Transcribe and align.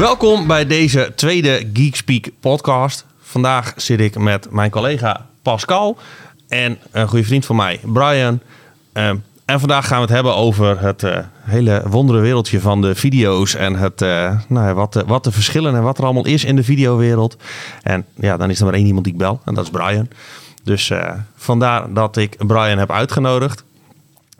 Welkom 0.00 0.46
bij 0.46 0.66
deze 0.66 1.12
tweede 1.16 1.68
Geekspeak 1.72 2.28
podcast. 2.40 3.06
Vandaag 3.20 3.72
zit 3.76 4.00
ik 4.00 4.18
met 4.18 4.50
mijn 4.50 4.70
collega 4.70 5.26
Pascal 5.42 5.98
en 6.48 6.78
een 6.90 7.08
goede 7.08 7.24
vriend 7.24 7.46
van 7.46 7.56
mij, 7.56 7.80
Brian. 7.82 8.40
Ehm, 8.92 9.16
en 9.44 9.60
vandaag 9.60 9.86
gaan 9.86 9.96
we 9.96 10.02
het 10.02 10.14
hebben 10.14 10.34
over 10.34 10.80
het 10.80 11.02
eh, 11.02 11.18
hele 11.40 11.82
wondere 11.86 12.20
wereldje 12.20 12.60
van 12.60 12.80
de 12.80 12.94
video's 12.94 13.54
en 13.54 13.74
het, 13.74 14.02
eh, 14.02 14.38
nou 14.48 14.66
ja, 14.66 14.74
wat, 14.74 14.92
de, 14.92 15.04
wat 15.06 15.24
de 15.24 15.32
verschillen 15.32 15.74
en 15.74 15.82
wat 15.82 15.98
er 15.98 16.04
allemaal 16.04 16.26
is 16.26 16.44
in 16.44 16.56
de 16.56 16.64
videowereld. 16.64 17.36
En 17.82 18.04
ja, 18.14 18.36
dan 18.36 18.50
is 18.50 18.58
er 18.58 18.64
maar 18.64 18.74
één 18.74 18.86
iemand 18.86 19.04
die 19.04 19.12
ik 19.12 19.18
bel 19.18 19.40
en 19.44 19.54
dat 19.54 19.64
is 19.64 19.70
Brian. 19.70 20.08
Dus 20.64 20.90
eh, 20.90 21.12
vandaar 21.36 21.92
dat 21.92 22.16
ik 22.16 22.36
Brian 22.46 22.78
heb 22.78 22.90
uitgenodigd. 22.90 23.64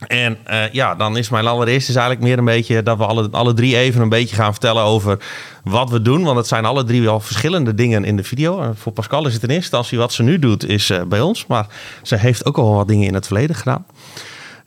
En 0.07 0.39
eh, 0.45 0.73
ja, 0.73 0.95
dan 0.95 1.17
is 1.17 1.29
mijn 1.29 1.47
allereerste 1.47 1.91
is 1.91 1.97
eigenlijk 1.97 2.27
meer 2.27 2.39
een 2.39 2.45
beetje 2.45 2.83
dat 2.83 2.97
we 2.99 3.07
alle, 3.07 3.29
alle 3.31 3.55
drie 3.55 3.77
even 3.77 4.01
een 4.01 4.09
beetje 4.09 4.37
gaan 4.37 4.51
vertellen 4.53 4.83
over 4.83 5.19
wat 5.65 5.91
we 5.91 6.03
doen. 6.03 6.23
Want 6.23 6.37
het 6.37 6.47
zijn 6.47 6.65
alle 6.65 6.85
drie 6.85 7.03
wel 7.03 7.21
verschillende 7.21 7.75
dingen 7.75 8.05
in 8.05 8.17
de 8.17 8.25
video. 8.25 8.61
En 8.63 8.77
voor 8.77 8.93
Pascal 8.93 9.27
is 9.27 9.33
het 9.35 9.43
in 9.43 9.49
eerste 9.49 9.63
instantie 9.65 9.99
wat 9.99 10.13
ze 10.13 10.23
nu 10.23 10.39
doet, 10.39 10.67
is 10.69 10.91
eh, 10.91 11.03
bij 11.03 11.21
ons. 11.21 11.47
Maar 11.47 11.67
ze 12.03 12.17
heeft 12.17 12.45
ook 12.45 12.57
al 12.59 12.75
wat 12.75 12.89
dingen 12.89 13.07
in 13.07 13.15
het 13.15 13.27
verleden 13.27 13.57
gedaan. 13.57 13.87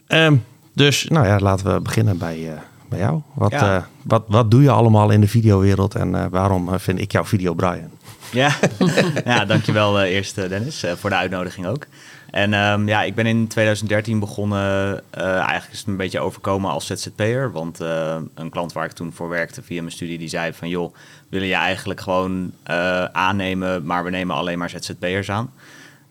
Ehm, 0.08 0.36
dus 0.74 1.06
nou 1.10 1.28
ja, 1.28 1.40
laten 1.40 1.74
we 1.74 1.80
beginnen 1.82 2.18
bij, 2.18 2.38
eh, 2.50 2.54
bij 2.90 3.00
jou. 3.00 3.22
Wat, 3.34 3.52
Ja. 3.52 3.76
eh, 3.76 3.84
wat, 4.02 4.24
wat 4.28 4.52
doe 4.52 4.62
je 4.62 4.72
allemaal 4.72 5.10
in 5.10 5.22
de 5.22 5.28
videowereld 5.28 5.96
en 5.96 6.16
eh, 6.16 6.26
waarom 6.30 6.74
eh, 6.74 6.80
vind 6.80 7.00
ik 7.02 7.12
jouw 7.12 7.26
video 7.26 7.54
Brian? 7.54 7.90
Ja, 8.32 8.52
ja 9.26 9.46
dankjewel 9.46 10.00
eh, 10.00 10.12
eerst 10.16 10.38
eh, 10.38 10.50
Dennis 10.50 10.84
eh, 10.84 10.92
voor 11.00 11.10
de 11.10 11.16
uitnodiging 11.16 11.68
ook. 11.68 11.86
En 12.34 12.54
ehm, 12.54 12.88
ja, 12.88 13.04
ik 13.04 13.16
ben 13.16 13.26
in 13.26 13.48
2013 13.48 14.20
begonnen, 14.20 15.02
eh, 15.10 15.26
eigenlijk 15.26 15.72
is 15.72 15.80
het 15.80 15.88
een 15.88 15.98
beetje 15.98 16.20
overkomen 16.20 16.72
als 16.72 16.86
ZZP'er. 16.86 17.52
Want 17.52 17.82
eh, 17.82 18.18
een 18.34 18.50
klant 18.50 18.74
waar 18.74 18.86
ik 18.86 18.92
toen 18.92 19.14
voor 19.14 19.30
werkte 19.30 19.64
via 19.64 19.82
mijn 19.82 19.94
studie, 19.94 20.18
die 20.18 20.28
zei 20.28 20.54
van... 20.54 20.70
joh, 20.70 20.96
willen 21.30 21.48
je 21.48 21.54
eigenlijk 21.54 22.02
gewoon 22.02 22.52
eh, 22.64 23.04
aannemen, 23.04 23.86
maar 23.86 24.04
we 24.04 24.10
nemen 24.10 24.36
alleen 24.36 24.58
maar 24.58 24.70
ZZP'ers 24.70 25.32
aan. 25.32 25.54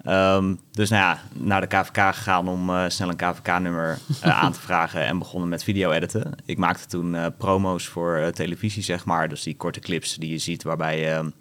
Ehm, 0.04 0.54
dus 0.72 0.90
nou 0.90 1.02
ja, 1.02 1.20
naar 1.32 1.60
de 1.60 1.66
KVK 1.66 2.14
gegaan 2.14 2.48
om 2.48 2.70
snel 2.88 3.08
een 3.08 3.16
KVK-nummer 3.16 3.98
aan 4.20 4.52
te 4.52 4.60
vragen 4.60 5.04
en 5.04 5.18
begonnen 5.18 5.48
met 5.48 5.64
video-editen. 5.64 6.34
Ik 6.44 6.58
maakte 6.58 6.86
toen 6.86 7.16
promo's 7.38 7.86
voor 7.86 8.30
televisie, 8.34 8.82
zeg 8.82 9.04
maar. 9.04 9.28
Dus 9.28 9.42
die 9.42 9.56
korte 9.56 9.80
clips 9.80 10.16
die 10.16 10.30
je 10.30 10.38
ziet 10.38 10.62
waarbij 10.62 11.00
je 11.00 11.32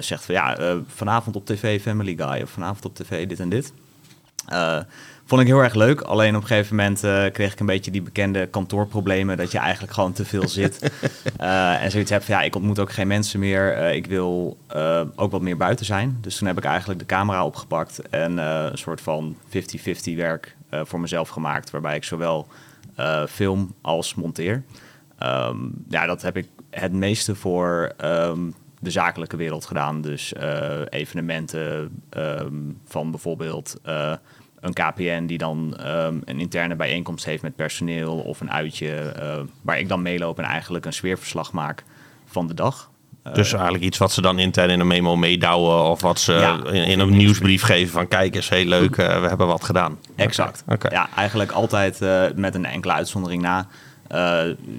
zegt 0.00 0.24
van 0.24 0.34
ja, 0.34 0.76
vanavond 0.86 1.36
op 1.36 1.46
tv 1.46 1.82
Family 1.82 2.14
Guy 2.16 2.42
of 2.42 2.50
vanavond 2.50 2.84
op 2.84 2.94
tv 2.94 3.26
dit 3.26 3.40
en 3.40 3.48
dit. 3.48 3.72
Eh, 4.48 4.78
vond 5.24 5.40
ik 5.40 5.46
heel 5.46 5.62
erg 5.62 5.74
leuk. 5.74 6.00
Alleen 6.00 6.36
op 6.36 6.42
een 6.42 6.48
gegeven 6.48 6.76
moment 6.76 7.04
eh, 7.04 7.24
kreeg 7.32 7.52
ik 7.52 7.60
een 7.60 7.66
beetje 7.66 7.90
die 7.90 8.02
bekende 8.02 8.46
kantoorproblemen. 8.46 9.36
Dat 9.36 9.52
je 9.52 9.58
eigenlijk 9.58 9.92
gewoon 9.92 10.12
te 10.12 10.24
veel 10.24 10.48
zit. 10.48 10.78
Eh, 11.36 11.82
en 11.82 11.90
zoiets 11.90 12.10
heb 12.10 12.22
van 12.22 12.34
ja, 12.34 12.42
ik 12.42 12.54
ontmoet 12.54 12.78
ook 12.78 12.92
geen 12.92 13.06
mensen 13.06 13.40
meer. 13.40 13.76
Ik 13.76 14.06
wil 14.06 14.58
ook 15.16 15.30
wat 15.30 15.40
meer 15.40 15.56
buiten 15.56 15.86
zijn. 15.86 16.18
Dus 16.20 16.36
toen 16.36 16.46
heb 16.46 16.58
ik 16.58 16.64
eigenlijk 16.64 17.00
de 17.00 17.06
camera 17.06 17.44
opgepakt. 17.44 18.08
En 18.10 18.38
een 18.38 18.78
soort 18.78 19.00
van 19.00 19.36
50-50 19.48 20.14
werk 20.16 20.56
voor 20.70 21.00
mezelf 21.00 21.28
gemaakt. 21.28 21.70
Waarbij 21.70 21.96
ik 21.96 22.04
zowel 22.04 22.46
film 23.28 23.74
als 23.80 24.14
monteer. 24.14 24.62
Ehm, 25.18 25.56
ja, 25.88 26.06
dat 26.06 26.22
heb 26.22 26.36
ik 26.36 26.48
het 26.70 26.92
meeste 26.92 27.34
voor 27.34 27.92
ehm, 27.96 28.40
de 28.80 28.90
zakelijke 28.90 29.36
wereld 29.36 29.66
gedaan. 29.66 30.00
Dus 30.00 30.32
eh, 30.32 30.80
evenementen 30.88 31.90
ehm, 32.10 32.54
van 32.84 33.10
bijvoorbeeld 33.10 33.76
eh, 33.82 34.12
een 34.60 34.72
KPN 34.72 35.26
die 35.26 35.38
dan 35.38 35.76
ehm, 35.76 36.16
een 36.24 36.40
interne 36.40 36.74
bijeenkomst 36.76 37.24
heeft 37.24 37.42
met 37.42 37.56
personeel 37.56 38.18
of 38.18 38.40
een 38.40 38.50
uitje 38.50 38.94
eh, 38.94 39.38
waar 39.62 39.78
ik 39.78 39.88
dan 39.88 40.02
meeloop 40.02 40.38
en 40.38 40.44
eigenlijk 40.44 40.84
een 40.84 40.92
sfeerverslag 40.92 41.52
maak 41.52 41.84
van 42.26 42.46
de 42.46 42.54
dag. 42.54 42.90
Dus 43.32 43.52
eigenlijk 43.52 43.84
iets 43.84 43.98
wat 43.98 44.12
ze 44.12 44.20
dan 44.20 44.38
intern 44.38 44.70
in 44.70 44.80
een 44.80 44.86
memo 44.86 45.16
meedouwen 45.16 45.90
of 45.90 46.00
wat 46.00 46.20
ze 46.20 46.32
Ja, 46.32 46.64
in, 46.64 46.84
in 46.84 47.00
een 47.00 47.16
nieuwsbrief 47.16 47.62
geven 47.62 47.92
van 47.92 48.08
kijk 48.08 48.34
eens, 48.34 48.48
heel 48.48 48.64
leuk, 48.64 48.96
we 48.96 49.02
hebben 49.02 49.46
wat 49.46 49.64
gedaan. 49.64 49.98
Exact. 50.16 50.64
Ja, 50.90 51.08
eigenlijk 51.16 51.50
altijd 51.50 52.00
met 52.34 52.54
een 52.54 52.64
enkele 52.64 52.92
uitzondering 52.92 53.42
na. 53.42 53.66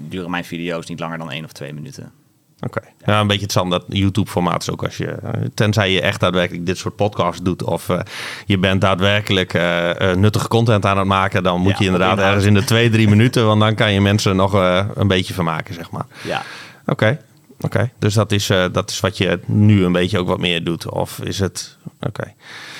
duren 0.08 0.30
mijn 0.30 0.44
video's 0.44 0.86
niet 0.86 1.00
langer 1.00 1.18
dan 1.18 1.30
één 1.30 1.44
of 1.44 1.52
twee 1.52 1.72
minuten. 1.72 2.12
Oké. 2.60 2.80
Ja, 3.04 3.20
een 3.20 3.26
beetje 3.26 3.42
het 3.42 3.50
standaard 3.50 3.82
YouTube-formaat 3.88 4.62
is 4.62 4.70
ook 4.70 4.84
als 4.84 4.96
je, 4.96 5.06
eh, 5.06 5.30
tenzij 5.54 5.92
je 5.92 6.00
echt 6.00 6.20
daadwerkelijk 6.20 6.66
dit 6.66 6.78
soort 6.78 6.96
podcasts 6.96 7.42
doet 7.42 7.62
of 7.62 7.88
eh, 7.88 8.00
je 8.46 8.58
bent 8.58 8.80
daadwerkelijk 8.80 9.54
eh, 9.54 10.12
nuttige 10.14 10.48
content 10.48 10.86
aan 10.86 10.98
het 10.98 11.06
maken, 11.06 11.42
dan 11.42 11.60
moet 11.60 11.70
Ja, 11.72 11.76
je 11.78 11.84
inderdaad 11.84 12.10
inhoud. 12.12 12.28
ergens 12.28 12.46
in 12.46 12.54
de 12.54 12.64
twee, 12.64 12.90
drie 12.90 13.08
minuten, 13.14 13.46
want 13.46 13.60
dan 13.60 13.74
kan 13.74 13.92
je 13.92 14.00
mensen 14.00 14.36
nog 14.36 14.52
een 14.94 15.08
beetje 15.08 15.34
vermaken, 15.34 15.74
zeg 15.74 15.90
maar. 15.90 16.06
Ja, 16.22 16.42
Oké. 16.86 17.18
Oké, 17.62 17.90
dus 17.98 18.14
dat 18.14 18.32
is, 18.32 18.46
dat 18.72 18.90
is 18.90 19.00
wat 19.00 19.18
je 19.18 19.40
nu 19.46 19.84
een 19.84 19.92
beetje 19.92 20.18
ook 20.18 20.28
wat 20.28 20.38
meer 20.38 20.64
doet. 20.64 20.90
Of 20.90 21.20
is 21.22 21.38
het. 21.38 21.76
Oké. 22.00 22.32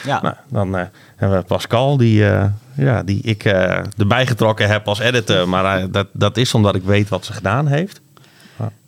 ja. 0.05 0.23
Nou, 0.23 0.35
dan 0.49 0.89
hebben 1.17 1.39
we 1.39 1.45
Pascal, 1.45 1.97
die, 1.97 2.25
ja, 2.77 3.03
die 3.05 3.23
ik 3.23 3.45
erbij 3.45 4.27
getrokken 4.27 4.69
heb 4.69 4.89
als 4.89 4.99
editor. 4.99 5.49
Maar 5.49 5.91
dat, 5.91 6.07
dat 6.13 6.37
is 6.37 6.55
omdat 6.55 6.75
ik 6.75 6.83
weet 6.83 7.09
wat 7.09 7.25
ze 7.25 7.33
gedaan 7.33 7.67
heeft. 7.67 8.01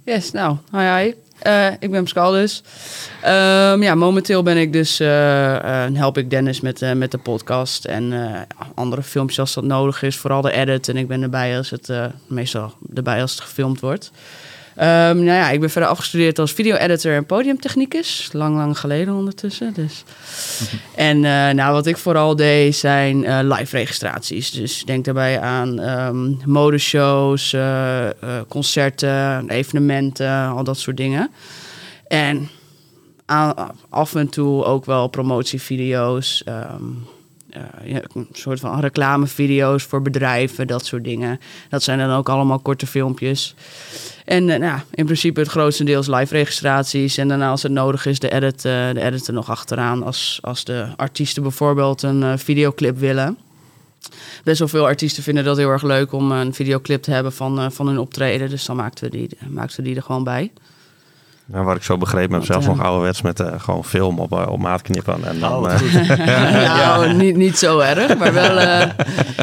Yes, 0.05 0.33
nou, 0.33 0.57
hi 0.73 0.79
hi. 0.79 1.15
Eh, 1.39 1.67
ik 1.79 1.91
ben 1.91 2.03
Pascal 2.03 2.31
dus. 2.31 2.63
Ehm, 3.23 3.83
ja, 3.83 3.95
momenteel 3.95 4.43
ben 4.43 4.57
ik 4.57 4.73
dus, 4.73 5.01
eh, 5.01 5.85
eh, 5.85 5.95
help 5.95 6.19
ik 6.19 6.31
Dennis 6.31 6.61
met, 6.61 6.95
met 6.95 7.11
de 7.11 7.19
podcast 7.19 7.85
en 7.85 8.13
andere 8.75 9.03
filmpjes 9.03 9.39
als 9.39 9.55
dat 9.55 9.65
nodig 9.65 10.03
is. 10.03 10.17
Vooral 10.17 10.41
de 10.41 10.53
edit 10.53 10.89
en 10.89 10.97
ik 10.97 11.09
ben 11.09 11.23
erbij 11.23 11.57
als 11.57 11.71
het, 11.71 11.93
meestal 12.27 12.73
erbij 12.95 13.21
als 13.21 13.31
het 13.31 13.41
gefilmd 13.41 13.81
wordt. 13.81 14.11
Ehm, 14.77 15.17
nou 15.17 15.39
ja, 15.39 15.51
ik 15.51 15.61
ben 15.61 15.71
verder 15.71 15.91
afgestudeerd 15.91 16.39
als 16.39 16.53
video-editor 16.53 17.15
en 17.15 17.27
podiumtechnicus. 17.27 18.29
Lang, 18.33 18.57
lang 18.57 18.79
geleden 18.79 19.15
ondertussen. 19.15 19.73
Dus. 19.75 20.05
En 20.95 21.17
eh, 21.25 21.51
nou, 21.51 21.73
wat 21.73 21.87
ik 21.87 21.97
vooral 21.97 22.37
deed 22.37 22.77
zijn 22.77 23.25
eh, 23.25 23.39
live 23.43 23.77
registraties. 23.77 24.51
Dus 24.51 24.85
denk 24.85 25.05
daarbij 25.05 25.41
aan 25.41 25.81
ehm, 25.81 26.31
modeshows, 26.45 27.53
eh, 27.53 28.09
concerten, 28.49 29.49
evenementen, 29.49 30.49
al 30.49 30.65
dat 30.65 30.79
soort 30.79 30.97
dingen. 30.97 31.31
En 32.09 32.49
af 33.89 34.15
en 34.15 34.29
toe 34.29 34.65
ook 34.65 34.85
wel 34.85 35.09
promotievideo's. 35.09 36.43
ehm, 36.45 36.55
eh, 36.57 37.12
ja, 37.85 38.01
een 38.15 38.29
soort 38.33 38.61
van 38.61 38.81
reclamevideo's 38.81 39.83
voor 39.83 40.03
bedrijven, 40.03 40.67
dat 40.67 40.87
soort 40.87 41.05
dingen. 41.05 41.41
Dat 41.69 41.83
zijn 41.83 41.99
dan 41.99 42.11
ook 42.11 42.29
allemaal 42.29 42.59
korte 42.59 42.87
filmpjes. 42.87 43.55
En 44.25 44.51
eh, 44.51 44.59
nou, 44.59 44.81
in 44.91 45.05
principe 45.05 45.41
het 45.41 45.49
grootste 45.49 45.85
live 45.85 46.35
registraties. 46.35 47.17
En 47.17 47.29
daarna 47.29 47.51
als 47.51 47.63
het 47.63 47.73
nodig 47.73 48.07
is, 48.07 48.19
de 48.19 48.33
edit, 48.33 48.65
eh, 48.65 48.91
de 48.93 49.01
edit 49.03 49.27
er 49.27 49.35
nog 49.35 49.51
achteraan. 49.51 50.03
Als, 50.03 50.39
als 50.43 50.65
de 50.65 50.87
artiesten 50.97 51.43
bijvoorbeeld 51.43 52.03
een 52.03 52.23
eh, 52.23 52.33
videoclip 52.37 52.99
willen. 52.99 53.39
Best 54.45 54.59
wel 54.59 54.69
veel 54.69 54.85
artiesten 54.85 55.23
vinden 55.23 55.45
dat 55.45 55.57
heel 55.57 55.69
erg 55.69 55.83
leuk 55.83 56.13
om 56.13 56.33
een 56.33 56.55
videoclip 56.55 57.03
te 57.03 57.11
hebben 57.11 57.33
van, 57.33 57.59
eh, 57.59 57.71
van 57.71 57.87
hun 57.87 57.99
optreden. 57.99 58.51
Dus 58.51 58.65
dan 58.65 58.77
maakten 58.77 59.11
we 59.11 59.17
die, 59.17 59.29
maakten 59.49 59.77
we 59.77 59.83
die 59.83 59.97
er 59.97 60.03
gewoon 60.03 60.25
bij. 60.25 60.51
Nou, 61.53 61.65
wat 61.65 61.77
ik 61.77 61.83
zo 61.83 61.97
begrepen 61.99 62.35
heb, 62.35 62.45
zelfs 62.45 62.67
eh, 62.67 62.73
nog 62.73 62.83
ouderwets 62.83 63.23
met 63.23 63.41
eh, 63.41 63.61
gewoon 63.61 63.85
film 63.85 64.19
op, 64.19 64.33
eh, 64.33 64.47
op 64.49 64.59
maat 64.59 64.83
knippen. 64.83 65.25
En 65.25 65.39
dan, 65.41 65.53
Oh, 65.53 65.73
eh, 65.73 66.09
nou, 66.77 67.13
niet, 67.15 67.37
niet 67.37 67.59
zo 67.59 67.79
erg, 67.79 68.19
maar 68.19 68.33
wel, 68.33 68.59
eh, 68.59 68.89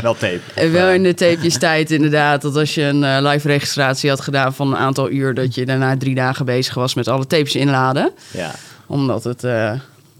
Wel 0.02 0.14
tape. 0.14 0.70
Wel 0.72 0.90
in 0.90 1.04
de 1.04 1.14
tapejes 1.14 1.58
tijd 1.58 1.92
inderdaad. 1.92 2.42
Dat 2.42 2.56
als 2.56 2.74
je 2.76 2.84
een 2.84 3.04
eh, 3.04 3.18
live 3.32 3.48
registratie 3.48 4.10
had 4.10 4.22
gedaan 4.22 4.54
van 4.54 4.68
een 4.68 4.78
aantal 4.78 5.10
uur... 5.10 5.34
dat 5.34 5.56
je 5.56 5.66
daarna 5.66 5.98
drie 5.98 6.16
dagen 6.16 6.46
bezig 6.46 6.74
was 6.74 6.94
met 6.94 7.08
alle 7.08 7.28
tapes 7.28 7.56
inladen. 7.56 8.12
Ja. 8.32 8.52
Omdat 8.88 9.24
het 9.24 9.44
eh, 9.44 9.72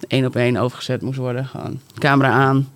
één 0.08 0.26
op 0.26 0.36
één 0.36 0.58
overgezet 0.58 1.02
moest 1.02 1.18
worden. 1.18 1.46
Gewoon 1.46 1.80
camera 1.98 2.30
aan, 2.30 2.70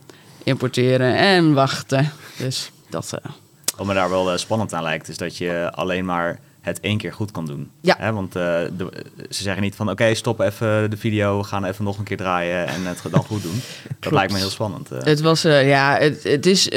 importeren 0.43 1.15
en 1.17 1.53
wachten. 1.53 2.11
Dus 2.37 2.71
dat... 2.89 3.13
eh, 3.23 3.31
Wat 3.77 3.85
me 3.87 3.93
daar 3.93 4.09
wel 4.09 4.37
spannend 4.37 4.73
aan 4.73 4.83
lijkt, 4.83 5.07
is 5.07 5.17
dat 5.17 5.37
je 5.37 5.69
alleen 5.73 6.05
maar 6.05 6.39
het 6.63 6.79
één 6.79 6.97
keer 6.97 7.13
goed 7.13 7.31
kan 7.31 7.45
doen. 7.45 7.69
Ja. 7.81 8.13
Want 8.13 8.35
eh, 8.35 8.43
de- 8.77 9.03
ze 9.29 9.43
zeggen 9.43 9.61
niet 9.63 9.75
van 9.75 9.89
oké, 9.89 10.13
stop 10.13 10.39
even 10.39 10.89
de 10.89 10.97
video, 10.97 11.37
we 11.37 11.43
gaan 11.43 11.65
even 11.65 11.83
nog 11.83 11.97
een 11.97 12.03
keer 12.03 12.17
draaien 12.17 12.67
en 12.67 12.85
het 12.85 13.01
dan 13.11 13.23
goed 13.23 13.41
doen. 13.41 13.61
Dat 13.99 14.11
lijkt 14.11 14.31
me 14.31 14.37
heel 14.37 14.49
spannend. 14.49 14.91
eh. 14.91 15.03
Het 15.03 15.21
was, 15.21 15.43
eh, 15.43 15.67
ja, 15.67 15.97
het, 15.99 16.23
het 16.23 16.45
is, 16.45 16.69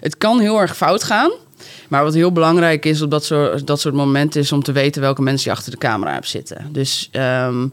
het 0.00 0.18
kan 0.18 0.40
heel 0.40 0.60
erg 0.60 0.76
fout 0.76 1.04
gaan. 1.04 1.30
Maar 1.88 2.02
wat 2.04 2.14
heel 2.14 2.32
belangrijk 2.32 2.84
is 2.84 3.02
op 3.02 3.10
dat 3.10 3.24
soort, 3.24 3.66
dat 3.66 3.80
soort 3.80 3.94
momenten 3.94 4.40
is 4.40 4.52
om 4.52 4.62
te 4.62 4.72
weten 4.72 5.00
welke 5.02 5.22
mensen 5.22 5.50
je 5.50 5.56
achter 5.56 5.70
de 5.72 5.78
camera 5.78 6.12
hebt 6.12 6.28
zitten. 6.28 6.66
Dus 6.72 7.08
ehm, 7.12 7.66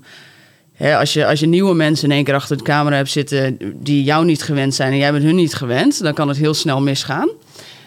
hè, 0.73 0.97
als, 0.97 1.13
je, 1.13 1.25
als 1.25 1.39
je 1.39 1.45
nieuwe 1.47 1.73
mensen 1.75 2.09
in 2.09 2.15
één 2.15 2.23
keer 2.23 2.33
achter 2.33 2.57
de 2.57 2.63
camera 2.63 2.95
hebt 2.95 3.09
zitten 3.09 3.57
die 3.83 4.03
jou 4.03 4.25
niet 4.25 4.43
gewend 4.43 4.75
zijn 4.75 4.91
en 4.91 4.97
jij 4.97 5.11
bent 5.11 5.23
hun 5.23 5.35
niet 5.35 5.53
gewend, 5.53 6.03
dan 6.03 6.13
kan 6.13 6.27
het 6.27 6.37
heel 6.37 6.53
snel 6.53 6.81
misgaan. 6.81 7.29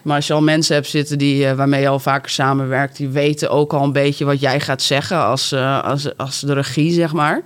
Maar 0.03 0.17
als 0.17 0.27
je 0.27 0.33
al 0.33 0.43
mensen 0.43 0.75
hebt 0.75 0.87
zitten 0.87 1.19
die, 1.19 1.47
eh, 1.47 1.57
waarmee 1.57 1.81
je 1.81 1.89
al 1.89 1.99
vaker 1.99 2.31
samenwerkt, 2.31 2.97
die 2.97 3.09
weten 3.09 3.51
ook 3.51 3.73
al 3.73 3.83
een 3.83 3.93
beetje 3.93 4.25
wat 4.25 4.41
jij 4.41 4.61
gaat 4.61 4.83
zeggen 4.83 5.25
als, 5.25 5.53
eh, 5.53 5.83
als, 5.85 6.17
als 6.17 6.41
de 6.41 6.53
regie, 6.53 6.93
zeg 6.93 7.13
maar. 7.13 7.43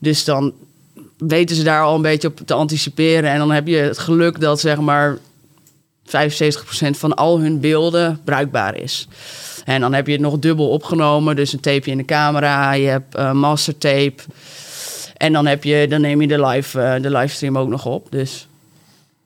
Dus 0.00 0.24
dan 0.24 0.52
weten 1.18 1.56
ze 1.56 1.62
daar 1.62 1.82
al 1.82 1.94
een 1.94 2.02
beetje 2.02 2.28
op 2.28 2.40
te 2.44 2.54
anticiperen. 2.54 3.30
En 3.30 3.38
dan 3.38 3.50
heb 3.50 3.66
je 3.66 3.76
het 3.76 3.98
geluk 3.98 4.40
dat 4.40 4.60
zeg 4.60 4.80
maar 4.80 5.18
75% 6.04 6.98
van 6.98 7.14
al 7.14 7.40
hun 7.40 7.60
beelden 7.60 8.20
bruikbaar 8.24 8.76
is. 8.76 9.08
En 9.64 9.80
dan 9.80 9.92
heb 9.92 10.06
je 10.06 10.12
het 10.12 10.20
nog 10.20 10.38
dubbel 10.38 10.68
opgenomen. 10.68 11.36
Dus 11.36 11.52
een 11.52 11.60
tapeje 11.60 11.90
in 11.90 11.96
de 11.96 12.04
camera, 12.04 12.72
je 12.72 12.86
hebt 12.86 13.16
uh, 13.16 13.32
mastertape. 13.32 14.22
En 15.16 15.32
dan, 15.32 15.46
heb 15.46 15.64
je, 15.64 15.86
dan 15.88 16.00
neem 16.00 16.20
je 16.20 16.28
de, 16.28 16.46
live, 16.46 16.98
de 17.02 17.10
livestream 17.10 17.58
ook 17.58 17.68
nog 17.68 17.86
op. 17.86 18.06
Dus 18.10 18.46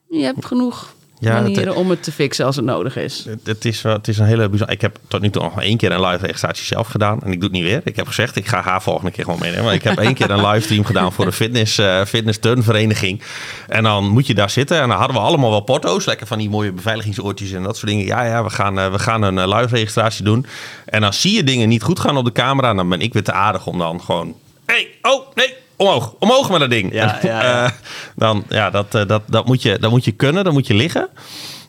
je 0.08 0.22
hebt 0.22 0.44
genoeg 0.44 0.94
ja, 1.26 1.40
manieren 1.40 1.75
om 1.75 1.90
het 1.90 2.02
te 2.02 2.12
fixen 2.12 2.44
als 2.44 2.56
het 2.56 2.64
nodig 2.64 2.96
is. 2.96 3.26
Het 3.44 3.64
is, 3.64 3.82
het 3.82 4.08
is 4.08 4.19
een 4.19 4.26
hele 4.26 4.49
bijzonder. 4.49 4.75
Ik 4.75 4.81
heb 4.81 4.99
tot 5.08 5.20
nu 5.20 5.31
toe 5.31 5.43
nog 5.43 5.61
één 5.61 5.76
keer 5.76 5.93
een 5.93 6.06
live 6.06 6.26
registratie 6.26 6.64
zelf 6.64 6.88
gedaan. 6.88 7.23
En 7.23 7.32
ik 7.32 7.40
doe 7.40 7.49
het 7.49 7.58
niet 7.58 7.62
weer. 7.62 7.81
Ik 7.84 7.96
heb 7.96 8.06
gezegd, 8.06 8.37
ik 8.37 8.46
ga 8.46 8.61
haar 8.61 8.82
volgende 8.82 9.11
keer 9.11 9.25
gewoon 9.25 9.40
meenemen. 9.40 9.64
Maar 9.64 9.75
ik 9.75 9.82
heb 9.82 9.99
één 9.99 10.14
keer 10.14 10.31
een 10.31 10.46
livestream 10.46 10.84
gedaan 10.84 11.12
voor 11.12 11.26
een 11.26 11.32
fitness, 11.32 11.78
uh, 11.78 12.05
fitness 12.05 12.38
turnvereniging. 12.38 13.23
En 13.69 13.82
dan 13.82 14.08
moet 14.08 14.26
je 14.26 14.34
daar 14.34 14.50
zitten. 14.50 14.81
En 14.81 14.88
dan 14.88 14.99
hadden 14.99 15.17
we 15.17 15.23
allemaal 15.23 15.50
wel 15.50 15.61
porto's. 15.61 16.05
Lekker 16.05 16.26
van 16.26 16.38
die 16.38 16.50
mooie 16.50 16.73
beveiligingsoortjes 16.73 17.52
en 17.52 17.62
dat 17.62 17.76
soort 17.76 17.90
dingen. 17.90 18.06
Ja, 18.06 18.25
ja, 18.25 18.44
we 18.44 18.50
gaan, 18.50 18.78
uh, 18.78 18.90
we 18.90 18.99
gaan 18.99 19.23
een 19.23 19.37
uh, 19.37 19.58
live 19.58 19.75
registratie 19.75 20.25
doen. 20.25 20.46
En 20.84 21.00
dan 21.00 21.12
zie 21.12 21.34
je 21.34 21.44
dingen 21.44 21.69
niet 21.69 21.82
goed 21.82 22.00
gaan 22.00 22.17
op 22.17 22.25
de 22.25 22.32
camera. 22.32 22.70
En 22.70 22.76
dan 22.76 22.88
ben 22.88 23.00
ik 23.00 23.12
weer 23.12 23.25
te 23.25 23.32
aardig 23.32 23.67
om 23.67 23.78
dan 23.78 24.00
gewoon... 24.00 24.34
hey, 24.67 24.88
oh, 25.02 25.26
nee, 25.34 25.55
omhoog, 25.76 26.14
omhoog 26.19 26.50
met 26.50 26.61
dat 26.61 26.70
ding. 26.70 26.93
Ja, 26.93 27.19
ja, 27.23 27.43
ja. 27.43 27.64
Uh, 27.64 27.70
dan, 28.17 28.44
ja 28.49 28.70
dat, 28.70 28.94
uh, 28.94 29.06
dat, 29.06 29.23
dat, 29.26 29.46
moet 29.46 29.62
je, 29.62 29.78
dat 29.78 29.90
moet 29.90 30.05
je 30.05 30.12
kunnen, 30.12 30.44
dan 30.44 30.52
moet 30.52 30.67
je 30.67 30.75
liggen. 30.75 31.08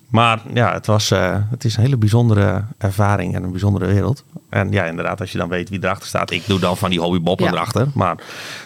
Maar 0.07 0.42
ja, 0.54 0.74
het, 0.74 0.86
was, 0.86 1.12
uh, 1.12 1.36
het 1.50 1.63
is 1.63 1.75
een 1.75 1.83
hele 1.83 1.98
bijzondere 1.98 2.63
ervaring 2.77 3.36
en 3.36 3.44
een 3.44 3.51
bijzondere 3.51 3.86
wereld. 3.86 4.24
En 4.50 4.71
ja, 4.71 4.86
inderdaad, 4.86 5.19
als 5.19 5.31
je 5.31 5.38
dan 5.38 5.50
weet 5.50 5.69
wie 5.69 5.83
erachter 5.83 6.07
staat. 6.07 6.31
Ik 6.31 6.44
doe 6.45 6.59
dan 6.59 6.77
van 6.77 6.89
die 6.89 7.00
hobbyboppen 7.00 7.45
ja. 7.45 7.51
erachter. 7.51 7.88
Maar 7.94 8.15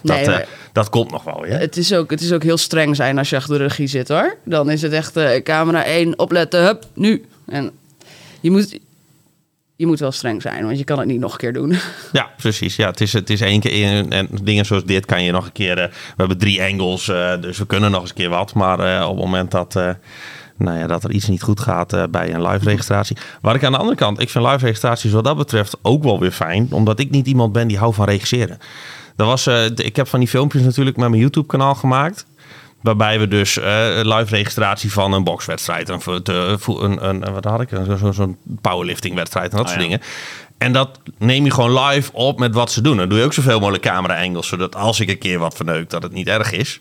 dat, 0.04 0.16
nee, 0.16 0.28
maar 0.28 0.48
dat 0.72 0.90
komt 0.90 1.12
nog 1.12 1.24
wel. 1.24 1.46
Ja? 1.46 1.58
Het, 1.58 1.78
is 1.78 1.94
ook, 1.94 2.10
het 2.10 2.22
is 2.22 2.34
ook 2.34 2.44
heel 2.44 2.58
streng 2.58 2.96
zijn 2.96 3.18
als 3.18 3.30
je 3.30 3.36
achter 3.36 3.58
de 3.58 3.64
regie 3.64 3.88
zit 3.88 4.08
hoor. 4.08 4.38
Dan 4.46 4.70
is 4.70 4.82
het 4.82 4.92
echt 4.92 5.44
camera 5.44 5.84
1, 5.84 6.20
opletten, 6.20 6.64
hup, 6.64 6.86
nu. 6.94 7.26
En 7.46 7.72
je 8.40 8.52
moet, 8.52 8.80
je 9.82 9.88
moet 9.88 10.00
wel 10.00 10.12
streng 10.12 10.42
zijn, 10.42 10.66
want 10.66 10.78
je 10.78 10.84
kan 10.84 10.98
het 11.00 11.08
niet 11.08 11.20
nog 11.20 11.32
een 11.32 11.38
keer 11.38 11.54
doen. 11.54 11.76
Ja, 12.12 12.30
precies. 12.38 12.76
Ja, 12.76 12.88
het 12.88 13.02
is, 13.02 13.14
het 13.14 13.30
is 13.30 13.42
één 13.42 13.60
keer 13.60 13.72
in. 13.72 14.12
En 14.12 14.28
dingen 14.44 14.66
zoals 14.66 14.84
dit 14.84 15.06
kan 15.06 15.24
je 15.24 15.32
nog 15.32 15.46
een 15.46 15.52
keer. 15.52 15.78
Uh, 15.78 15.84
we 15.86 16.14
hebben 16.16 16.38
drie 16.38 16.62
angles, 16.62 17.08
uh, 17.08 17.42
dus 17.42 17.58
we 17.58 17.66
kunnen 17.66 17.92
nog 17.92 18.02
eens 18.02 18.10
een 18.10 18.16
keer 18.16 18.30
wat. 18.30 18.54
Maar 18.54 18.80
uh, 18.80 19.04
op 19.04 19.16
het 19.16 19.26
moment 19.26 19.52
dat, 19.52 19.74
nou 20.58 20.78
ja, 20.78 20.88
dat 20.88 21.04
er 21.04 21.12
iets 21.12 21.28
niet 21.28 21.42
goed 21.42 21.60
gaat 21.60 22.12
bij 22.12 22.34
een 22.34 22.48
live 22.48 22.66
registratie. 22.66 23.18
Waar 23.42 23.56
ik 23.56 23.64
aan 23.64 23.72
de 23.72 23.78
andere 23.78 23.98
kant, 23.98 24.22
ik 24.22 24.30
vind 24.30 24.46
live 24.46 24.66
registraties 24.66 25.12
wat 25.12 25.24
dat 25.24 25.38
betreft 25.38 25.78
ook 25.82 26.04
wel 26.04 26.20
weer 26.20 26.32
fijn. 26.32 26.68
Omdat 26.72 27.00
ik 27.00 27.10
niet 27.10 27.28
iemand 27.28 27.54
ben 27.54 27.68
die 27.68 27.78
houdt 27.78 27.96
van 27.96 28.06
regisseren. 28.06 28.58
Dat 29.16 29.28
was, 29.28 29.48
ik 29.76 29.96
heb 29.96 30.08
van 30.08 30.20
die 30.20 30.28
filmpjes 30.28 30.64
natuurlijk 30.64 30.98
met 30.98 31.10
mijn 31.10 31.22
YouTube 31.22 31.48
kanaal 31.48 31.76
gemaakt. 31.76 32.26
Waarbij 32.82 33.20
we 33.20 33.28
dus 33.28 33.58
uh, 33.58 33.64
live 34.04 34.36
registratie 34.36 34.92
van 34.92 35.14
een 35.14 35.24
bokswedstrijd, 35.24 35.90
een, 35.90 36.02
een, 36.66 37.08
een, 37.10 37.34
wat 37.34 37.44
had 37.44 37.62
ik, 37.62 37.70
zo'n 37.98 38.14
zo, 38.14 38.36
powerlifting 38.62 39.16
wedstrijd 39.16 39.52
en 39.52 39.58
dat 39.58 39.66
oh, 39.66 39.72
soort 39.72 39.84
dingen. 39.84 40.02
En 40.58 40.74
dat 40.74 41.00
neem 41.18 41.46
je 41.46 41.52
gewoon 41.52 41.84
live 41.84 42.12
op 42.14 42.40
met 42.40 42.54
wat 42.54 42.72
ze 42.72 42.82
doen. 42.82 42.98
Dan 42.98 43.10
doe 43.10 43.18
je 43.18 43.26
ook 43.26 43.34
zoveel 43.34 43.60
mogelijk 43.60 43.84
camera 43.84 44.24
angles, 44.24 44.48
zodat 44.48 44.76
als 44.76 45.00
ik 45.00 45.10
een 45.10 45.18
keer 45.18 45.40
wat 45.40 45.56
verneuk, 45.56 45.90
dat 45.90 46.04
het 46.04 46.12
niet 46.12 46.28
erg 46.28 46.52
is. 46.52 46.80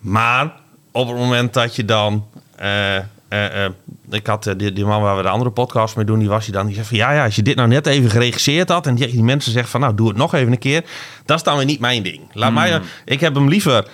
Maar 0.00 0.52
op 0.92 1.08
het 1.08 1.16
moment 1.16 1.54
dat 1.54 1.76
je 1.76 1.84
dan 1.84 2.26
uh, 2.60 2.96
uh, 3.32 3.64
ik 4.10 4.26
had 4.26 4.54
die, 4.56 4.72
die, 4.72 4.84
man 4.84 5.02
waar 5.02 5.16
we 5.16 5.22
de 5.22 5.28
andere 5.28 5.50
podcast 5.50 5.96
mee 5.96 6.04
doen, 6.04 6.18
die 6.18 6.28
was 6.28 6.44
hij 6.44 6.54
dan. 6.54 6.66
Die 6.66 6.74
zei 6.74 6.86
van 6.86 6.96
ja, 6.96 7.12
ja, 7.12 7.24
als 7.24 7.36
je 7.36 7.42
dit 7.42 7.56
nou 7.56 7.68
net 7.68 7.86
even 7.86 8.10
geregisseerd 8.10 8.68
had 8.68 8.86
en 8.86 8.94
die, 8.94 9.06
die 9.06 9.22
mensen 9.22 9.52
zeggen 9.52 9.70
van 9.70 9.80
nou, 9.80 9.94
doe 9.94 10.08
het 10.08 10.16
nog 10.16 10.34
even 10.34 10.52
een 10.52 10.58
keer. 10.58 10.84
Dat 11.24 11.36
is 11.36 11.42
dan 11.42 11.56
weer 11.56 11.66
niet 11.66 11.80
mijn 11.80 12.02
ding. 12.02 12.20
Laat 12.32 12.46
hmm. 12.46 12.58
mij, 12.58 12.80
ik 13.04 13.20
heb 13.20 13.34
hem 13.34 13.48
liever 13.48 13.86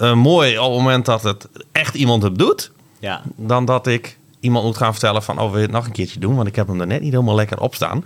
uh, 0.00 0.14
mooi 0.14 0.58
op 0.58 0.64
het 0.64 0.78
moment 0.78 1.04
dat 1.04 1.22
het 1.22 1.48
echt 1.72 1.94
iemand 1.94 2.22
het 2.22 2.38
doet. 2.38 2.70
Ja. 2.98 3.22
Dan 3.36 3.64
dat 3.64 3.86
ik 3.86 4.18
iemand 4.40 4.64
moet 4.64 4.76
gaan 4.76 4.92
vertellen 4.92 5.22
van, 5.22 5.38
oh, 5.38 5.50
wil 5.50 5.56
je 5.56 5.66
het 5.66 5.74
nog 5.74 5.86
een 5.86 5.92
keertje 5.92 6.20
doen? 6.20 6.36
Want 6.36 6.48
ik 6.48 6.56
heb 6.56 6.66
hem 6.66 6.80
er 6.80 6.86
net 6.86 7.00
niet 7.00 7.12
helemaal 7.12 7.34
lekker 7.34 7.60
op 7.60 7.74
staan. 7.74 8.04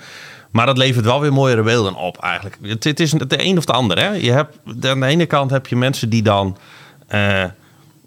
Maar 0.51 0.67
dat 0.67 0.79
levert 0.79 1.05
wel 1.05 1.21
weer 1.21 1.33
mooiere 1.33 1.63
beelden 1.63 1.95
op 1.95 2.19
eigenlijk. 2.19 2.59
Het, 2.63 2.85
het 2.85 3.01
is 3.01 3.11
de 3.11 3.45
een 3.45 3.59
of 3.59 3.65
de 3.65 3.73
ander. 3.73 3.99
Hè? 3.99 4.09
Je 4.09 4.33
hebt, 4.33 4.59
aan 4.87 5.01
de 5.01 5.07
ene 5.07 5.27
kant 5.27 5.51
heb 5.51 5.67
je 5.67 5.77
mensen 5.77 6.09
die 6.09 6.23
dan 6.23 6.57
uh, 7.15 7.45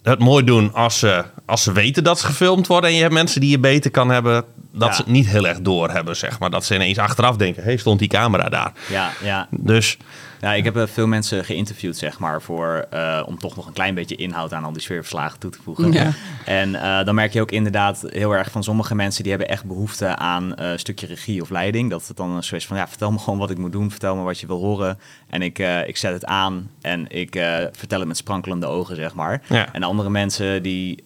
het 0.04 0.20
mooi 0.20 0.44
doen 0.44 0.74
als 0.74 1.00
ze, 1.00 1.24
als 1.46 1.64
ze 1.64 1.72
weten 1.72 2.04
dat 2.04 2.20
ze 2.20 2.26
gefilmd 2.26 2.68
worden. 2.68 2.90
En 2.90 2.96
je 2.96 3.02
hebt 3.02 3.14
mensen 3.14 3.42
die 3.42 3.50
je 3.50 3.60
beter 3.60 3.92
kan 3.92 4.10
hebben 4.10 4.44
dat 4.72 4.96
ze 4.96 5.02
het 5.02 5.12
niet 5.12 5.28
heel 5.28 5.48
erg 5.48 5.62
door 5.62 5.90
hebben, 5.90 6.16
zeg 6.16 6.40
maar. 6.40 6.50
Dat 6.50 6.66
ze 6.66 6.76
ineens 6.76 6.98
achteraf 6.98 7.36
denken, 7.36 7.64
hé, 7.64 7.70
hey, 7.70 7.78
stond 7.78 8.00
die 8.00 8.08
camera 8.08 8.50
daar? 8.50 8.72
Ja, 8.90 9.12
ja. 9.24 9.48
Dus 9.52 9.98
ja, 10.46 10.54
ik 10.54 10.64
heb 10.64 10.76
eh, 10.76 10.88
veel 10.88 11.08
mensen 11.08 11.46
geïnterviewd, 11.46 11.98
zeg 11.98 12.20
maar, 12.20 12.42
voor, 12.42 12.86
uh, 12.94 13.24
om 13.26 13.38
toch 13.38 13.56
nog 13.56 13.68
een 13.68 13.74
klein 13.74 13.96
beetje 13.96 14.16
inhoud 14.16 14.54
aan 14.54 14.64
al 14.64 14.72
die 14.72 14.82
sfeerverslagen 14.82 15.40
toe 15.40 15.52
te 15.52 15.62
voegen. 15.64 15.92
Ja. 15.92 16.12
En 16.46 16.70
uh, 16.70 17.04
dan 17.04 17.16
merk 17.16 17.34
je 17.34 17.42
ook 17.42 17.52
inderdaad 17.52 18.06
heel 18.08 18.32
erg 18.32 18.52
van 18.52 18.64
sommige 18.64 18.96
mensen 18.96 19.24
die 19.24 19.32
hebben 19.32 19.50
echt 19.50 19.66
behoefte 19.66 20.16
aan 20.16 20.54
een 20.56 20.80
stukje 20.80 21.08
regie 21.08 21.42
of 21.42 21.50
leiding. 21.50 21.90
Dat 21.90 22.08
het 22.08 22.18
dan 22.18 22.32
een 22.32 22.44
soort 22.44 22.66
van, 22.66 22.78
ja, 22.78 22.88
vertel 22.88 23.12
me 23.12 23.20
gewoon 23.20 23.40
wat 23.40 23.50
ik 23.50 23.58
moet 23.58 23.72
doen, 23.72 23.92
vertel 23.92 24.16
me 24.16 24.24
wat 24.24 24.40
je 24.40 24.48
wil 24.48 24.60
horen. 24.60 25.00
En 25.36 25.42
ik, 25.42 25.60
ik 25.86 25.98
zet 25.98 26.14
het 26.14 26.26
aan 26.26 26.70
en 26.82 27.06
ik 27.10 27.32
vertel 27.72 28.00
het 28.00 28.08
met 28.08 28.18
sprankelende 28.18 28.66
ogen, 28.66 28.96
zeg 28.96 29.14
maar. 29.14 29.42
Ja. 29.50 29.74
En 29.74 29.84
andere 29.84 30.10
mensen 30.10 30.64
die, 30.64 31.04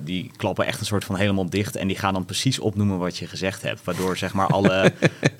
die 0.00 0.30
klappen 0.36 0.66
echt 0.66 0.80
een 0.80 0.86
soort 0.86 1.04
van 1.04 1.16
helemaal 1.16 1.50
dicht 1.50 1.76
en 1.76 1.86
die 1.86 1.98
gaan 1.98 2.12
dan 2.12 2.24
precies 2.24 2.58
opnoemen 2.58 2.98
wat 2.98 3.16
je 3.16 3.26
gezegd 3.26 3.62
hebt. 3.62 3.84
Waardoor, 3.84 4.16
zeg 4.16 4.32
maar, 4.32 4.46
alle 4.46 4.92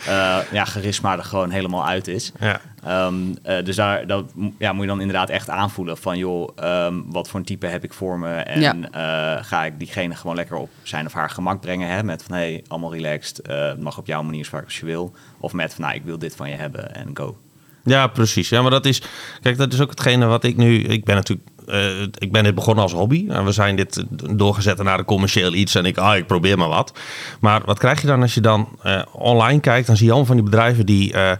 ja, 0.52 0.64
charisma 0.64 1.16
er 1.16 1.24
gewoon 1.24 1.50
helemaal 1.50 1.86
uit 1.86 2.08
is. 2.08 2.32
Ja. 2.40 2.60
Um, 2.88 3.36
uh, 3.46 3.64
dus 3.64 3.76
daar 3.76 4.06
dat, 4.06 4.32
ja, 4.58 4.72
moet 4.72 4.82
je 4.82 4.88
dan 4.88 5.00
inderdaad 5.00 5.30
echt 5.30 5.50
aanvoelen 5.50 5.96
van 5.96 6.18
joh, 6.18 6.48
um, 6.86 7.04
wat 7.12 7.28
voor 7.28 7.40
een 7.40 7.46
type 7.46 7.66
heb 7.66 7.84
ik 7.84 7.92
voor 7.92 8.18
me 8.18 8.34
en 8.34 8.60
ja. 8.60 8.74
uh, 8.74 9.44
ga 9.44 9.64
ik 9.64 9.78
diegene 9.78 10.14
gewoon 10.14 10.36
lekker 10.36 10.56
op 10.56 10.70
zijn 10.82 11.06
of 11.06 11.12
haar 11.12 11.30
gemak 11.30 11.60
brengen 11.60 11.88
hè, 11.88 12.02
met 12.02 12.22
van 12.22 12.36
hey, 12.36 12.64
allemaal 12.68 12.94
relaxed, 12.94 13.48
uh, 13.50 13.74
mag 13.74 13.98
op 13.98 14.06
jouw 14.06 14.22
manier 14.22 14.44
zoals 14.44 14.78
je 14.78 14.86
wil 14.86 15.14
of 15.38 15.52
met 15.52 15.74
van 15.74 15.84
nou, 15.84 15.96
ik 15.96 16.04
wil 16.04 16.18
dit 16.18 16.36
van 16.36 16.48
je 16.48 16.56
hebben 16.56 16.94
en 16.94 17.10
go. 17.14 17.36
Ja, 17.84 18.06
precies. 18.06 18.48
Ja, 18.48 18.62
maar 18.62 18.70
dat 18.70 18.86
is, 18.86 19.02
kijk, 19.42 19.58
dat 19.58 19.72
is 19.72 19.80
ook 19.80 19.90
hetgene 19.90 20.26
wat 20.26 20.44
ik 20.44 20.56
nu, 20.56 20.78
ik 20.82 21.04
ben 21.04 21.14
natuurlijk 21.14 21.48
uh, 21.66 22.02
ik 22.02 22.32
ben 22.32 22.44
dit 22.44 22.54
begonnen 22.54 22.82
als 22.82 22.92
hobby. 22.92 23.26
En 23.28 23.44
we 23.44 23.52
zijn 23.52 23.76
dit 23.76 24.04
doorgezet 24.30 24.82
naar 24.82 24.98
een 24.98 25.04
commercieel 25.04 25.52
iets. 25.52 25.74
En 25.74 25.84
ik, 25.84 25.98
ah, 25.98 26.16
ik 26.16 26.26
probeer 26.26 26.58
maar 26.58 26.68
wat. 26.68 26.92
Maar 27.40 27.62
wat 27.64 27.78
krijg 27.78 28.00
je 28.00 28.06
dan 28.06 28.22
als 28.22 28.34
je 28.34 28.40
dan 28.40 28.68
uh, 28.86 29.02
online 29.12 29.60
kijkt? 29.60 29.86
Dan 29.86 29.96
zie 29.96 30.06
je 30.06 30.12
allemaal 30.12 30.34
van 30.34 30.42
die 30.42 30.50
bedrijven 30.50 30.86
die 30.86 31.14
uh, 31.14 31.32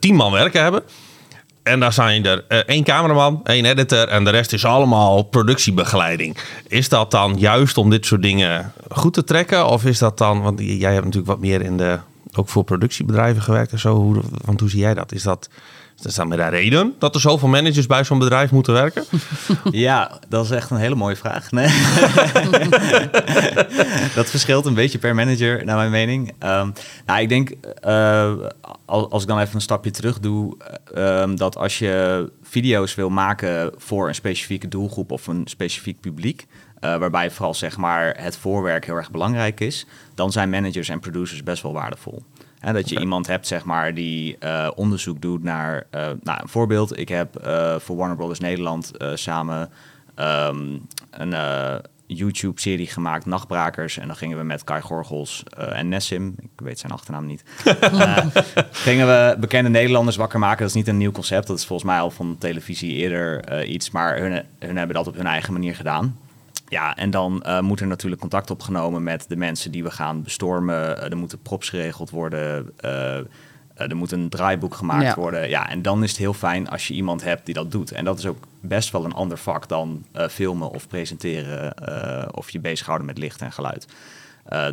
tien 0.00 0.14
man 0.14 0.32
werken 0.32 0.62
hebben. 0.62 0.82
En 1.62 1.80
daar 1.80 1.92
zijn 1.92 2.26
er 2.26 2.44
één 2.66 2.84
cameraman, 2.84 3.40
één 3.44 3.64
editor 3.64 4.08
en 4.08 4.24
de 4.24 4.30
rest 4.30 4.52
is 4.52 4.64
allemaal 4.64 5.22
productiebegeleiding. 5.22 6.36
Is 6.68 6.88
dat 6.88 7.10
dan 7.10 7.38
juist 7.38 7.78
om 7.78 7.90
dit 7.90 8.06
soort 8.06 8.22
dingen 8.22 8.72
goed 8.90 9.14
te 9.14 9.24
trekken? 9.24 9.66
Of 9.66 9.84
is 9.84 9.98
dat 9.98 10.18
dan, 10.18 10.42
want 10.42 10.60
jij 10.60 10.92
hebt 10.92 11.04
natuurlijk 11.04 11.32
wat 11.32 11.40
meer 11.40 11.62
in 11.62 11.76
de, 11.76 11.98
ook 12.38 12.48
voor 12.48 12.64
productiebedrijven 12.64 13.42
gewerkt 13.42 13.72
en 13.72 13.78
zo. 13.78 13.94
Hoe, 13.94 14.20
want 14.44 14.60
hoe 14.60 14.70
zie 14.70 14.80
jij 14.80 14.94
dat? 14.94 15.12
Is 15.12 15.22
dat 15.22 15.48
is 16.02 16.14
dat 16.14 16.26
met 16.26 16.38
een 16.38 16.50
reden 16.50 16.94
dat 16.98 17.14
er 17.14 17.20
zoveel 17.20 17.48
managers 17.48 17.86
bij 17.86 18.04
zo'n 18.04 18.18
bedrijf 18.18 18.50
moeten 18.50 18.72
werken? 18.72 19.04
Ja, 19.70 20.18
dat 20.28 20.44
is 20.44 20.50
echt 20.50 20.70
een 20.70 20.76
hele 20.76 20.94
mooie 20.94 21.16
vraag. 21.16 21.50
Nee. 21.50 21.66
dat 24.14 24.30
verschilt 24.30 24.66
een 24.66 24.74
beetje 24.74 24.98
per 24.98 25.14
manager, 25.14 25.64
naar 25.64 25.76
mijn 25.76 25.90
mening. 25.90 26.28
Um, 26.28 26.72
nou, 27.06 27.20
ik 27.20 27.28
denk, 27.28 27.52
uh, 27.86 28.32
als 28.86 29.22
ik 29.22 29.28
dan 29.28 29.38
even 29.38 29.54
een 29.54 29.60
stapje 29.60 29.90
terug 29.90 30.20
doe, 30.20 30.56
um, 30.96 31.36
dat 31.36 31.56
als 31.56 31.78
je 31.78 32.30
video's 32.42 32.94
wil 32.94 33.10
maken 33.10 33.72
voor 33.76 34.08
een 34.08 34.14
specifieke 34.14 34.68
doelgroep 34.68 35.10
of 35.10 35.26
een 35.26 35.42
specifiek 35.44 36.00
publiek, 36.00 36.46
uh, 36.84 36.96
waarbij 36.96 37.30
vooral 37.30 37.54
zeg 37.54 37.76
maar, 37.76 38.14
het 38.18 38.36
voorwerk 38.36 38.84
heel 38.84 38.96
erg 38.96 39.10
belangrijk 39.10 39.60
is, 39.60 39.86
dan 40.14 40.32
zijn 40.32 40.50
managers 40.50 40.88
en 40.88 41.00
producers 41.00 41.42
best 41.42 41.62
wel 41.62 41.72
waardevol. 41.72 42.22
En 42.60 42.74
dat 42.74 42.88
je 42.88 43.00
iemand 43.00 43.26
hebt, 43.26 43.46
zeg 43.46 43.64
maar, 43.64 43.94
die 43.94 44.36
uh, 44.40 44.70
onderzoek 44.74 45.20
doet 45.20 45.42
naar... 45.42 45.86
Uh, 45.94 46.00
nou, 46.22 46.42
een 46.42 46.48
voorbeeld. 46.48 46.98
Ik 46.98 47.08
heb 47.08 47.48
voor 47.78 47.96
Warner 47.96 48.16
Brothers 48.16 48.40
Nederland 48.40 48.90
samen 49.14 49.70
um, 50.16 50.86
een 51.10 51.34
YouTube-serie 52.06 52.86
gemaakt, 52.86 53.26
Nachtbrakers. 53.26 53.98
En 53.98 54.06
dan 54.06 54.16
gingen 54.16 54.38
we 54.38 54.44
met 54.44 54.64
Kai 54.64 54.80
Gorgels 54.80 55.42
en 55.56 55.88
Nessim, 55.88 56.34
ik 56.38 56.48
weet 56.56 56.78
zijn 56.78 56.92
achternaam 56.92 57.26
niet... 57.26 57.42
gingen 58.86 59.06
we 59.06 59.36
bekende 59.40 59.70
Nederlanders 59.70 60.16
wakker 60.16 60.38
maken. 60.38 60.58
Dat 60.58 60.68
is 60.68 60.74
niet 60.74 60.88
een 60.88 60.96
nieuw 60.96 61.12
concept. 61.12 61.46
Dat 61.46 61.58
is 61.58 61.66
volgens 61.66 61.88
mij 61.90 62.00
al 62.00 62.10
van 62.10 62.36
televisie 62.38 62.92
eerder 62.92 63.64
iets. 63.64 63.90
Maar 63.90 64.18
hun, 64.18 64.42
hun 64.58 64.76
hebben 64.76 64.96
dat 64.96 65.06
op 65.06 65.16
hun 65.16 65.26
eigen 65.26 65.52
manier 65.52 65.74
gedaan. 65.74 66.18
Ja, 66.74 66.96
en 66.96 67.10
dan 67.10 67.44
uh, 67.46 67.60
moet 67.60 67.80
er 67.80 67.86
natuurlijk 67.86 68.20
contact 68.20 68.50
opgenomen 68.50 69.02
met 69.02 69.24
de 69.28 69.36
mensen 69.36 69.70
die 69.70 69.82
we 69.82 69.90
gaan 69.90 70.22
bestormen. 70.22 70.74
Uh, 70.74 71.10
er 71.10 71.16
moeten 71.16 71.38
props 71.38 71.68
geregeld 71.68 72.10
worden. 72.10 72.72
Uh, 72.84 73.16
er 73.74 73.96
moet 73.96 74.12
een 74.12 74.28
draaiboek 74.28 74.74
gemaakt 74.74 75.14
worden. 75.14 75.48
Ja, 75.48 75.68
en 75.68 75.82
dan 75.82 76.02
is 76.02 76.10
het 76.10 76.18
heel 76.18 76.32
fijn 76.32 76.68
als 76.68 76.88
je 76.88 76.94
iemand 76.94 77.24
hebt 77.24 77.46
die 77.46 77.54
dat 77.54 77.70
doet. 77.70 77.92
En 77.92 78.04
dat 78.04 78.18
is 78.18 78.26
ook 78.26 78.46
best 78.60 78.90
wel 78.90 79.04
een 79.04 79.12
ander 79.12 79.38
vak 79.38 79.68
dan 79.68 80.04
filmen 80.30 80.70
of 80.70 80.88
presenteren 80.88 81.74
of 82.36 82.50
je 82.50 82.60
bezighouden 82.60 83.06
met 83.06 83.18
licht 83.18 83.40
en 83.40 83.52
geluid. 83.52 83.86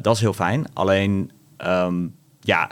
dat 0.01 0.15
is 0.15 0.21
heel 0.21 0.33
fijn. 0.33 0.67
Alleen, 0.73 1.31
um, 1.57 2.15
ja, 2.39 2.69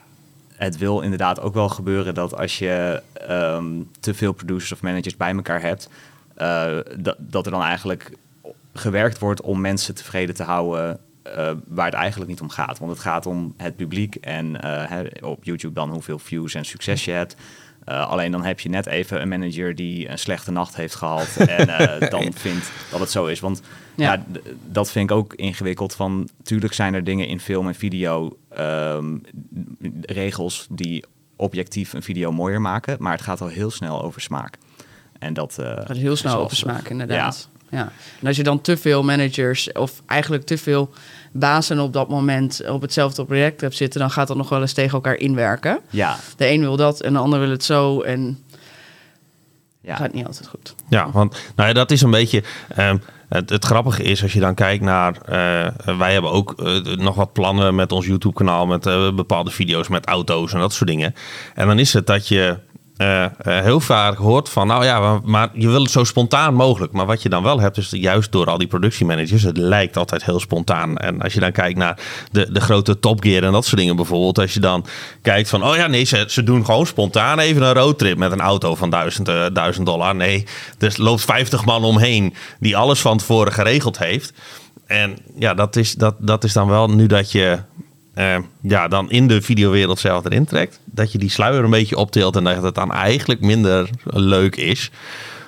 het 0.55 0.77
wil 0.77 1.01
inderdaad 1.01 1.41
ook 1.41 1.53
wel 1.53 1.69
gebeuren 1.69 2.13
dat 2.13 2.37
als 2.37 2.59
je 2.59 3.01
um, 3.29 3.89
te 3.99 4.13
veel 4.13 4.33
producers 4.33 4.71
of 4.71 4.81
managers 4.81 5.17
bij 5.17 5.33
elkaar 5.33 5.61
hebt, 5.61 5.89
dat, 6.97 7.15
dat 7.17 7.45
er 7.45 7.51
dan 7.51 7.63
eigenlijk 7.63 8.11
gewerkt 8.79 9.19
wordt 9.19 9.41
om 9.41 9.61
mensen 9.61 9.95
tevreden 9.95 10.35
te 10.35 10.43
houden 10.43 10.99
eh, 11.23 11.51
waar 11.67 11.85
het 11.85 11.93
eigenlijk 11.93 12.29
niet 12.29 12.41
om 12.41 12.49
gaat. 12.49 12.79
Want 12.79 12.91
het 12.91 12.99
gaat 12.99 13.25
om 13.25 13.53
het 13.57 13.75
publiek 13.75 14.15
en 14.15 14.61
eh, 14.61 15.23
op 15.29 15.43
YouTube 15.43 15.73
dan 15.73 15.89
hoeveel 15.89 16.19
views 16.19 16.53
en 16.53 16.65
succes 16.65 17.05
je 17.05 17.11
hebt. 17.11 17.35
Uh, 17.85 18.09
alleen 18.09 18.31
dan 18.31 18.43
heb 18.43 18.59
je 18.59 18.69
net 18.69 18.85
even 18.85 19.21
een 19.21 19.27
manager 19.27 19.75
die 19.75 20.09
een 20.09 20.19
slechte 20.19 20.51
nacht 20.51 20.75
heeft 20.75 20.95
gehad 20.95 21.37
en 21.57 21.69
uh, 21.69 22.09
dan 22.09 22.33
vindt 22.33 22.71
dat 22.91 22.99
het 22.99 23.11
zo 23.11 23.25
is. 23.25 23.39
Want 23.39 23.61
ja, 23.95 24.13
ja 24.13 24.41
dat 24.65 24.91
vind 24.91 25.09
ik 25.09 25.15
ook 25.15 25.33
ingewikkeld. 25.33 25.95
Van 25.95 26.29
tuurlijk 26.43 26.73
zijn 26.73 26.93
er 26.93 27.03
dingen 27.03 27.27
in 27.27 27.39
film 27.39 27.67
en 27.67 27.75
video, 27.75 28.37
um, 28.59 29.21
regels 30.01 30.67
die 30.71 31.05
objectief 31.35 31.93
een 31.93 32.03
video 32.03 32.31
mooier 32.31 32.61
maken, 32.61 32.97
maar 32.99 33.11
het 33.11 33.21
gaat 33.21 33.41
al 33.41 33.47
heel 33.47 33.71
snel 33.71 34.03
over 34.03 34.21
smaak. 34.21 34.57
En 35.19 35.33
dat 35.33 35.57
uh, 35.59 35.65
gaat 35.65 35.97
heel 35.97 36.15
snel 36.15 36.37
over 36.39 36.57
smaak, 36.57 36.89
inderdaad. 36.89 37.49
Ja. 37.53 37.58
Ja. 37.69 37.91
En 38.21 38.27
als 38.27 38.35
je 38.35 38.43
dan 38.43 38.61
te 38.61 38.77
veel 38.77 39.03
managers 39.03 39.71
of 39.71 40.01
eigenlijk 40.05 40.45
te 40.45 40.57
veel 40.57 40.93
bazen 41.31 41.79
op 41.79 41.93
dat 41.93 42.09
moment 42.09 42.61
op 42.67 42.81
hetzelfde 42.81 43.25
project 43.25 43.61
hebt 43.61 43.75
zitten, 43.75 43.99
dan 43.99 44.11
gaat 44.11 44.27
dat 44.27 44.37
nog 44.37 44.49
wel 44.49 44.61
eens 44.61 44.73
tegen 44.73 44.93
elkaar 44.93 45.15
inwerken. 45.15 45.79
Ja. 45.89 46.17
De 46.37 46.49
een 46.49 46.59
wil 46.59 46.75
dat 46.75 47.01
en 47.01 47.13
de 47.13 47.19
ander 47.19 47.39
wil 47.39 47.49
het 47.49 47.63
zo. 47.63 48.01
En 48.01 48.43
ja. 49.81 49.95
gaat 49.95 50.13
niet 50.13 50.25
altijd 50.25 50.47
goed. 50.47 50.75
Ja, 50.89 51.11
want 51.11 51.37
nou 51.55 51.67
ja, 51.67 51.73
dat 51.73 51.91
is 51.91 52.01
een 52.01 52.11
beetje. 52.11 52.43
Um, 52.77 53.01
het, 53.29 53.49
het, 53.49 53.65
grappige 53.65 54.03
is 54.03 54.23
als 54.23 54.33
je 54.33 54.39
dan 54.39 54.53
kijkt 54.53 54.83
naar. 54.83 55.15
Uh, 55.29 55.97
wij 55.97 56.13
hebben 56.13 56.31
ook 56.31 56.53
uh, 56.57 56.95
nog 56.95 57.15
wat 57.15 57.33
plannen 57.33 57.75
met 57.75 57.91
ons 57.91 58.05
YouTube-kanaal. 58.05 58.65
Met 58.65 58.85
uh, 58.85 59.13
bepaalde 59.13 59.51
video's 59.51 59.87
met 59.87 60.05
auto's 60.05 60.53
en 60.53 60.59
dat 60.59 60.73
soort 60.73 60.89
dingen. 60.89 61.15
En 61.55 61.67
dan 61.67 61.79
is 61.79 61.93
het 61.93 62.07
dat 62.07 62.27
je 62.27 62.57
uh, 63.01 63.25
heel 63.43 63.79
vaak 63.79 64.17
hoort 64.17 64.49
van, 64.49 64.67
nou 64.67 64.85
ja, 64.85 65.19
maar 65.23 65.49
je 65.53 65.67
wil 65.67 65.81
het 65.81 65.91
zo 65.91 66.03
spontaan 66.03 66.53
mogelijk. 66.53 66.91
Maar 66.91 67.05
wat 67.05 67.21
je 67.21 67.29
dan 67.29 67.43
wel 67.43 67.59
hebt, 67.59 67.77
is 67.77 67.89
juist 67.91 68.31
door 68.31 68.45
al 68.45 68.57
die 68.57 68.67
productiemanagers, 68.67 69.43
het 69.43 69.57
lijkt 69.57 69.97
altijd 69.97 70.25
heel 70.25 70.39
spontaan. 70.39 70.97
En 70.97 71.21
als 71.21 71.33
je 71.33 71.39
dan 71.39 71.51
kijkt 71.51 71.77
naar 71.77 71.99
de, 72.31 72.51
de 72.51 72.61
grote 72.61 72.99
Top 72.99 73.21
Gear 73.21 73.43
en 73.43 73.51
dat 73.51 73.65
soort 73.65 73.77
dingen 73.77 73.95
bijvoorbeeld, 73.95 74.39
als 74.39 74.53
je 74.53 74.59
dan 74.59 74.85
kijkt 75.21 75.49
van, 75.49 75.63
oh 75.63 75.75
ja, 75.75 75.87
nee, 75.87 76.03
ze, 76.03 76.23
ze 76.27 76.43
doen 76.43 76.65
gewoon 76.65 76.85
spontaan 76.85 77.39
even 77.39 77.61
een 77.61 77.73
roadtrip 77.73 78.17
met 78.17 78.31
een 78.31 78.41
auto 78.41 78.75
van 78.75 78.89
1000, 78.89 79.29
uh, 79.29 79.45
1000 79.53 79.85
dollar. 79.85 80.15
Nee, 80.15 80.45
er 80.79 80.95
loopt 80.97 81.21
50 81.21 81.65
man 81.65 81.83
omheen 81.83 82.33
die 82.59 82.77
alles 82.77 82.99
van 82.99 83.17
tevoren 83.17 83.53
geregeld 83.53 83.97
heeft. 83.97 84.33
En 84.85 85.17
ja, 85.35 85.53
dat 85.53 85.75
is, 85.75 85.93
dat, 85.93 86.15
dat 86.19 86.43
is 86.43 86.53
dan 86.53 86.67
wel 86.67 86.89
nu 86.89 87.07
dat 87.07 87.31
je 87.31 87.59
uh, 88.19 88.37
ja, 88.61 88.87
dan 88.87 89.11
in 89.11 89.27
de 89.27 89.41
videowereld 89.41 89.99
zelf 89.99 90.25
erin 90.25 90.45
trekt. 90.45 90.79
Dat 90.85 91.11
je 91.11 91.17
die 91.17 91.29
sluier 91.29 91.63
een 91.63 91.69
beetje 91.69 91.97
optilt 91.97 92.35
en 92.35 92.43
dat 92.43 92.63
het 92.63 92.75
dan 92.75 92.93
eigenlijk 92.93 93.41
minder 93.41 93.89
leuk 94.03 94.55
is. 94.55 94.91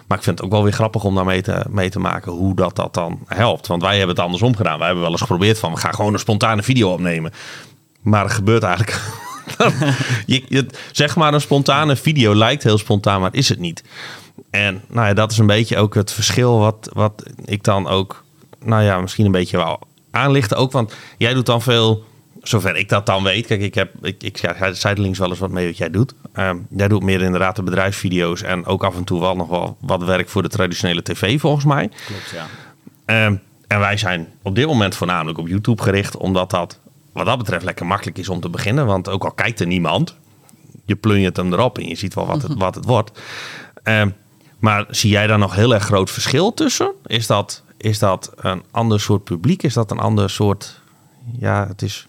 Maar 0.07 0.17
ik 0.17 0.23
vind 0.23 0.37
het 0.37 0.45
ook 0.47 0.53
wel 0.53 0.63
weer 0.63 0.73
grappig 0.73 1.03
om 1.03 1.15
daarmee 1.15 1.41
te, 1.41 1.65
mee 1.69 1.89
te 1.89 1.99
maken 1.99 2.31
hoe 2.31 2.55
dat, 2.55 2.75
dat 2.75 2.93
dan 2.93 3.19
helpt. 3.25 3.67
Want 3.67 3.81
wij 3.81 3.97
hebben 3.97 4.15
het 4.15 4.25
andersom 4.25 4.55
gedaan. 4.55 4.77
Wij 4.77 4.85
hebben 4.85 5.03
wel 5.03 5.11
eens 5.11 5.21
geprobeerd 5.21 5.59
van 5.59 5.71
we 5.71 5.77
gaan 5.77 5.93
gewoon 5.93 6.13
een 6.13 6.19
spontane 6.19 6.63
video 6.63 6.91
opnemen. 6.91 7.31
Maar 8.01 8.23
er 8.23 8.29
gebeurt 8.29 8.63
eigenlijk. 8.63 9.01
je, 10.25 10.65
zeg 10.91 11.15
maar 11.15 11.33
een 11.33 11.41
spontane 11.41 11.95
video 11.95 12.35
lijkt 12.35 12.63
heel 12.63 12.77
spontaan, 12.77 13.21
maar 13.21 13.33
is 13.33 13.49
het 13.49 13.59
niet. 13.59 13.83
En 14.49 14.81
nou 14.87 15.07
ja, 15.07 15.13
dat 15.13 15.31
is 15.31 15.37
een 15.37 15.45
beetje 15.45 15.77
ook 15.77 15.95
het 15.95 16.11
verschil 16.11 16.59
wat, 16.59 16.89
wat 16.93 17.23
ik 17.45 17.63
dan 17.63 17.87
ook, 17.87 18.23
nou 18.63 18.83
ja, 18.83 19.01
misschien 19.01 19.25
een 19.25 19.31
beetje 19.31 19.57
wel 19.57 19.79
aanlichten 20.11 20.57
ook. 20.57 20.71
Want 20.71 20.93
jij 21.17 21.33
doet 21.33 21.45
dan 21.45 21.61
veel 21.61 22.03
zover 22.41 22.75
ik 22.75 22.89
dat 22.89 23.05
dan 23.05 23.23
weet. 23.23 23.45
Kijk, 23.45 23.61
ik 23.61 23.75
heb 23.75 23.93
ik, 24.01 24.23
ik 24.23 24.37
ja, 24.37 24.73
zijdelings 24.73 25.19
wel 25.19 25.29
eens 25.29 25.39
wat 25.39 25.49
mee 25.49 25.67
wat 25.67 25.77
jij 25.77 25.89
doet. 25.89 26.13
Um, 26.35 26.67
jij 26.69 26.87
doet 26.87 27.03
meer 27.03 27.21
inderdaad 27.21 27.55
de 27.55 27.63
bedrijfsvideo's 27.63 28.41
en 28.41 28.65
ook 28.65 28.83
af 28.83 28.95
en 28.95 29.03
toe 29.03 29.19
wel 29.19 29.35
nog 29.35 29.47
wel 29.47 29.77
wat 29.79 30.03
werk 30.03 30.29
voor 30.29 30.41
de 30.41 30.49
traditionele 30.49 31.01
tv 31.01 31.39
volgens 31.39 31.65
mij. 31.65 31.89
Klopt, 32.05 32.33
ja. 32.33 33.25
Um, 33.25 33.41
en 33.67 33.79
wij 33.79 33.97
zijn 33.97 34.27
op 34.41 34.55
dit 34.55 34.67
moment 34.67 34.95
voornamelijk 34.95 35.37
op 35.37 35.47
YouTube 35.47 35.81
gericht, 35.81 36.17
omdat 36.17 36.49
dat 36.49 36.79
wat 37.11 37.25
dat 37.25 37.37
betreft 37.37 37.63
lekker 37.63 37.85
makkelijk 37.85 38.17
is 38.17 38.29
om 38.29 38.39
te 38.39 38.49
beginnen. 38.49 38.85
Want 38.85 39.09
ook 39.09 39.23
al 39.23 39.31
kijkt 39.31 39.59
er 39.59 39.67
niemand, 39.67 40.15
je 40.85 40.95
plunjert 40.95 41.37
hem 41.37 41.53
erop 41.53 41.77
en 41.77 41.87
je 41.87 41.95
ziet 41.95 42.13
wel 42.13 42.25
wat 42.25 42.41
het, 42.41 42.53
wat 42.53 42.75
het 42.75 42.85
wordt. 42.85 43.21
Um, 43.83 44.13
maar 44.59 44.85
zie 44.89 45.09
jij 45.09 45.27
daar 45.27 45.37
nog 45.37 45.55
heel 45.55 45.73
erg 45.73 45.83
groot 45.83 46.11
verschil 46.11 46.53
tussen? 46.53 46.93
Is 47.05 47.27
dat, 47.27 47.63
is 47.77 47.99
dat 47.99 48.31
een 48.35 48.63
ander 48.71 48.99
soort 48.99 49.23
publiek? 49.23 49.63
Is 49.63 49.73
dat 49.73 49.91
een 49.91 49.99
ander 49.99 50.29
soort... 50.29 50.79
Ja, 51.39 51.67
het 51.67 51.81
is 51.81 52.07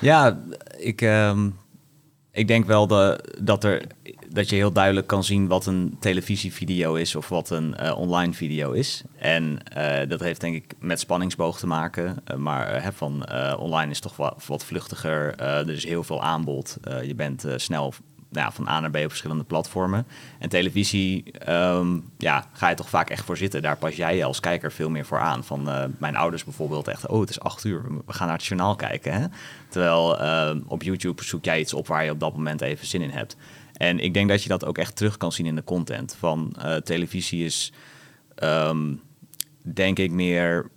ja, 0.00 0.40
ik, 0.78 1.02
uh, 1.02 1.44
ik 2.32 2.48
denk 2.48 2.66
wel 2.66 2.86
de, 2.86 3.24
dat, 3.40 3.64
er, 3.64 3.86
dat 4.28 4.48
je 4.48 4.56
heel 4.56 4.72
duidelijk 4.72 5.06
kan 5.06 5.24
zien 5.24 5.46
wat 5.46 5.66
een 5.66 5.96
televisievideo 6.00 6.94
is 6.94 7.14
of 7.14 7.28
wat 7.28 7.50
een 7.50 7.76
uh, 7.80 7.98
online 7.98 8.32
video 8.32 8.72
is. 8.72 9.02
En 9.18 9.58
uh, 9.76 10.08
dat 10.08 10.20
heeft 10.20 10.40
denk 10.40 10.54
ik 10.54 10.72
met 10.78 11.00
spanningsboog 11.00 11.58
te 11.58 11.66
maken. 11.66 12.16
Uh, 12.30 12.36
maar 12.36 12.92
van, 12.94 13.30
online 13.58 13.90
is 13.90 14.00
toch 14.00 14.16
wat, 14.16 14.44
wat 14.46 14.64
vluchtiger. 14.64 15.36
er 15.36 15.70
is 15.70 15.84
heel 15.84 16.02
veel 16.02 16.22
aanbod. 16.22 16.76
je 17.04 17.14
bent 17.14 17.44
snel 17.56 17.94
van 18.32 18.68
A 18.68 18.80
naar 18.80 18.90
B 18.90 18.96
op 18.96 19.08
verschillende 19.08 19.44
platformen. 19.44 20.06
En 20.38 20.48
televisie, 20.48 21.32
ehm, 21.32 21.98
ja, 22.18 22.46
ga 22.52 22.68
je 22.68 22.74
toch 22.74 22.88
vaak 22.88 23.10
echt 23.10 23.24
voor 23.24 23.36
zitten. 23.36 23.62
Daar 23.62 23.76
pas 23.76 23.96
jij 23.96 24.24
als 24.24 24.40
kijker 24.40 24.72
veel 24.72 24.90
meer 24.90 25.06
voor 25.06 25.18
aan. 25.18 25.44
Van 25.44 25.68
uh, 25.68 25.84
mijn 25.98 26.16
ouders 26.16 26.44
bijvoorbeeld 26.44 26.88
echt, 26.88 27.06
oh, 27.06 27.20
het 27.20 27.30
is 27.30 27.40
acht 27.40 27.64
uur, 27.64 27.82
we 28.06 28.12
gaan 28.12 28.26
naar 28.26 28.36
het 28.36 28.46
journaal 28.46 28.76
kijken. 28.76 29.12
Hè? 29.12 29.26
Terwijl 29.68 30.18
ehm, 30.18 30.60
op 30.66 30.82
YouTube 30.82 31.24
zoek 31.24 31.44
jij 31.44 31.60
iets 31.60 31.74
op 31.74 31.86
waar 31.86 32.04
je 32.04 32.10
op 32.10 32.20
dat 32.20 32.34
moment 32.34 32.60
even 32.60 32.86
zin 32.86 33.02
in 33.02 33.10
hebt. 33.10 33.36
En 33.72 33.98
ik 33.98 34.14
denk 34.14 34.28
dat 34.28 34.42
je 34.42 34.48
dat 34.48 34.64
ook 34.64 34.78
echt 34.78 34.96
terug 34.96 35.16
kan 35.16 35.32
zien 35.32 35.46
in 35.46 35.54
de 35.54 35.64
content. 35.64 36.16
Van 36.18 36.54
uh, 36.58 36.76
televisie 36.76 37.44
is, 37.44 37.72
um, 38.42 39.00
denk 39.62 39.98
ik, 39.98 40.10
meer 40.10 40.70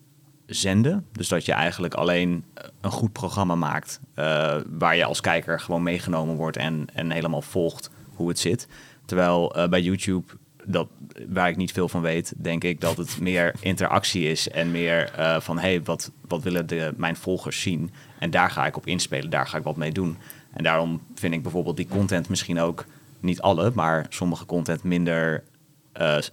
zenden. 0.46 1.06
Dus 1.12 1.28
dat 1.28 1.46
je 1.46 1.52
eigenlijk 1.52 1.94
alleen 1.94 2.44
eh, 2.54 2.68
een 2.82 2.92
goed 2.92 3.12
programma 3.12 3.56
maakt 3.56 4.00
uh, 4.16 4.56
waar 4.70 4.96
je 4.96 5.06
als 5.06 5.22
kijker 5.22 5.60
gewoon 5.60 5.84
meegenomen 5.84 6.36
wordt 6.36 6.58
en, 6.58 6.88
en 6.94 7.12
helemaal 7.12 7.42
volgt 7.42 7.90
hoe 8.16 8.28
het 8.28 8.40
zit. 8.40 8.68
Terwijl 9.06 9.58
uh, 9.58 9.68
bij 9.68 9.82
YouTube, 9.82 10.26
dat, 10.66 10.88
waar 11.28 11.50
ik 11.50 11.56
niet 11.58 11.72
veel 11.72 11.90
van 11.90 12.02
weet, 12.02 12.34
denk 12.38 12.64
ik 12.64 12.82
dat 12.82 12.98
het 12.98 13.20
meer 13.22 13.54
interactie 13.60 14.30
is 14.30 14.50
en 14.50 14.72
meer 14.72 15.12
van 15.42 15.56
hé, 15.60 15.68
hey, 15.68 15.84
wat, 15.84 16.12
wat 16.28 16.44
willen 16.44 16.68
de, 16.68 16.94
mijn 16.98 17.16
volgers 17.16 17.62
zien? 17.62 17.92
En 18.20 18.32
daar 18.32 18.50
ga 18.52 18.66
ik 18.66 18.78
op 18.78 18.88
inspelen, 18.88 19.30
daar 19.30 19.48
ga 19.48 19.58
ik 19.58 19.64
wat 19.64 19.76
mee 19.76 19.92
doen. 19.92 20.18
En 20.54 20.64
daarom 20.64 21.02
vind 21.16 21.34
ik 21.34 21.42
bijvoorbeeld 21.42 21.78
die 21.78 21.88
content 21.88 22.30
misschien 22.30 22.60
ook, 22.60 22.86
niet 23.20 23.42
alle, 23.42 23.72
maar 23.74 24.06
sommige 24.10 24.46
content 24.46 24.84
minder 24.84 25.44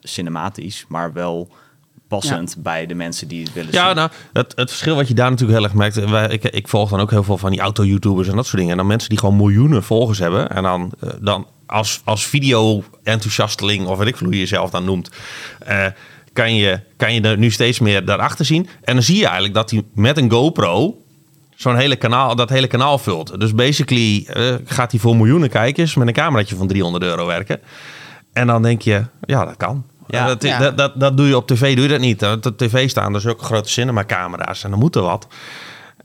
cinematisch, 0.02 0.84
maar 0.88 1.12
wel 1.12 1.50
passend 2.10 2.56
bij 2.58 2.86
de 2.86 2.94
mensen 2.94 3.28
die 3.28 3.42
het 3.42 3.52
willen 3.52 3.72
ja, 3.72 3.78
zien. 3.78 3.88
Ja, 3.88 3.94
nou, 3.94 4.10
het, 4.32 4.52
het 4.56 4.68
verschil 4.68 4.94
wat 4.94 5.08
je 5.08 5.14
daar 5.14 5.30
natuurlijk 5.30 5.58
heel 5.58 5.68
erg 5.68 5.76
merkt... 5.76 6.10
Wij, 6.10 6.28
ik, 6.28 6.44
ik 6.44 6.68
volg 6.68 6.90
dan 6.90 7.00
ook 7.00 7.10
heel 7.10 7.22
veel 7.22 7.38
van 7.38 7.50
die 7.50 7.60
auto-youtubers 7.60 8.28
en 8.28 8.36
dat 8.36 8.44
soort 8.44 8.56
dingen. 8.56 8.70
En 8.70 8.76
dan 8.76 8.86
mensen 8.86 9.08
die 9.08 9.18
gewoon 9.18 9.36
miljoenen 9.36 9.82
volgers 9.82 10.18
hebben. 10.18 10.50
En 10.50 10.62
dan, 10.62 10.92
uh, 11.04 11.10
dan 11.20 11.46
als, 11.66 12.00
als 12.04 12.26
video-enthousiasteling, 12.26 13.86
of 13.86 13.98
weet 13.98 14.08
ik 14.08 14.16
veel 14.16 14.26
hoe 14.26 14.34
je 14.34 14.40
jezelf 14.40 14.70
dan 14.70 14.84
noemt... 14.84 15.10
Uh, 15.68 15.86
kan 16.32 16.54
je, 16.54 16.80
kan 16.96 17.14
je 17.14 17.20
er 17.20 17.38
nu 17.38 17.50
steeds 17.50 17.78
meer 17.78 18.04
daarachter 18.04 18.44
zien. 18.44 18.68
En 18.82 18.94
dan 18.94 19.02
zie 19.02 19.16
je 19.16 19.24
eigenlijk 19.24 19.54
dat 19.54 19.70
hij 19.70 19.82
met 19.94 20.16
een 20.16 20.30
GoPro 20.30 20.96
zo'n 21.60 21.76
hele 21.76 21.96
kanaal, 21.96 22.36
dat 22.36 22.48
hele 22.48 22.66
kanaal 22.66 22.98
vult. 22.98 23.40
Dus 23.40 23.54
basically 23.54 24.26
uh, 24.36 24.54
gaat 24.64 24.90
hij 24.90 25.00
voor 25.00 25.16
miljoenen 25.16 25.48
kijkers 25.48 25.94
met 25.94 26.06
een 26.06 26.12
cameraatje 26.12 26.56
van 26.56 26.68
300 26.68 27.04
euro 27.04 27.26
werken. 27.26 27.60
En 28.32 28.46
dan 28.46 28.62
denk 28.62 28.82
je, 28.82 29.04
ja, 29.20 29.44
dat 29.44 29.56
kan. 29.56 29.84
Ja, 30.10 30.26
dat, 30.26 30.42
ja. 30.42 30.58
Dat, 30.58 30.76
dat, 30.76 31.00
dat, 31.00 31.16
doe 31.16 31.26
je 31.26 31.36
op 31.36 31.46
tv, 31.46 31.74
doe 31.74 31.84
je 31.84 31.90
dat 31.90 32.00
niet. 32.00 32.22
Op 32.22 32.56
tv 32.56 32.88
staan 32.88 33.14
er 33.14 33.20
zulke 33.20 33.44
grote 33.44 33.68
cinemacamera's 33.68 34.64
en 34.64 34.70
dan 34.70 34.78
moet 34.78 34.96
er 34.96 35.02
wat. 35.02 35.26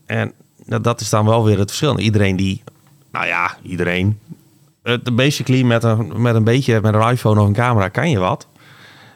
En 0.05 0.33
dat 0.65 1.01
is 1.01 1.09
dan 1.09 1.25
wel 1.25 1.43
weer 1.43 1.57
het 1.57 1.67
verschil. 1.67 1.99
Iedereen 1.99 2.35
die, 2.35 2.63
nou 3.11 3.25
ja, 3.25 3.57
iedereen. 3.61 4.19
Basically 5.13 5.63
met 5.63 5.83
een, 5.83 6.21
met 6.21 6.35
een 6.35 6.43
beetje, 6.43 6.81
met 6.81 6.93
een 6.93 7.09
iPhone 7.09 7.41
of 7.41 7.47
een 7.47 7.53
camera 7.53 7.87
kan 7.87 8.09
je 8.09 8.19
wat. 8.19 8.47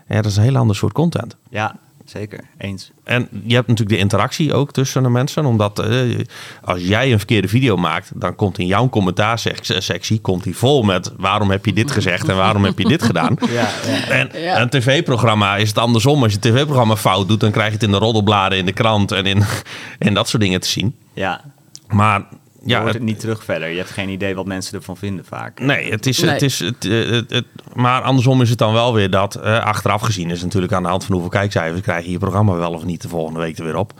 Ja, 0.07 0.15
dat 0.15 0.25
is 0.25 0.37
een 0.37 0.43
heel 0.43 0.57
ander 0.57 0.75
soort 0.75 0.93
content. 0.93 1.35
Ja, 1.49 1.75
zeker. 2.09 2.39
Eens. 2.57 2.91
En 3.03 3.27
je 3.43 3.53
hebt 3.55 3.67
natuurlijk 3.67 3.95
de 3.95 4.03
interactie 4.03 4.53
ook 4.53 4.71
tussen 4.71 5.03
de 5.03 5.09
mensen. 5.09 5.45
Omdat 5.45 5.87
uh, 5.87 6.19
als 6.63 6.81
jij 6.81 7.11
een 7.11 7.17
verkeerde 7.17 7.47
video 7.47 7.77
maakt, 7.77 8.11
dan 8.15 8.35
komt 8.35 8.57
in 8.57 8.65
jouw 8.65 8.89
commentaarsectie 8.89 10.19
komt 10.19 10.43
die 10.43 10.57
vol 10.57 10.83
met 10.83 11.11
waarom 11.17 11.51
heb 11.51 11.65
je 11.65 11.73
dit 11.73 11.91
gezegd 11.91 12.29
en 12.29 12.35
waarom 12.35 12.63
heb 12.63 12.77
je 12.79 12.87
dit 12.87 13.03
gedaan. 13.03 13.37
Ja, 13.49 13.69
ja. 13.87 14.07
En 14.07 14.29
ja. 14.41 14.61
een 14.61 14.69
tv-programma 14.69 15.57
is 15.57 15.67
het 15.67 15.77
andersom. 15.77 16.23
Als 16.23 16.33
je 16.33 16.39
een 16.41 16.53
tv-programma 16.53 16.95
fout 16.95 17.27
doet, 17.27 17.39
dan 17.39 17.51
krijg 17.51 17.67
je 17.67 17.73
het 17.73 17.83
in 17.83 17.91
de 17.91 17.97
roddelbladen, 17.97 18.57
in 18.57 18.65
de 18.65 18.73
krant 18.73 19.11
en 19.11 19.25
in 19.25 19.43
en 19.99 20.13
dat 20.13 20.29
soort 20.29 20.41
dingen 20.41 20.59
te 20.59 20.67
zien. 20.67 20.95
Ja. 21.13 21.41
Maar 21.87 22.23
je 22.63 22.69
ja, 22.69 22.81
hoort 22.81 22.93
het 22.93 23.03
niet 23.03 23.19
terug 23.19 23.43
verder. 23.43 23.69
Je 23.69 23.77
hebt 23.77 23.89
geen 23.89 24.09
idee 24.09 24.35
wat 24.35 24.45
mensen 24.45 24.77
ervan 24.77 24.97
vinden 24.97 25.25
vaak. 25.25 25.59
Nee, 25.59 25.91
het 25.91 26.05
is, 26.05 26.19
nee. 26.19 26.31
het 26.31 26.41
is 26.41 26.59
het, 26.59 26.83
het, 26.83 27.29
het, 27.29 27.45
maar 27.73 28.01
andersom 28.01 28.41
is 28.41 28.49
het 28.49 28.57
dan 28.57 28.73
wel 28.73 28.93
weer 28.93 29.09
dat 29.09 29.37
uh, 29.37 29.59
achteraf 29.59 30.01
gezien 30.01 30.29
is 30.29 30.41
natuurlijk 30.41 30.73
aan 30.73 30.83
de 30.83 30.89
hand 30.89 31.03
van 31.03 31.13
hoeveel 31.13 31.31
kijkcijfers 31.31 31.81
krijg 31.81 32.05
je 32.05 32.11
je 32.11 32.17
programma 32.17 32.55
wel 32.55 32.73
of 32.73 32.83
niet 32.83 33.01
de 33.01 33.09
volgende 33.09 33.39
week 33.39 33.57
er 33.57 33.63
weer 33.63 33.75
op. 33.75 33.93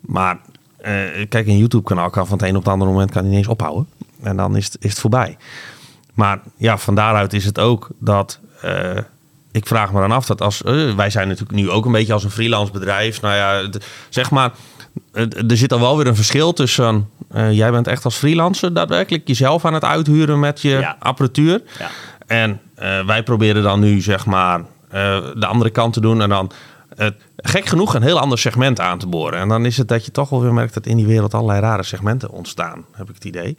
Maar 0.00 0.38
uh, 0.80 1.26
kijk, 1.28 1.46
een 1.46 1.58
YouTube 1.58 1.84
kanaal 1.84 2.10
kan 2.10 2.26
van 2.26 2.38
het 2.38 2.48
een 2.48 2.56
op 2.56 2.62
het 2.62 2.72
andere 2.72 2.90
moment 2.90 3.10
kan 3.10 3.24
ineens 3.24 3.48
ophouden. 3.48 3.88
En 4.22 4.36
dan 4.36 4.56
is 4.56 4.64
het, 4.64 4.76
is 4.80 4.90
het 4.90 5.00
voorbij. 5.00 5.36
Maar 6.14 6.40
ja, 6.56 6.78
van 6.78 6.94
daaruit 6.94 7.32
is 7.32 7.44
het 7.44 7.58
ook 7.58 7.88
dat 7.98 8.40
uh, 8.64 8.98
ik 9.52 9.66
vraag 9.66 9.92
me 9.92 10.00
dan 10.00 10.12
af 10.12 10.26
dat 10.26 10.40
als 10.40 10.60
wij 10.96 11.10
zijn 11.10 11.28
natuurlijk 11.28 11.58
nu 11.58 11.70
ook 11.70 11.84
een 11.84 11.92
beetje 11.92 12.12
als 12.12 12.24
een 12.24 12.30
freelance 12.30 12.72
bedrijf. 12.72 13.20
Nou 13.20 13.34
ja, 13.34 13.70
zeg 14.08 14.30
maar 14.30 14.50
eh, 14.50 14.54
er 15.48 15.56
zit 15.56 15.72
al 15.72 15.80
wel 15.80 15.96
weer 15.96 16.06
een 16.06 16.16
verschil 16.16 16.52
tussen... 16.52 17.08
eh, 17.30 17.52
jij 17.52 17.70
bent 17.70 17.86
echt 17.86 18.04
als 18.04 18.16
freelancer 18.16 18.74
daadwerkelijk 18.74 19.28
jezelf 19.28 19.64
aan 19.64 19.74
het 19.74 19.84
uithuren 19.84 20.40
met 20.40 20.60
je 20.60 20.68
Ja. 20.68 20.96
apparatuur. 20.98 21.62
Ja. 21.78 21.88
En 22.26 22.60
eh, 22.74 23.04
wij 23.06 23.22
proberen 23.22 23.62
dan 23.62 23.80
nu 23.80 24.00
zeg 24.00 24.26
maar 24.26 24.60
eh, 24.88 25.18
de 25.34 25.46
andere 25.46 25.70
kant 25.70 25.92
te 25.92 26.00
doen 26.00 26.22
en 26.22 26.28
dan 26.28 26.50
gek 27.36 27.66
genoeg 27.66 27.94
een 27.94 28.02
heel 28.02 28.20
ander 28.20 28.38
segment 28.38 28.80
aan 28.80 28.98
te 28.98 29.06
boren. 29.06 29.38
En 29.38 29.48
dan 29.48 29.64
is 29.64 29.76
het 29.76 29.88
dat 29.88 30.04
je 30.04 30.10
toch 30.10 30.28
wel 30.28 30.42
weer 30.42 30.52
merkt 30.54 30.74
dat 30.74 30.86
in 30.86 30.96
die 30.96 31.06
wereld 31.06 31.34
allerlei 31.34 31.60
rare 31.60 31.82
segmenten 31.82 32.30
ontstaan, 32.30 32.84
heb 32.92 33.08
ik 33.08 33.14
het 33.14 33.24
idee. 33.24 33.56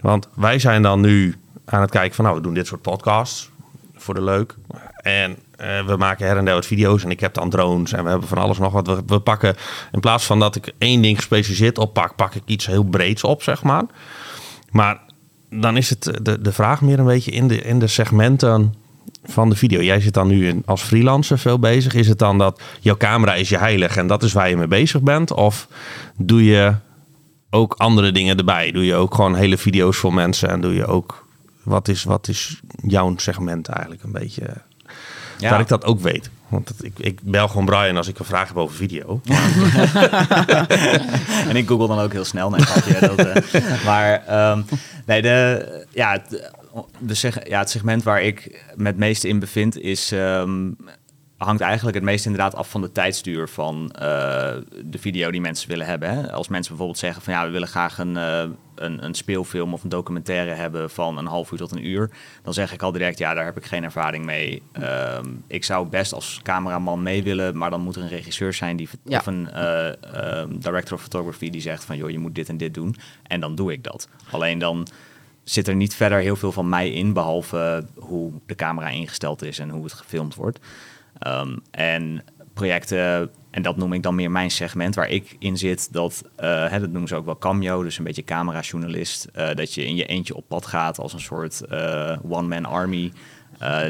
Want 0.00 0.28
wij 0.34 0.58
zijn 0.58 0.82
dan 0.82 1.00
nu 1.00 1.34
aan 1.64 1.80
het 1.80 1.90
kijken 1.90 2.14
van 2.14 2.24
nou, 2.24 2.36
we 2.36 2.42
doen 2.42 2.54
dit 2.54 2.66
soort 2.66 2.82
podcasts 2.82 3.50
voor 3.96 4.14
de 4.14 4.22
leuk. 4.22 4.54
En 4.96 5.36
we 5.56 5.94
maken 5.98 6.26
her 6.26 6.36
en 6.36 6.44
der 6.44 6.54
wat 6.54 6.66
video's 6.66 7.04
en 7.04 7.10
ik 7.10 7.20
heb 7.20 7.34
dan 7.34 7.50
drones 7.50 7.92
en 7.92 8.04
we 8.04 8.10
hebben 8.10 8.28
van 8.28 8.38
alles 8.38 8.58
nog 8.58 8.72
wat. 8.72 8.86
We, 8.86 9.02
we 9.06 9.20
pakken, 9.20 9.56
in 9.92 10.00
plaats 10.00 10.24
van 10.24 10.38
dat 10.38 10.56
ik 10.56 10.72
één 10.78 11.02
ding 11.02 11.16
gespecialiseerd 11.16 11.78
oppak, 11.78 12.16
pak 12.16 12.34
ik 12.34 12.42
iets 12.44 12.66
heel 12.66 12.84
breeds 12.84 13.24
op, 13.24 13.42
zeg 13.42 13.62
maar. 13.62 13.84
Maar 14.70 15.00
dan 15.50 15.76
is 15.76 15.90
het 15.90 16.18
de, 16.22 16.40
de 16.40 16.52
vraag 16.52 16.80
meer 16.80 16.98
een 16.98 17.04
beetje 17.04 17.30
in 17.30 17.48
de, 17.48 17.62
in 17.62 17.78
de 17.78 17.86
segmenten 17.86 18.74
van 19.24 19.48
de 19.48 19.56
video. 19.56 19.80
Jij 19.80 20.00
zit 20.00 20.14
dan 20.14 20.28
nu 20.28 20.48
in, 20.48 20.62
als 20.64 20.82
freelancer 20.82 21.38
veel 21.38 21.58
bezig. 21.58 21.94
Is 21.94 22.08
het 22.08 22.18
dan 22.18 22.38
dat 22.38 22.62
jouw 22.80 22.96
camera 22.96 23.34
is 23.34 23.48
je 23.48 23.58
heilig 23.58 23.96
en 23.96 24.06
dat 24.06 24.22
is 24.22 24.32
waar 24.32 24.48
je 24.48 24.56
mee 24.56 24.66
bezig 24.66 25.02
bent? 25.02 25.32
Of 25.32 25.68
doe 26.16 26.44
je 26.44 26.74
ook 27.50 27.74
andere 27.78 28.12
dingen 28.12 28.36
erbij? 28.36 28.70
Doe 28.70 28.84
je 28.84 28.94
ook 28.94 29.14
gewoon 29.14 29.34
hele 29.34 29.58
video's 29.58 29.96
voor 29.96 30.14
mensen 30.14 30.48
en 30.48 30.60
doe 30.60 30.74
je 30.74 30.86
ook... 30.86 31.24
Wat 31.62 31.88
is, 31.88 32.04
wat 32.04 32.28
is 32.28 32.60
jouw 32.82 33.14
segment 33.16 33.68
eigenlijk 33.68 34.02
een 34.02 34.12
beetje? 34.12 34.42
Ja. 35.38 35.50
Dat 35.50 35.60
ik 35.60 35.68
dat 35.68 35.84
ook 35.84 36.00
weet. 36.00 36.30
Want 36.48 36.68
het- 36.68 36.84
ik, 36.84 36.98
ik 36.98 37.20
bel 37.22 37.48
gewoon 37.48 37.64
Brian 37.64 37.96
als 37.96 38.08
ik 38.08 38.18
een 38.18 38.24
vraag 38.24 38.48
heb 38.48 38.56
over 38.56 38.76
video. 38.76 39.20
en 41.48 41.56
ik 41.56 41.68
google 41.68 41.86
dan 41.88 41.98
ook 41.98 42.12
heel 42.12 42.24
snel. 42.24 42.50
Nee, 42.50 42.60
dat, 43.00 43.16
eh, 43.26 43.84
maar 43.84 44.24
ehm, 44.26 44.60
nee, 45.06 45.22
de, 45.22 45.66
ja, 45.90 46.12
het, 46.12 46.50
de 46.98 47.14
seg- 47.14 47.48
ja, 47.48 47.58
het 47.58 47.70
segment 47.70 48.02
waar 48.02 48.22
ik 48.22 48.64
me 48.74 48.86
het 48.86 48.96
meeste 48.96 49.28
in 49.28 49.38
bevind 49.38 49.78
is... 49.78 50.12
ehm, 50.12 50.68
hangt 51.36 51.60
eigenlijk 51.60 51.96
het 51.96 52.04
meest 52.04 52.26
inderdaad 52.26 52.54
af 52.54 52.70
van 52.70 52.80
de 52.80 52.92
tijdsduur 52.92 53.48
van 53.48 53.90
eh, 53.90 54.00
de 54.84 54.98
video 54.98 55.30
die 55.30 55.40
mensen 55.40 55.68
willen 55.68 55.86
hebben. 55.86 56.10
Hè? 56.10 56.32
Als 56.32 56.48
mensen 56.48 56.68
bijvoorbeeld 56.68 56.98
zeggen 56.98 57.22
van 57.22 57.32
ja, 57.32 57.44
we 57.46 57.50
willen 57.50 57.68
graag 57.68 57.98
een, 57.98 58.16
eh, 58.16 58.44
een, 58.74 59.04
een 59.04 59.14
speelfilm 59.14 59.72
of 59.72 59.82
een 59.82 59.88
documentaire 59.88 60.50
hebben 60.50 60.90
van 60.90 61.18
een 61.18 61.26
half 61.26 61.50
uur 61.50 61.58
tot 61.58 61.70
een 61.72 61.86
uur, 61.86 62.10
dan 62.42 62.54
zeg 62.54 62.72
ik 62.72 62.82
al 62.82 62.92
direct 62.92 63.18
ja, 63.18 63.34
daar 63.34 63.44
heb 63.44 63.56
ik 63.56 63.64
geen 63.64 63.84
ervaring 63.84 64.24
mee. 64.24 64.62
Ehm, 64.72 65.26
ik 65.46 65.64
zou 65.64 65.88
best 65.88 66.12
als 66.12 66.40
cameraman 66.42 67.02
mee 67.02 67.22
willen, 67.22 67.56
maar 67.56 67.70
dan 67.70 67.80
moet 67.80 67.96
er 67.96 68.02
een 68.02 68.08
regisseur 68.08 68.52
zijn 68.52 68.76
die 68.76 68.88
Ja. 69.04 69.18
of 69.18 69.26
een 69.26 69.50
eh, 69.50 69.88
ehm, 70.14 70.58
director 70.58 70.96
of 70.96 71.02
photography 71.02 71.50
die 71.50 71.60
zegt 71.60 71.84
van 71.84 71.96
joh, 71.96 72.10
je 72.10 72.18
moet 72.18 72.34
dit 72.34 72.48
en 72.48 72.56
dit 72.56 72.74
doen 72.74 72.96
en 73.22 73.40
dan 73.40 73.54
doe 73.54 73.72
ik 73.72 73.84
dat. 73.84 74.08
Alleen 74.30 74.58
dan 74.58 74.86
zit 75.44 75.68
er 75.68 75.76
niet 75.76 75.94
verder 75.94 76.18
heel 76.18 76.36
veel 76.36 76.52
van 76.52 76.68
mij 76.68 76.90
in, 76.90 77.12
behalve 77.12 77.86
hoe 77.94 78.32
de 78.46 78.54
camera 78.54 78.88
ingesteld 78.88 79.42
is 79.42 79.58
en 79.58 79.70
hoe 79.70 79.84
het 79.84 79.92
gefilmd 79.92 80.34
wordt. 80.34 80.58
Ehm, 81.18 81.56
en 81.70 82.24
projecten, 82.56 83.30
en 83.50 83.62
dat 83.62 83.76
noem 83.76 83.92
ik 83.92 84.02
dan 84.02 84.14
meer 84.14 84.30
mijn 84.30 84.50
segment 84.50 84.94
waar 84.94 85.08
ik 85.08 85.36
in 85.38 85.56
zit, 85.56 85.92
dat, 85.92 86.24
eh, 86.36 86.68
hè, 86.70 86.80
dat 86.80 86.90
noemen 86.90 87.08
ze 87.08 87.14
ook 87.14 87.24
wel 87.24 87.38
cameo, 87.38 87.82
dus 87.82 87.98
een 87.98 88.04
beetje 88.04 88.24
camerajournalist. 88.24 89.24
eh, 89.24 89.54
dat 89.54 89.74
je 89.74 89.84
in 89.84 89.96
je 89.96 90.06
eentje 90.06 90.34
op 90.34 90.48
pad 90.48 90.66
gaat 90.66 90.98
als 90.98 91.12
een 91.12 91.20
soort 91.20 91.60
eh, 91.60 92.18
one-man 92.28 92.64
army, 92.64 93.12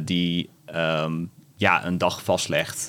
die 0.05 0.51
ehm, 0.65 1.25
ja, 1.57 1.85
een 1.85 1.99
dag 1.99 2.25
vastlegt. 2.25 2.89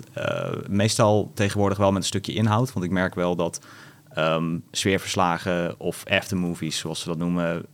Meestal 0.67 1.31
tegenwoordig 1.33 1.77
wel 1.77 1.91
met 1.91 2.01
een 2.01 2.07
stukje 2.07 2.33
inhoud, 2.33 2.73
want 2.73 2.85
ik 2.85 2.91
merk 2.91 3.15
wel 3.15 3.35
dat 3.35 3.65
ehm, 4.13 4.57
sfeerverslagen 4.71 5.79
of 5.79 6.03
aftermovies, 6.07 6.77
zoals 6.77 6.99
ze 6.99 7.07
dat 7.07 7.17
noemen, 7.17 7.65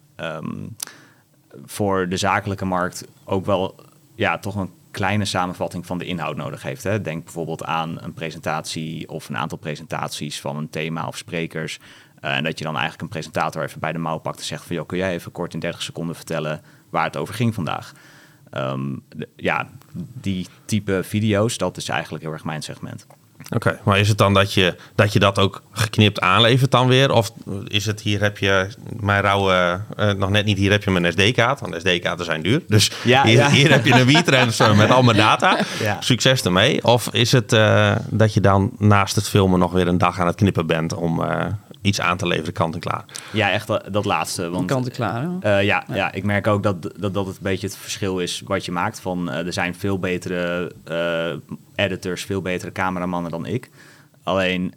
voor 1.65 2.09
de 2.09 2.17
zakelijke 2.17 2.65
markt 2.65 3.07
ook 3.23 3.45
wel 3.45 3.75
ja, 4.15 4.39
toch 4.39 4.55
een 4.55 4.69
kleine 4.93 5.25
samenvatting 5.25 5.85
van 5.85 5.97
de 5.97 6.05
inhoud 6.05 6.35
nodig 6.35 6.63
heeft. 6.63 6.83
Hè. 6.83 7.01
Denk 7.01 7.23
bijvoorbeeld 7.23 7.63
aan 7.63 8.01
een 8.01 8.13
presentatie 8.13 9.09
of 9.09 9.29
een 9.29 9.37
aantal 9.37 9.57
presentaties 9.57 10.41
van 10.41 10.57
een 10.57 10.69
thema 10.69 11.07
of 11.07 11.17
sprekers. 11.17 11.79
Eh, 12.19 12.35
en 12.35 12.43
dat 12.43 12.57
je 12.57 12.63
dan 12.63 12.73
eigenlijk 12.73 13.01
een 13.01 13.09
presentator 13.09 13.63
even 13.63 13.79
bij 13.79 13.91
de 13.91 13.97
mouw 13.97 14.17
pakt 14.17 14.39
en 14.39 14.45
zegt 14.45 14.65
van... 14.65 14.75
joh, 14.75 14.85
kun 14.85 14.97
jij 14.97 15.13
even 15.13 15.31
kort 15.31 15.53
in 15.53 15.59
30 15.59 15.81
seconden 15.81 16.15
vertellen 16.15 16.61
waar 16.89 17.05
het 17.05 17.17
over 17.17 17.33
ging 17.33 17.53
vandaag? 17.53 17.93
Ehm, 18.49 18.95
ja, 19.35 19.69
die 20.21 20.47
type 20.65 21.01
video's, 21.03 21.57
dat 21.57 21.77
is 21.77 21.89
eigenlijk 21.89 22.23
heel 22.23 22.33
erg 22.33 22.43
mijn 22.43 22.61
segment. 22.61 23.07
Oké, 23.49 23.79
maar 23.83 23.99
is 23.99 24.07
het 24.07 24.17
dan 24.17 24.33
dat 24.33 24.53
je, 24.53 24.75
dat 24.95 25.13
je 25.13 25.19
dat 25.19 25.39
ook 25.39 25.61
geknipt 25.71 26.19
aanlevert 26.19 26.71
dan 26.71 26.87
weer? 26.87 27.11
Of 27.11 27.31
is 27.67 27.85
het 27.85 28.01
hier 28.01 28.21
heb 28.21 28.37
je 28.37 28.67
mijn 28.99 29.21
rauwe, 29.21 29.79
eh, 29.95 30.11
nog 30.11 30.29
net 30.29 30.45
niet, 30.45 30.57
hier 30.57 30.71
heb 30.71 30.83
je 30.83 30.91
mijn 30.91 31.11
SD-kaart. 31.11 31.59
Want 31.59 31.75
SD-kaarten 31.77 32.25
zijn 32.25 32.41
duur. 32.41 32.61
Dus 32.67 32.91
Ja, 33.03 33.23
hier, 33.23 33.37
ja. 33.37 33.49
hier 33.49 33.71
heb 33.71 33.85
je 33.85 33.93
een 33.93 34.05
WeTransfer 34.05 34.75
met 34.75 34.91
al 34.91 35.03
mijn 35.03 35.17
data. 35.17 35.57
Ja. 35.79 35.97
Succes 35.99 36.41
ermee. 36.43 36.83
Of 36.83 37.07
is 37.11 37.31
het 37.31 37.53
eh, 37.53 37.91
dat 38.09 38.33
je 38.33 38.41
dan 38.41 38.71
naast 38.77 39.15
het 39.15 39.29
filmen 39.29 39.59
nog 39.59 39.71
weer 39.71 39.87
een 39.87 39.97
dag 39.97 40.19
aan 40.19 40.27
het 40.27 40.35
knippen 40.35 40.67
bent 40.67 40.93
om 40.93 41.23
eh, 41.23 41.45
iets 41.83 42.01
aan 42.01 42.17
te 42.17 42.27
leveren 42.27 42.53
kant 42.53 42.73
en 42.73 42.79
klaar? 42.79 43.05
Ja, 43.33 43.51
echt 43.51 43.67
dat, 43.67 43.87
dat 43.91 44.05
laatste. 44.05 44.49
Want 44.49 44.67
Kant 44.67 44.85
en 44.85 44.91
klaar. 44.91 45.29
Eh, 45.39 45.63
ja, 45.63 45.83
ja, 45.93 46.11
ik 46.11 46.23
merk 46.23 46.47
ook 46.47 46.63
dat, 46.63 46.81
dat 46.81 47.13
dat 47.13 47.25
het 47.25 47.35
een 47.35 47.43
beetje 47.43 47.67
het 47.67 47.77
verschil 47.77 48.19
is 48.19 48.41
wat 48.45 48.65
je 48.65 48.71
maakt. 48.71 48.99
Van, 48.99 49.31
eh, 49.31 49.45
er 49.45 49.53
zijn 49.53 49.75
veel 49.75 49.99
betere 49.99 50.71
eh, 50.83 51.85
editors, 51.85 52.23
veel 52.23 52.41
betere 52.41 52.71
cameramannen 52.71 53.31
dan 53.31 53.45
ik. 53.45 53.69
Alleen 54.23 54.73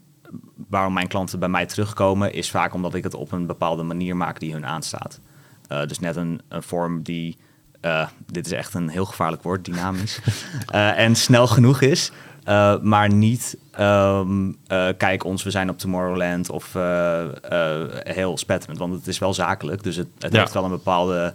waarom 0.69 0.93
mijn 0.93 1.09
klanten 1.09 1.39
bij 1.39 1.49
mij 1.49 1.67
terugkomen, 1.67 2.33
is 2.33 2.51
vaak 2.51 2.75
omdat 2.75 2.95
ik 2.95 3.05
het 3.05 3.15
op 3.15 3.33
een 3.33 3.47
bepaalde 3.47 3.83
manier 3.83 4.17
maak 4.17 4.41
die 4.41 4.53
hun 4.53 4.67
aanstaat. 4.67 5.21
Eh, 5.69 5.87
dus 5.87 5.99
net 5.99 6.17
een, 6.17 6.41
een 6.49 6.63
vorm 6.63 7.03
die, 7.03 7.37
eh, 7.81 8.07
dit 8.27 8.47
is 8.47 8.53
echt 8.53 8.75
een 8.75 8.89
heel 8.89 9.05
gevaarlijk 9.05 9.43
woord, 9.43 9.65
dynamisch, 9.65 10.21
eh, 10.67 10.99
en 10.99 11.17
snel 11.17 11.47
genoeg 11.47 11.81
is. 11.81 12.13
Eh, 12.47 12.79
maar 12.81 13.13
niet, 13.13 13.57
ehm, 13.71 14.49
eh, 14.67 14.89
kijk 14.97 15.25
ons, 15.25 15.43
we 15.43 15.51
zijn 15.51 15.71
op 15.71 15.79
Tomorrowland 15.79 16.51
of 16.51 16.75
eh, 16.75 17.23
eh, 17.23 17.89
heel 18.03 18.39
spetterend. 18.39 18.79
Want 18.79 18.95
het 18.95 19.07
is 19.07 19.19
wel 19.19 19.35
zakelijk, 19.35 19.83
dus 19.83 19.97
het, 19.97 20.09
het 20.19 20.33
Ja. 20.33 20.39
heeft 20.41 20.53
wel 20.53 20.65
een 20.65 20.71
bepaalde 20.71 21.35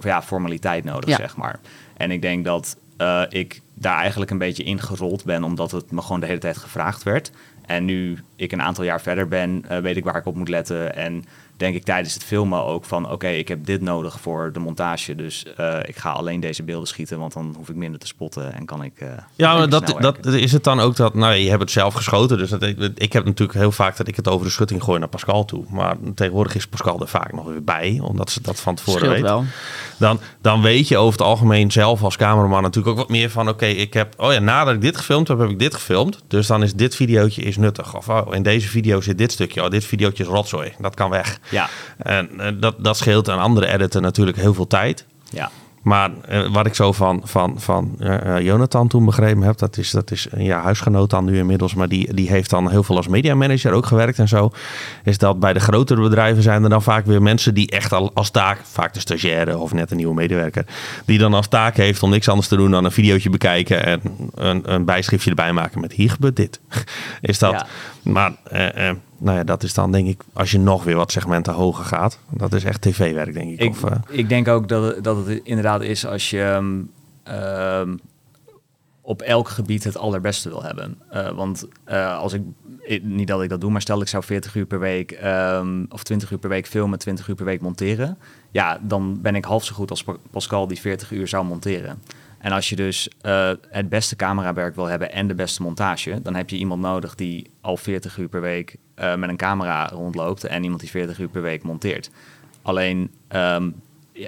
ja, 0.00 0.22
formaliteit 0.22 0.84
nodig, 0.84 1.08
Ja. 1.10 1.16
zeg 1.16 1.36
maar. 1.36 1.58
En 1.96 2.10
ik 2.10 2.22
denk 2.22 2.44
dat 2.44 2.76
eh, 2.96 3.22
ik 3.28 3.60
daar 3.74 3.98
eigenlijk 3.98 4.30
een 4.30 4.38
beetje 4.38 4.62
in 4.62 4.80
gerold 4.80 5.24
ben, 5.24 5.44
omdat 5.44 5.70
het 5.70 5.90
me 5.90 6.02
gewoon 6.02 6.20
de 6.20 6.26
hele 6.26 6.38
tijd 6.38 6.56
gevraagd 6.56 7.02
werd. 7.02 7.30
En 7.66 7.84
nu 7.84 8.18
ik 8.36 8.52
een 8.52 8.62
aantal 8.62 8.84
jaar 8.84 9.00
verder 9.00 9.28
ben, 9.28 9.64
weet 9.82 9.96
ik 9.96 10.04
waar 10.04 10.16
ik 10.16 10.26
op 10.26 10.36
moet 10.36 10.48
letten. 10.48 10.94
En 10.96 11.24
denk 11.56 11.74
ik 11.74 11.84
tijdens 11.84 12.14
het 12.14 12.24
filmen 12.24 12.64
ook 12.64 12.84
van... 12.84 13.10
oké, 13.10 13.28
ik 13.28 13.48
heb 13.48 13.66
dit 13.66 13.80
nodig 13.80 14.20
voor 14.20 14.52
de 14.52 14.58
montage. 14.58 15.14
Dus 15.14 15.44
eh, 15.56 15.78
ik 15.84 15.96
ga 15.96 16.10
alleen 16.10 16.40
deze 16.40 16.62
beelden 16.62 16.88
schieten... 16.88 17.18
want 17.18 17.32
dan 17.32 17.54
hoef 17.56 17.68
ik 17.68 17.74
minder 17.74 18.00
te 18.00 18.06
spotten 18.06 18.54
en 18.54 18.64
kan 18.64 18.82
ik... 18.82 18.92
eh, 19.00 19.08
Ja, 19.36 19.56
maar 19.56 19.68
dat, 19.68 19.94
dat 20.00 20.26
is 20.26 20.52
het 20.52 20.64
dan 20.64 20.80
ook 20.80 20.96
dat, 20.96 21.14
nou 21.14 21.34
je 21.34 21.48
hebt 21.48 21.60
het 21.60 21.70
zelf 21.70 21.94
geschoten, 21.94 22.38
dus 22.38 22.50
dat, 22.50 22.62
ik, 22.62 22.92
ik 22.94 23.12
heb 23.12 23.24
natuurlijk 23.24 23.58
heel 23.58 23.72
vaak 23.72 23.96
dat 23.96 24.08
ik 24.08 24.16
het 24.16 24.28
over 24.28 24.46
de 24.46 24.52
schutting 24.52 24.82
gooi 24.82 24.98
naar 24.98 25.08
Pascal 25.08 25.44
toe. 25.44 25.64
Maar 25.70 25.96
tegenwoordig 26.14 26.54
is 26.54 26.66
Pascal 26.66 27.00
er 27.00 27.08
vaak 27.08 27.32
nog 27.32 27.46
weer 27.46 27.64
bij, 27.64 27.98
omdat 28.02 28.30
ze 28.30 28.42
dat 28.42 28.60
van 28.60 28.74
tevoren 28.74 29.00
Scheelt 29.00 29.14
weet. 29.14 29.22
wel. 29.22 29.44
Dan, 29.98 30.20
dan 30.40 30.62
weet 30.62 30.88
je 30.88 30.96
over 30.96 31.18
het 31.18 31.28
algemeen 31.28 31.72
zelf 31.72 32.02
als 32.02 32.16
cameraman 32.16 32.62
natuurlijk 32.62 32.92
ook 32.92 33.00
wat 33.00 33.08
meer 33.10 33.30
van, 33.30 33.48
oké, 33.48 33.66
ik 33.66 33.92
heb, 33.94 34.14
oh 34.16 34.32
ja, 34.32 34.38
nadat 34.38 34.74
ik 34.74 34.80
dit 34.80 34.96
gefilmd 34.96 35.28
heb, 35.28 35.38
heb 35.38 35.50
ik 35.50 35.58
dit 35.58 35.74
gefilmd. 35.74 36.22
Dus 36.28 36.46
dan 36.46 36.62
is 36.62 36.74
dit 36.74 36.94
videootje 36.96 37.42
is 37.42 37.56
nuttig. 37.56 37.96
Of 37.96 38.08
oh, 38.08 38.34
in 38.34 38.42
deze 38.42 38.68
video 38.68 39.00
zit 39.00 39.18
dit 39.18 39.32
stukje, 39.32 39.62
oh, 39.64 39.70
dit 39.70 39.84
videootje 39.84 40.22
is 40.22 40.28
rotzooi, 40.28 40.72
dat 40.78 40.94
kan 40.94 41.10
weg. 41.10 41.40
Ja, 41.50 41.68
En 41.98 42.40
eh, 42.40 42.52
dat, 42.60 42.74
dat 42.78 42.96
scheelt 42.96 43.28
een 43.28 43.38
andere 43.38 43.66
editor 43.72 44.02
natuurlijk 44.02 44.36
heel 44.36 44.54
veel 44.54 44.66
tijd. 44.66 45.06
ja. 45.30 45.50
Maar 45.86 46.10
eh, 46.28 46.52
wat 46.52 46.66
ik 46.66 46.74
zo 46.74 46.92
van, 46.92 47.20
van, 47.24 47.60
van 47.60 47.94
eh, 47.98 48.40
Jonathan 48.40 48.88
toen 48.88 49.04
begrepen 49.04 49.42
heb, 49.42 49.58
dat 49.58 49.76
is, 49.76 49.90
dat 49.90 50.10
is 50.10 50.26
een 50.30 50.44
ja, 50.44 50.60
huisgenoot 50.60 51.10
dan 51.10 51.24
nu 51.24 51.38
inmiddels, 51.38 51.74
maar 51.74 51.88
die, 51.88 52.14
die 52.14 52.28
heeft 52.28 52.50
dan 52.50 52.70
heel 52.70 52.82
veel 52.82 52.96
als 52.96 53.08
mediamanager 53.08 53.72
ook 53.72 53.86
gewerkt 53.86 54.18
en 54.18 54.28
zo. 54.28 54.50
Is 55.04 55.18
dat 55.18 55.40
bij 55.40 55.52
de 55.52 55.60
grotere 55.60 56.00
bedrijven 56.02 56.42
zijn 56.42 56.62
er 56.62 56.68
dan 56.68 56.82
vaak 56.82 57.06
weer 57.06 57.22
mensen 57.22 57.54
die 57.54 57.70
echt 57.70 57.92
al 57.92 58.10
als 58.14 58.30
taak, 58.30 58.60
vaak 58.64 58.94
de 58.94 59.00
stagiaire 59.00 59.58
of 59.58 59.72
net 59.72 59.90
een 59.90 59.96
nieuwe 59.96 60.14
medewerker, 60.14 60.66
die 61.04 61.18
dan 61.18 61.34
als 61.34 61.48
taak 61.48 61.76
heeft 61.76 62.02
om 62.02 62.10
niks 62.10 62.28
anders 62.28 62.48
te 62.48 62.56
doen 62.56 62.70
dan 62.70 62.84
een 62.84 62.92
videootje 62.92 63.30
bekijken 63.30 63.84
en 63.84 64.00
een, 64.34 64.72
een 64.72 64.84
bijschriftje 64.84 65.30
erbij 65.30 65.52
maken 65.52 65.80
met 65.80 65.92
hier 65.92 66.10
gebeurt 66.10 66.36
dit. 66.36 66.60
Is 67.20 67.38
dat, 67.38 67.52
Ja. 67.52 67.66
maar 68.12 68.32
nou 69.18 69.36
ja, 69.36 69.44
dat 69.44 69.62
is 69.62 69.74
dan 69.74 69.92
denk 69.92 70.08
ik, 70.08 70.20
als 70.32 70.50
je 70.50 70.58
nog 70.58 70.84
weer 70.84 70.96
wat 70.96 71.12
segmenten 71.12 71.52
hoger 71.52 71.84
gaat, 71.84 72.18
dat 72.30 72.52
is 72.52 72.64
echt 72.64 72.80
tv-werk 72.82 73.32
denk 73.32 73.50
ik. 73.50 73.60
Ik, 73.60 73.70
of, 73.70 73.84
eh, 73.84 73.96
ik 74.08 74.28
denk 74.28 74.48
ook 74.48 74.68
dat 74.68 74.94
het, 74.94 75.04
dat 75.04 75.26
het 75.26 75.40
inderdaad 75.44 75.82
is 75.82 76.06
als 76.06 76.30
je 76.30 76.42
ehm, 76.42 76.80
ehm, 77.22 77.96
op 79.00 79.22
elk 79.22 79.48
gebied 79.48 79.84
het 79.84 79.96
allerbeste 79.96 80.48
wil 80.48 80.62
hebben. 80.62 80.98
Eh, 81.10 81.30
want 81.30 81.66
eh, 81.84 82.18
als 82.18 82.32
ik, 82.32 82.42
niet 83.02 83.28
dat 83.28 83.42
ik 83.42 83.48
dat 83.48 83.60
doe, 83.60 83.70
maar 83.70 83.80
stel 83.80 84.00
ik 84.00 84.08
zou 84.08 84.24
40 84.24 84.54
uur 84.54 84.66
per 84.66 84.78
week 84.78 85.10
ehm, 85.12 85.84
of 85.88 86.02
20 86.02 86.30
uur 86.30 86.38
per 86.38 86.48
week 86.48 86.66
filmen, 86.66 86.98
20 86.98 87.28
uur 87.28 87.34
per 87.34 87.44
week 87.44 87.60
monteren. 87.60 88.18
Ja, 88.50 88.78
dan 88.82 89.20
ben 89.20 89.34
ik 89.34 89.44
half 89.44 89.64
zo 89.64 89.74
goed 89.74 89.90
als 89.90 90.02
Pa- 90.04 90.16
Pascal 90.30 90.66
die 90.66 90.80
40 90.80 91.10
uur 91.12 91.28
zou 91.28 91.44
monteren. 91.44 92.02
En 92.38 92.52
als 92.52 92.68
je 92.68 92.76
dus 92.76 93.08
eh, 93.20 93.50
het 93.68 93.88
beste 93.88 94.16
camerawerk 94.16 94.74
wil 94.74 94.84
hebben 94.84 95.12
en 95.12 95.26
de 95.28 95.34
beste 95.34 95.62
montage, 95.62 96.22
dan 96.22 96.34
heb 96.34 96.50
je 96.50 96.56
iemand 96.56 96.82
nodig 96.82 97.14
die 97.14 97.50
al 97.60 97.76
40 97.76 98.16
uur 98.18 98.28
per 98.28 98.40
week 98.40 98.76
eh, 98.94 99.14
met 99.14 99.28
een 99.28 99.36
camera 99.36 99.88
rondloopt 99.88 100.44
en 100.44 100.62
iemand 100.62 100.80
die 100.80 100.90
40 100.90 101.18
uur 101.18 101.28
per 101.28 101.42
week 101.42 101.62
monteert. 101.62 102.10
Alleen 102.62 103.10
ehm, 103.28 103.70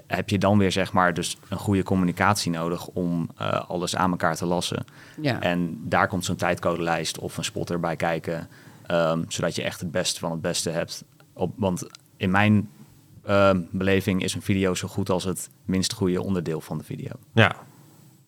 heb 0.07 0.29
je 0.29 0.39
dan 0.39 0.59
weer 0.59 0.73
zeg 0.73 0.93
maar 0.93 1.15
dus 1.15 1.39
een 1.49 1.57
goede 1.57 1.83
communicatie 1.83 2.51
nodig 2.51 2.87
om 2.87 3.31
eh, 3.37 3.69
alles 3.69 3.97
aan 3.97 4.11
elkaar 4.11 4.37
te 4.37 4.47
lassen. 4.47 4.85
Ja. 5.21 5.41
En 5.41 5.81
daar 5.85 6.09
komt 6.09 6.25
zo'n 6.25 6.37
tijdcodelijst 6.37 7.19
of 7.19 7.37
een 7.37 7.45
spotter 7.45 7.81
bij 7.81 7.97
kijken, 7.97 8.49
ehm, 8.87 9.23
zodat 9.29 9.57
je 9.57 9.63
echt 9.63 9.81
het 9.81 9.91
beste 9.91 10.21
van 10.21 10.31
het 10.31 10.41
beste 10.41 10.71
hebt. 10.71 11.05
Op, 11.33 11.53
want 11.57 11.87
in 12.17 12.31
mijn 12.31 12.71
ehm, 13.25 13.61
beleving 13.71 14.23
is 14.23 14.35
een 14.35 14.43
video 14.43 14.75
zo 14.75 14.89
goed 14.89 15.11
als 15.11 15.25
het 15.25 15.51
minst 15.65 15.93
goede 15.93 16.23
onderdeel 16.23 16.61
van 16.61 16.79
de 16.79 16.85
video. 16.85 17.11
Ja, 17.33 17.57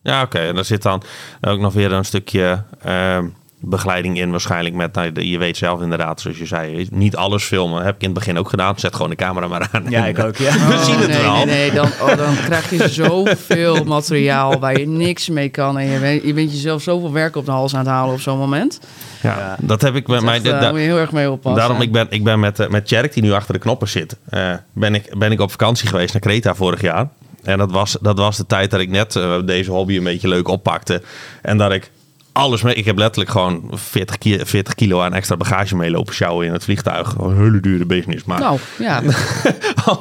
ja 0.03 0.23
oké. 0.23 0.39
En 0.39 0.55
daar 0.55 0.65
zit 0.65 0.83
dan 0.83 1.03
ook 1.41 1.59
nog 1.61 1.73
weer 1.73 1.93
een 1.93 2.05
stukje 2.05 2.63
ehm, 2.83 3.25
begeleiding 3.63 4.19
in 4.19 4.31
waarschijnlijk 4.31 4.75
met, 4.75 4.95
nou, 4.95 5.21
je 5.23 5.39
weet 5.39 5.57
zelf 5.57 5.81
inderdaad, 5.81 6.21
zoals 6.21 6.39
je 6.39 6.47
zei, 6.47 6.89
niet 6.91 7.17
alles 7.17 7.45
filmen. 7.45 7.85
Heb 7.85 7.95
ik 7.95 8.01
in 8.01 8.09
het 8.09 8.19
begin 8.19 8.39
ook 8.39 8.49
gedaan. 8.49 8.79
Zet 8.79 8.95
gewoon 8.95 9.11
de 9.11 9.17
camera 9.17 9.49
maar 9.49 9.69
aan. 9.73 9.85
Ja, 9.89 10.07
ik 10.07 10.19
ook. 10.25 10.37
Ja. 10.37 10.53
We 10.53 10.83
zien 10.85 10.99
het 10.99 11.09
nee, 11.09 11.23
wel. 11.23 11.35
Nee, 11.35 11.45
nee, 11.45 11.73
dan, 11.73 11.87
oh, 11.87 12.17
dan 12.17 12.35
krijg 12.45 12.71
je 12.71 12.89
zoveel 13.05 13.85
materiaal 13.85 14.59
waar 14.59 14.79
je 14.79 14.87
niks 14.89 15.29
mee 15.29 15.49
kan. 15.49 15.79
En 15.79 15.85
je 15.87 15.99
bent, 15.99 16.23
je 16.23 16.33
bent 16.35 16.53
jezelf 16.53 16.83
zoveel 16.83 17.13
werk 17.13 17.37
op 17.37 17.45
de 17.45 17.51
hals 17.51 17.73
aan 17.75 17.81
het 17.81 17.89
halen 17.89 18.15
op 18.15 18.21
zo'n 18.21 18.39
moment. 18.39 18.81
Ja, 19.23 19.39
Ja. 19.39 19.57
dat 19.61 19.81
heb 19.83 19.95
ik 19.95 20.09
Echt, 20.09 20.23
mij. 20.23 20.37
eh, 20.37 20.43
da- 20.45 20.61
daar 20.61 20.71
moet 20.71 20.81
je 20.81 20.87
heel 20.87 20.99
erg 20.99 21.13
mee 21.13 21.31
oppassen. 21.31 21.61
Daarom, 21.61 21.81
ik 21.83 21.93
ben, 21.93 22.07
ik 22.11 22.25
ben 22.25 22.41
met, 22.41 22.59
eh, 22.61 22.69
met 22.69 22.87
Tjerk, 22.87 23.13
die 23.13 23.23
nu 23.23 23.33
achter 23.33 23.53
de 23.55 23.61
knoppen 23.61 23.89
zit, 23.89 24.17
eh, 24.29 24.53
ben, 24.73 24.95
ik, 24.95 25.19
ben 25.19 25.33
ik 25.33 25.41
op 25.41 25.51
vakantie 25.51 25.89
geweest 25.89 26.13
naar 26.13 26.23
Kreta 26.23 26.55
vorig 26.55 26.81
jaar. 26.81 27.09
En 27.43 27.59
dat 27.59 27.71
was, 27.71 27.97
dat 28.01 28.19
was 28.19 28.37
de 28.37 28.47
tijd 28.47 28.71
dat 28.71 28.81
ik 28.81 28.89
net 28.89 29.17
eh, 29.17 29.39
deze 29.45 29.71
hobby 29.71 29.97
een 29.97 30.05
beetje 30.05 30.29
leuk 30.29 30.49
oppakte. 30.49 31.03
En 31.43 31.59
dat 31.59 31.73
ik 31.73 31.91
alles 32.33 32.63
mee... 32.63 32.75
Ik 32.75 32.85
heb 32.85 32.99
letterlijk 32.99 33.31
gewoon 33.31 33.71
40, 33.73 34.19
ki 34.19 34.39
40 34.45 34.75
kilo 34.75 35.01
aan 35.01 35.15
extra 35.15 35.37
bagage 35.37 35.77
meelopen 35.77 36.15
sjouwen 36.15 36.47
in 36.47 36.53
het 36.53 36.65
vliegtuig. 36.65 37.09
Gewoon 37.09 37.31
een 37.31 37.43
hele 37.43 37.61
dure 37.61 37.85
business. 37.87 38.25
Maar 38.25 38.41
Nou, 38.41 38.59
ja. 38.79 39.03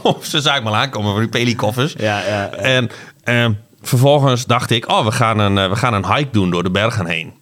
of 0.03 0.25
ze 0.25 0.41
zag 0.41 0.57
ik 0.57 0.63
maar 0.63 0.73
aankomen 0.73 1.11
voor 1.11 1.19
die 1.19 1.29
pelikoffers. 1.29 1.93
Ja, 1.97 2.19
ja, 2.19 2.27
ja. 2.27 2.49
En 2.51 2.89
ehm, 3.23 3.53
vervolgens 3.81 4.45
dacht 4.45 4.69
ik, 4.69 4.89
oh, 4.89 5.05
we 5.05 5.11
gaan, 5.11 5.39
een, 5.39 5.57
eh, 5.57 5.69
we 5.69 5.75
gaan 5.75 5.93
een 5.93 6.13
hike 6.15 6.29
doen 6.31 6.49
door 6.49 6.63
de 6.63 6.71
bergen 6.71 7.05
heen. 7.05 7.33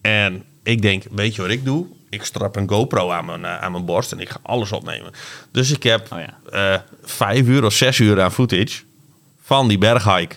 En 0.00 0.44
ik 0.62 0.82
denk, 0.82 1.02
weet 1.10 1.34
je 1.34 1.42
wat 1.42 1.50
ik 1.50 1.64
doe? 1.64 1.86
Ik 2.10 2.24
strap 2.24 2.56
een 2.56 2.68
GoPro 2.68 3.10
aan 3.10 3.24
mijn, 3.24 3.44
eh, 3.44 3.60
aan 3.62 3.72
mijn 3.72 3.84
borst 3.84 4.12
en 4.12 4.20
ik 4.20 4.28
ga 4.28 4.36
alles 4.42 4.72
opnemen. 4.72 5.10
Dus 5.52 5.70
ik 5.70 5.82
heb 5.82 6.12
Oh 6.12 6.18
ja. 6.18 6.38
eh, 6.74 6.80
vijf 7.02 7.46
uur 7.46 7.64
of 7.64 7.72
zes 7.72 7.98
uur 7.98 8.22
aan 8.22 8.32
footage 8.32 8.82
van 9.50 9.68
die 9.68 9.78
berghike. 9.78 10.34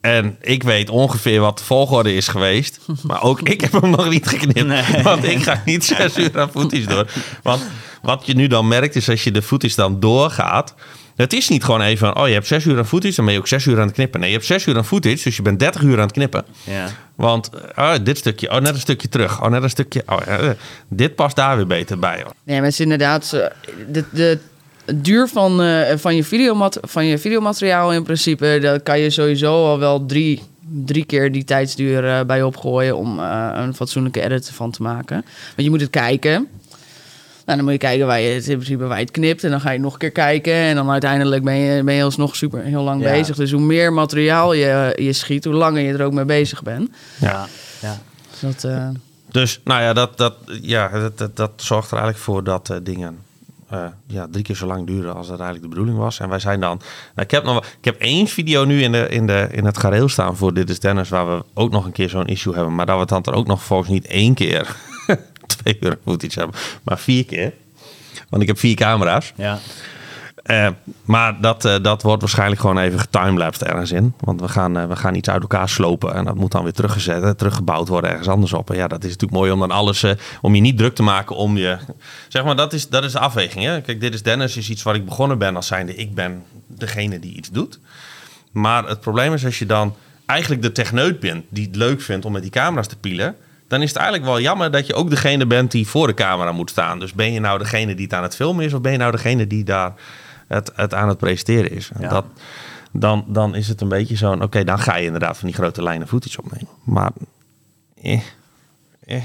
En 0.00 0.36
ik 0.40 0.62
weet 0.62 0.90
ongeveer 0.90 1.40
wat 1.40 1.58
de 1.58 1.64
volgorde 1.64 2.14
is 2.14 2.28
geweest. 2.28 2.80
Maar 3.08 3.22
ook 3.22 3.40
ik 3.40 3.60
heb 3.60 3.72
hem 3.72 3.90
nog 3.90 4.08
niet 4.10 4.26
geknipt. 4.26 4.66
Nee. 4.66 5.02
Want 5.02 5.24
ik 5.24 5.42
ga 5.42 5.62
niet 5.64 5.84
zes 5.96 6.16
uur 6.16 6.40
aan 6.40 6.50
footage 6.50 6.86
door. 6.86 7.10
Want 7.42 7.62
wat 8.02 8.26
je 8.26 8.34
nu 8.34 8.46
dan 8.46 8.68
merkt 8.68 8.96
is 8.96 9.08
als 9.08 9.24
je 9.24 9.30
de 9.30 9.42
footage 9.42 9.74
dan 9.76 10.00
doorgaat. 10.00 10.74
Het 11.16 11.32
is 11.32 11.48
niet 11.48 11.64
gewoon 11.64 11.80
even 11.80 12.06
van, 12.06 12.22
oh 12.22 12.28
je 12.28 12.34
hebt 12.34 12.46
zes 12.46 12.64
uur 12.64 12.78
aan 12.78 12.86
footage, 12.86 13.14
dan 13.14 13.24
ben 13.24 13.34
je 13.34 13.40
ook 13.40 13.48
zes 13.48 13.66
uur 13.66 13.80
aan 13.80 13.86
het 13.86 13.94
knippen. 13.94 14.20
Nee, 14.20 14.28
je 14.28 14.34
hebt 14.34 14.48
zes 14.48 14.66
uur 14.66 14.76
aan 14.76 14.84
footage, 14.84 15.22
dus 15.22 15.36
je 15.36 15.42
bent 15.42 15.58
30 15.58 15.82
uur 15.82 15.96
aan 15.96 16.02
het 16.02 16.12
knippen. 16.12 16.44
ja. 16.64 16.88
Want 17.14 17.50
oh, 17.76 17.94
dit 18.02 18.18
stukje, 18.18 18.50
oh 18.50 18.60
net 18.60 18.74
een 18.74 18.80
stukje 18.80 19.08
terug, 19.08 19.42
oh 19.42 19.50
net 19.50 19.62
een 19.62 19.70
stukje, 19.70 20.02
oh, 20.06 20.26
eh, 20.26 20.50
dit 20.88 21.14
past 21.14 21.36
daar 21.36 21.56
weer 21.56 21.66
beter 21.66 21.98
bij. 21.98 22.20
Hoor. 22.22 22.32
Nee, 22.44 22.56
maar 22.56 22.64
het 22.64 22.72
is 22.72 22.80
inderdaad... 22.80 23.30
De, 23.88 24.04
de 24.10 24.38
duur 24.94 25.28
van, 25.28 25.62
eh, 25.62 25.96
van, 25.96 26.16
je 26.16 26.24
videomat 26.24 26.78
van 26.82 27.06
je 27.06 27.18
videomateriaal 27.18 27.92
in 27.92 28.02
principe... 28.02 28.58
daar 28.60 28.80
kan 28.80 28.98
je 28.98 29.10
sowieso 29.10 29.66
al 29.70 29.78
wel 29.78 30.06
drie, 30.06 30.42
drie 30.84 31.04
keer 31.04 31.32
die 31.32 31.44
tijdsduur 31.44 32.08
eh, 32.08 32.24
bij 32.24 32.42
opgooien... 32.42 32.96
om 32.96 33.18
eh, 33.18 33.50
een 33.52 33.74
fatsoenlijke 33.74 34.22
edit 34.22 34.50
van 34.50 34.70
te 34.70 34.82
maken. 34.82 35.24
Want 35.46 35.62
je 35.62 35.70
moet 35.70 35.80
het 35.80 35.90
kijken... 35.90 36.48
Nou, 37.44 37.56
dan 37.56 37.66
moet 37.66 37.74
je 37.80 37.86
kijken 37.88 38.06
waar 38.06 38.20
je 38.20 38.34
het 38.34 38.48
in 38.48 38.54
principe 38.56 38.84
waar 38.84 38.98
je 38.98 39.02
het 39.04 39.12
knipt. 39.12 39.44
En 39.44 39.50
dan 39.50 39.60
ga 39.60 39.70
je 39.70 39.78
nog 39.78 39.92
een 39.92 39.98
keer 39.98 40.10
kijken. 40.10 40.52
En 40.54 40.74
dan 40.74 40.90
uiteindelijk 40.90 41.44
ben 41.44 41.54
je, 41.54 41.82
ben 41.82 41.94
je 41.94 42.02
alsnog 42.02 42.36
super 42.36 42.62
heel 42.62 42.82
lang 42.82 43.02
Ja. 43.02 43.10
bezig. 43.10 43.36
Dus 43.36 43.52
hoe 43.52 43.60
meer 43.60 43.92
materiaal 43.92 44.52
je, 44.52 44.98
je 45.00 45.12
schiet, 45.12 45.44
hoe 45.44 45.54
langer 45.54 45.82
je 45.82 45.92
er 45.92 46.04
ook 46.04 46.12
mee 46.12 46.24
bezig 46.24 46.62
bent. 46.62 46.90
Ja. 47.20 47.46
ja. 47.80 47.98
Dus 48.30 48.40
dat, 48.62 48.72
Dus 49.30 49.60
nou 49.64 49.82
ja, 49.82 49.92
dat, 49.92 50.16
dat, 50.18 50.34
ja, 50.62 50.88
dat, 50.88 51.18
dat, 51.18 51.36
dat 51.36 51.50
zorgt 51.56 51.90
er 51.90 51.96
eigenlijk 51.96 52.24
voor 52.24 52.44
dat 52.44 52.80
dingen 52.82 53.18
eh, 53.68 53.86
ja, 54.06 54.26
drie 54.30 54.44
keer 54.44 54.56
zo 54.56 54.66
lang 54.66 54.86
duren 54.86 55.14
als 55.14 55.26
dat 55.26 55.40
eigenlijk 55.40 55.62
de 55.62 55.68
bedoeling 55.68 55.98
was. 55.98 56.20
En 56.20 56.28
wij 56.28 56.38
zijn 56.38 56.60
dan. 56.60 56.76
Nou, 57.14 57.26
ik, 57.26 57.30
heb 57.30 57.44
nog, 57.44 57.64
ik 57.64 57.84
heb 57.84 58.00
één 58.00 58.26
video 58.26 58.64
nu 58.64 58.82
in, 58.82 58.92
de, 58.92 59.08
in, 59.08 59.26
de, 59.26 59.48
in 59.50 59.64
het 59.64 59.78
gareel 59.78 60.08
staan 60.08 60.36
voor 60.36 60.54
Dit 60.54 60.70
is 60.70 60.80
Dennis, 60.80 61.08
waar 61.08 61.36
we 61.36 61.44
ook 61.54 61.70
nog 61.70 61.84
een 61.84 61.92
keer 61.92 62.08
zo'n 62.08 62.26
issue 62.26 62.54
hebben. 62.54 62.74
Maar 62.74 62.86
dat 62.86 62.94
we 62.94 63.00
het 63.00 63.10
dan 63.10 63.22
er 63.22 63.38
ook 63.38 63.46
nog 63.46 63.62
volgens 63.62 63.88
niet 63.90 64.06
één 64.06 64.34
keer 64.34 64.76
twee 65.56 65.76
uur 65.80 65.98
footage 66.04 66.38
hebben, 66.38 66.60
maar 66.82 66.98
vier 66.98 67.24
keer. 67.24 67.52
Want 68.28 68.42
ik 68.42 68.48
heb 68.48 68.58
vier 68.58 68.74
camera's. 68.74 69.32
ja. 69.36 69.58
Eh, 70.44 70.68
maar 71.04 71.40
dat, 71.40 71.64
eh, 71.64 71.74
dat 71.82 72.02
wordt 72.02 72.20
waarschijnlijk 72.20 72.60
gewoon 72.60 72.78
even 72.78 72.98
getimelapsed 72.98 73.68
ergens 73.68 73.92
in. 73.92 74.14
Want 74.20 74.40
we 74.40 74.48
gaan, 74.48 74.78
eh, 74.78 74.86
we 74.86 74.96
gaan 74.96 75.14
iets 75.14 75.28
uit 75.28 75.42
elkaar 75.42 75.68
slopen. 75.68 76.14
En 76.14 76.24
dat 76.24 76.34
moet 76.34 76.52
dan 76.52 76.62
weer 76.62 76.72
teruggezet, 76.72 77.38
teruggebouwd 77.38 77.88
worden 77.88 78.10
ergens 78.10 78.28
anders 78.28 78.52
op. 78.52 78.70
En 78.70 78.76
ja, 78.76 78.88
dat 78.88 79.04
is 79.04 79.10
natuurlijk 79.10 79.32
mooi 79.32 79.50
om 79.50 79.58
dan 79.58 79.70
alles... 79.70 80.04
om 80.40 80.54
je 80.54 80.60
niet 80.60 80.78
druk 80.78 80.94
te 80.94 81.02
maken 81.02 81.36
om 81.36 81.56
je... 81.56 81.76
Zeg 82.28 82.44
maar, 82.44 82.56
dat 82.56 82.72
is, 82.72 82.88
dat 82.88 83.04
is 83.04 83.12
de 83.12 83.18
afweging. 83.18 83.64
Hè? 83.64 83.80
Kijk, 83.80 84.00
dit 84.00 84.14
is 84.14 84.22
Dennis, 84.22 84.56
is 84.56 84.70
iets 84.70 84.82
waar 84.82 84.94
ik 84.94 85.04
begonnen 85.04 85.38
ben 85.38 85.56
als 85.56 85.66
zijnde... 85.66 85.94
ik 85.94 86.14
ben 86.14 86.42
degene 86.66 87.18
die 87.18 87.36
iets 87.36 87.50
doet. 87.50 87.78
Maar 88.52 88.84
het 88.84 89.00
probleem 89.00 89.32
is 89.32 89.44
als 89.44 89.58
je 89.58 89.66
dan 89.66 89.94
eigenlijk 90.26 90.62
de 90.62 90.72
techneut 90.72 91.20
bent... 91.20 91.44
die 91.48 91.66
het 91.66 91.76
leuk 91.76 92.00
vindt 92.00 92.24
om 92.24 92.32
met 92.32 92.42
die 92.42 92.50
camera's 92.50 92.88
te 92.88 92.96
pielen... 92.96 93.36
dan 93.68 93.82
is 93.82 93.88
het 93.88 93.98
eigenlijk 93.98 94.28
wel 94.28 94.40
jammer 94.40 94.70
dat 94.70 94.86
je 94.86 94.94
ook 94.94 95.10
degene 95.10 95.46
bent 95.46 95.70
die 95.70 95.86
voor 95.86 96.06
de 96.06 96.14
camera 96.14 96.52
moet 96.52 96.70
staan. 96.70 96.98
Dus 96.98 97.12
ben 97.12 97.32
je 97.32 97.40
nou 97.40 97.58
degene 97.58 97.94
die 97.94 98.04
het 98.04 98.14
aan 98.14 98.22
het 98.22 98.34
filmen 98.34 98.64
is... 98.64 98.74
of 98.74 98.80
ben 98.80 98.92
je 98.92 98.98
nou 98.98 99.12
degene 99.12 99.46
die 99.46 99.64
daar 99.64 99.94
het, 100.48 100.70
het 100.74 100.94
aan 100.94 101.08
het 101.08 101.18
presenteren 101.18 101.70
is? 101.70 101.90
Ja. 102.00 102.08
Dat, 102.08 102.24
dan, 102.92 103.24
dan 103.28 103.54
is 103.54 103.68
het 103.68 103.80
een 103.80 103.88
beetje 103.88 104.16
zo'n... 104.16 104.42
oké, 104.42 104.64
dan 104.64 104.78
ga 104.78 104.96
je 104.96 105.04
inderdaad 105.04 105.38
van 105.38 105.46
die 105.48 105.56
grote 105.56 105.82
lijnen 105.82 106.08
footage 106.08 106.38
opnemen. 106.42 106.68
Maar... 106.84 107.10
Eh, 108.02 108.20
eh. 109.06 109.22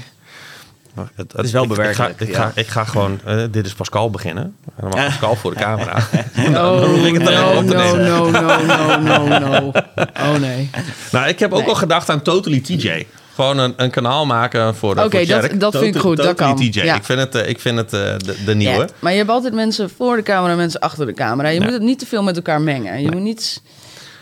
Het, 1.14 1.34
is 1.44 1.52
wel 1.52 1.64
ik- 1.64 1.70
ik 1.70 1.76
ga- 1.76 1.82
bewerkelijk, 1.82 2.20
Ik, 2.20 2.34
ga, 2.34 2.52
ik 2.54 2.66
ga 2.66 2.84
gewoon... 2.84 3.20
eh, 3.24 3.44
dit 3.50 3.66
is 3.66 3.74
Pascal 3.74 4.10
beginnen. 4.10 4.44
En 4.44 4.72
dan 4.80 4.88
mag. 4.88 5.04
Pascal 5.06 5.36
voor 5.36 5.54
de 5.54 5.60
camera. 5.60 5.98
Oh, 6.36 6.84
hoef 6.84 7.04
ik 7.06 7.12
het 7.14 7.22
no, 7.22 7.56
op 7.56 7.66
te 7.66 7.74
no, 7.74 7.96
nemen. 7.96 8.04
no, 8.04 8.30
no, 8.30 8.96
no, 8.98 9.26
no, 9.28 9.38
no. 9.38 9.72
Oh 10.20 10.34
nee. 10.40 10.70
Nou, 11.12 11.28
ik 11.28 11.38
heb 11.38 11.52
ook 11.52 11.58
Nee. 11.60 11.68
al 11.68 11.74
gedacht 11.74 12.08
aan 12.10 12.22
Totally 12.22 12.60
TJ. 12.60 13.06
Gewoon 13.34 13.58
een, 13.58 13.72
een 13.76 13.90
kanaal 13.90 14.26
maken 14.26 14.74
voor 14.74 14.94
de 14.94 15.04
Oké, 15.04 15.16
voor 15.26 15.26
dat- 15.40 15.60
dat 15.60 15.76
vind 15.76 15.94
ik 15.94 16.00
goed, 16.00 16.16
dat 16.16 16.34
kan. 16.34 16.56
Ja. 16.70 16.94
Ik 16.94 17.04
vind 17.04 17.18
het, 17.20 17.34
eh, 17.34 17.48
ik 17.48 17.60
vind 17.60 17.76
het 17.76 17.92
eh, 17.92 18.00
de, 18.00 18.44
de 18.44 18.54
nieuwe. 18.54 18.78
Ja, 18.78 18.86
maar 18.98 19.12
je 19.12 19.18
hebt 19.18 19.30
altijd 19.30 19.54
mensen 19.54 19.90
voor 19.96 20.16
de 20.16 20.22
camera 20.22 20.50
en 20.50 20.56
mensen 20.56 20.80
achter 20.80 21.06
de 21.06 21.12
camera. 21.14 21.48
Je 21.48 21.60
moet 21.60 21.72
het 21.72 21.82
niet 21.82 21.98
te 21.98 22.06
veel 22.06 22.22
met 22.22 22.36
elkaar 22.36 22.60
mengen. 22.60 23.02
Je 23.02 23.10
moet 23.10 23.20
niet, 23.20 23.62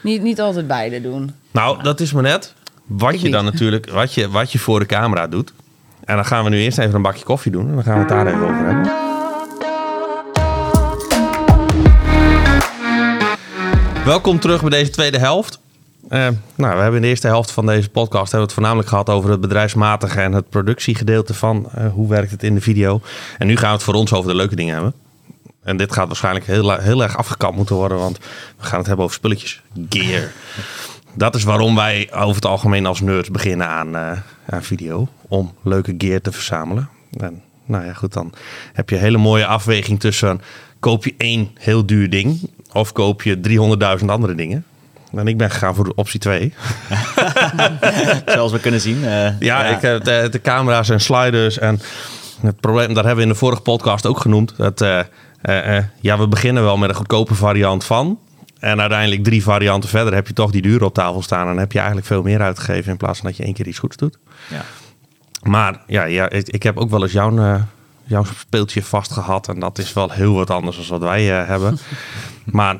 niet, 0.02 0.22
niet 0.22 0.40
altijd 0.40 0.66
beide 0.66 1.00
doen. 1.00 1.34
Nou, 1.50 1.82
dat 1.82 2.00
is 2.00 2.12
maar 2.12 2.22
net 2.22 2.54
wat 2.86 3.12
Ik 3.14 3.20
je 3.20 3.30
dan 3.30 3.44
niet. 3.44 3.52
natuurlijk, 3.52 3.90
wat 3.90 4.14
je, 4.14 4.30
wat 4.30 4.52
je 4.52 4.58
voor 4.58 4.78
de 4.78 4.86
camera 4.86 5.26
doet. 5.26 5.52
En 6.04 6.14
dan 6.16 6.24
gaan 6.24 6.44
we 6.44 6.50
nu 6.50 6.58
eerst 6.58 6.78
even 6.78 6.94
een 6.94 7.02
bakje 7.02 7.24
koffie 7.24 7.52
doen. 7.52 7.68
En 7.68 7.74
dan 7.74 7.84
gaan 7.84 7.94
we 7.94 7.98
het 8.00 8.08
daar 8.08 8.26
even 8.26 8.42
over 8.42 8.66
hebben. 8.66 8.92
Welkom 14.04 14.40
terug 14.40 14.60
bij 14.60 14.70
deze 14.70 14.90
tweede 14.90 15.18
helft. 15.18 15.58
Eh, 16.08 16.28
nou, 16.54 16.74
we 16.74 16.80
hebben 16.80 16.94
in 16.94 17.02
de 17.02 17.08
eerste 17.08 17.26
helft 17.26 17.50
van 17.50 17.66
deze 17.66 17.90
podcast 17.90 18.32
hebben 18.32 18.40
we 18.40 18.44
het 18.44 18.52
voornamelijk 18.52 18.88
gehad 18.88 19.10
over 19.10 19.30
het 19.30 19.40
bedrijfsmatige 19.40 20.20
en 20.20 20.32
het 20.32 20.48
productiegedeelte 20.48 21.34
van 21.34 21.70
eh, 21.70 21.92
hoe 21.92 22.08
werkt 22.08 22.30
het 22.30 22.42
in 22.42 22.54
de 22.54 22.60
video. 22.60 23.00
En 23.38 23.46
nu 23.46 23.56
gaan 23.56 23.68
we 23.68 23.74
het 23.74 23.82
voor 23.82 23.94
ons 23.94 24.12
over 24.12 24.30
de 24.30 24.36
leuke 24.36 24.56
dingen 24.56 24.74
hebben. 24.74 24.94
En 25.62 25.76
dit 25.76 25.92
gaat 25.92 26.06
waarschijnlijk 26.06 26.46
heel, 26.46 26.78
heel 26.78 27.02
erg 27.02 27.16
afgekapt 27.16 27.56
moeten 27.56 27.76
worden, 27.76 27.98
want 27.98 28.18
we 28.58 28.64
gaan 28.64 28.78
het 28.78 28.86
hebben 28.86 29.04
over 29.04 29.16
spulletjes. 29.16 29.62
Gear. 29.88 30.30
Dat 31.14 31.34
is 31.34 31.44
waarom 31.44 31.74
wij 31.74 32.08
over 32.12 32.34
het 32.34 32.46
algemeen 32.46 32.86
als 32.86 33.00
nerds 33.00 33.30
beginnen 33.30 33.66
aan, 33.68 33.96
eh, 33.96 34.18
aan 34.46 34.62
video. 34.62 35.08
Om 35.28 35.54
leuke 35.62 35.94
gear 35.98 36.20
te 36.20 36.32
verzamelen. 36.32 36.88
En 37.20 37.42
nou 37.64 37.84
ja, 37.84 37.92
goed, 37.92 38.12
dan 38.12 38.32
heb 38.72 38.90
je 38.90 38.96
een 38.96 39.02
hele 39.02 39.18
mooie 39.18 39.46
afweging 39.46 40.00
tussen... 40.00 40.40
koop 40.80 41.04
je 41.04 41.14
één 41.18 41.50
heel 41.58 41.86
duur 41.86 42.10
ding 42.10 42.50
of 42.72 42.92
koop 42.92 43.22
je 43.22 43.40
300.000 44.00 44.04
andere 44.06 44.34
dingen. 44.34 44.64
En 45.12 45.26
ik 45.28 45.36
ben 45.36 45.50
gegaan 45.50 45.74
voor 45.74 45.84
de 45.84 45.94
optie 45.94 46.20
2. 46.20 46.54
Zoals 48.26 48.52
we 48.52 48.60
kunnen 48.60 48.80
zien. 48.80 49.04
eh, 49.04 49.40
Ja, 49.40 49.64
Ik, 49.64 49.82
eh, 49.82 50.00
de, 50.00 50.28
de 50.30 50.40
camera's 50.40 50.88
en 50.88 51.00
sliders. 51.00 51.58
En 51.58 51.80
het 52.40 52.60
probleem, 52.60 52.86
dat 52.94 52.96
hebben 53.04 53.16
we 53.16 53.22
in 53.22 53.28
de 53.28 53.34
vorige 53.34 53.62
podcast 53.62 54.06
ook 54.06 54.20
genoemd. 54.20 54.54
Dat, 54.56 54.80
eh, 54.80 55.00
ja, 56.00 56.18
we 56.18 56.28
beginnen 56.28 56.62
wel 56.62 56.76
met 56.76 56.88
een 56.88 56.94
goedkope 56.96 57.34
variant 57.34 57.84
van. 57.84 58.18
En 58.58 58.80
uiteindelijk 58.80 59.24
drie 59.24 59.42
varianten 59.42 59.88
verder 59.90 60.14
heb 60.14 60.26
je 60.26 60.32
toch 60.32 60.50
die 60.50 60.62
dure 60.62 60.84
op 60.84 60.94
tafel 60.94 61.22
staan. 61.22 61.48
En 61.48 61.56
heb 61.58 61.72
je 61.72 61.78
eigenlijk 61.78 62.06
veel 62.06 62.22
meer 62.22 62.40
uitgegeven 62.40 62.90
in 62.90 62.96
plaats 62.96 63.18
van 63.18 63.28
dat 63.28 63.36
je 63.36 63.44
één 63.44 63.54
keer 63.54 63.66
iets 63.66 63.78
goeds 63.78 63.96
doet. 63.96 64.18
ja. 64.48 64.62
Maar 65.42 65.80
ja, 65.86 66.04
ja 66.04 66.30
ik, 66.30 66.48
ik 66.48 66.62
heb 66.62 66.76
ook 66.76 66.90
wel 66.90 67.02
eens 67.02 67.12
jouw, 67.12 67.60
jouw 68.04 68.24
speeltje 68.24 68.82
vast 68.82 69.12
gehad. 69.12 69.48
En 69.48 69.58
dat 69.60 69.78
is 69.78 69.92
wel 69.92 70.10
heel 70.10 70.34
wat 70.34 70.50
anders 70.50 70.76
dan 70.76 70.86
wat 70.98 71.08
wij 71.08 71.24
hebben. 71.24 71.78
maar 72.44 72.76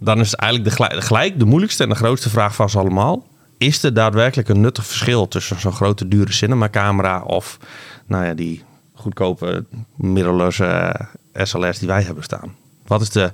dan 0.00 0.20
is 0.20 0.30
het 0.30 0.40
eigenlijk 0.40 0.70
de, 0.70 0.76
gelijk, 0.76 1.04
gelijk 1.04 1.38
de 1.38 1.44
moeilijkste 1.44 1.82
en 1.82 1.88
de 1.88 1.94
grootste 1.94 2.30
vraag 2.30 2.54
van 2.54 2.70
ze 2.70 2.78
allemaal. 2.78 3.26
Is 3.58 3.82
er 3.82 3.94
daadwerkelijk 3.94 4.48
een 4.48 4.60
nuttig 4.60 4.86
verschil 4.86 5.28
tussen 5.28 5.60
zo'n 5.60 5.72
grote 5.72 6.08
dure 6.08 6.32
cinemacamera 6.32 7.22
of 7.22 7.58
nou 8.06 8.24
ja, 8.24 8.34
die 8.34 8.64
goedkope 8.94 9.64
mirrorless 9.96 10.58
eh, 10.60 10.90
SLR's 11.32 11.78
die 11.78 11.88
wij 11.88 12.02
hebben 12.02 12.24
staan? 12.24 12.54
Wat 12.86 13.00
is 13.00 13.10
de, 13.10 13.30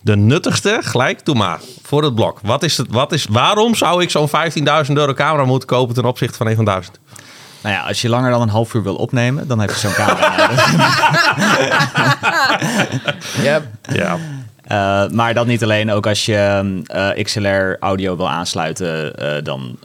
de 0.00 0.16
nuttigste? 0.16 0.78
Gelijk, 0.80 1.24
doe 1.24 1.34
maar, 1.34 1.60
voor 1.82 2.02
het 2.02 2.14
blok. 2.14 2.40
Wat 2.42 2.62
is 2.62 2.76
het, 2.76 2.90
wat 2.90 3.12
is, 3.12 3.26
waarom 3.26 3.74
zou 3.74 4.02
ik 4.02 4.10
zo'n 4.10 4.28
15.000 4.28 4.92
euro 4.92 5.12
camera 5.12 5.44
moeten 5.44 5.68
kopen 5.68 5.94
ten 5.94 6.04
opzichte 6.04 6.36
van 6.36 6.46
een 6.46 6.56
van 6.56 6.64
1000? 6.64 7.00
Nou 7.62 7.74
ja, 7.74 7.82
als 7.82 8.00
je 8.00 8.08
langer 8.08 8.30
dan 8.30 8.40
een 8.40 8.48
half 8.48 8.74
uur 8.74 8.82
wil 8.82 8.96
opnemen, 8.96 9.48
dan 9.48 9.58
heb 9.58 9.70
je 9.70 9.76
zo'n 9.76 9.92
camera 9.92 10.36
nodig. 10.36 10.74
Yep. 13.42 13.64
Ja, 13.92 14.18
Eh, 14.66 15.08
maar 15.08 15.34
dat 15.34 15.46
niet 15.46 15.62
alleen, 15.62 15.90
ook 15.90 16.06
als 16.06 16.26
je 16.26 16.82
eh, 16.86 17.24
XLR 17.24 17.76
audio 17.80 18.16
wil 18.16 18.28
aansluiten, 18.28 19.16
eh, 19.16 19.44
dan 19.44 19.78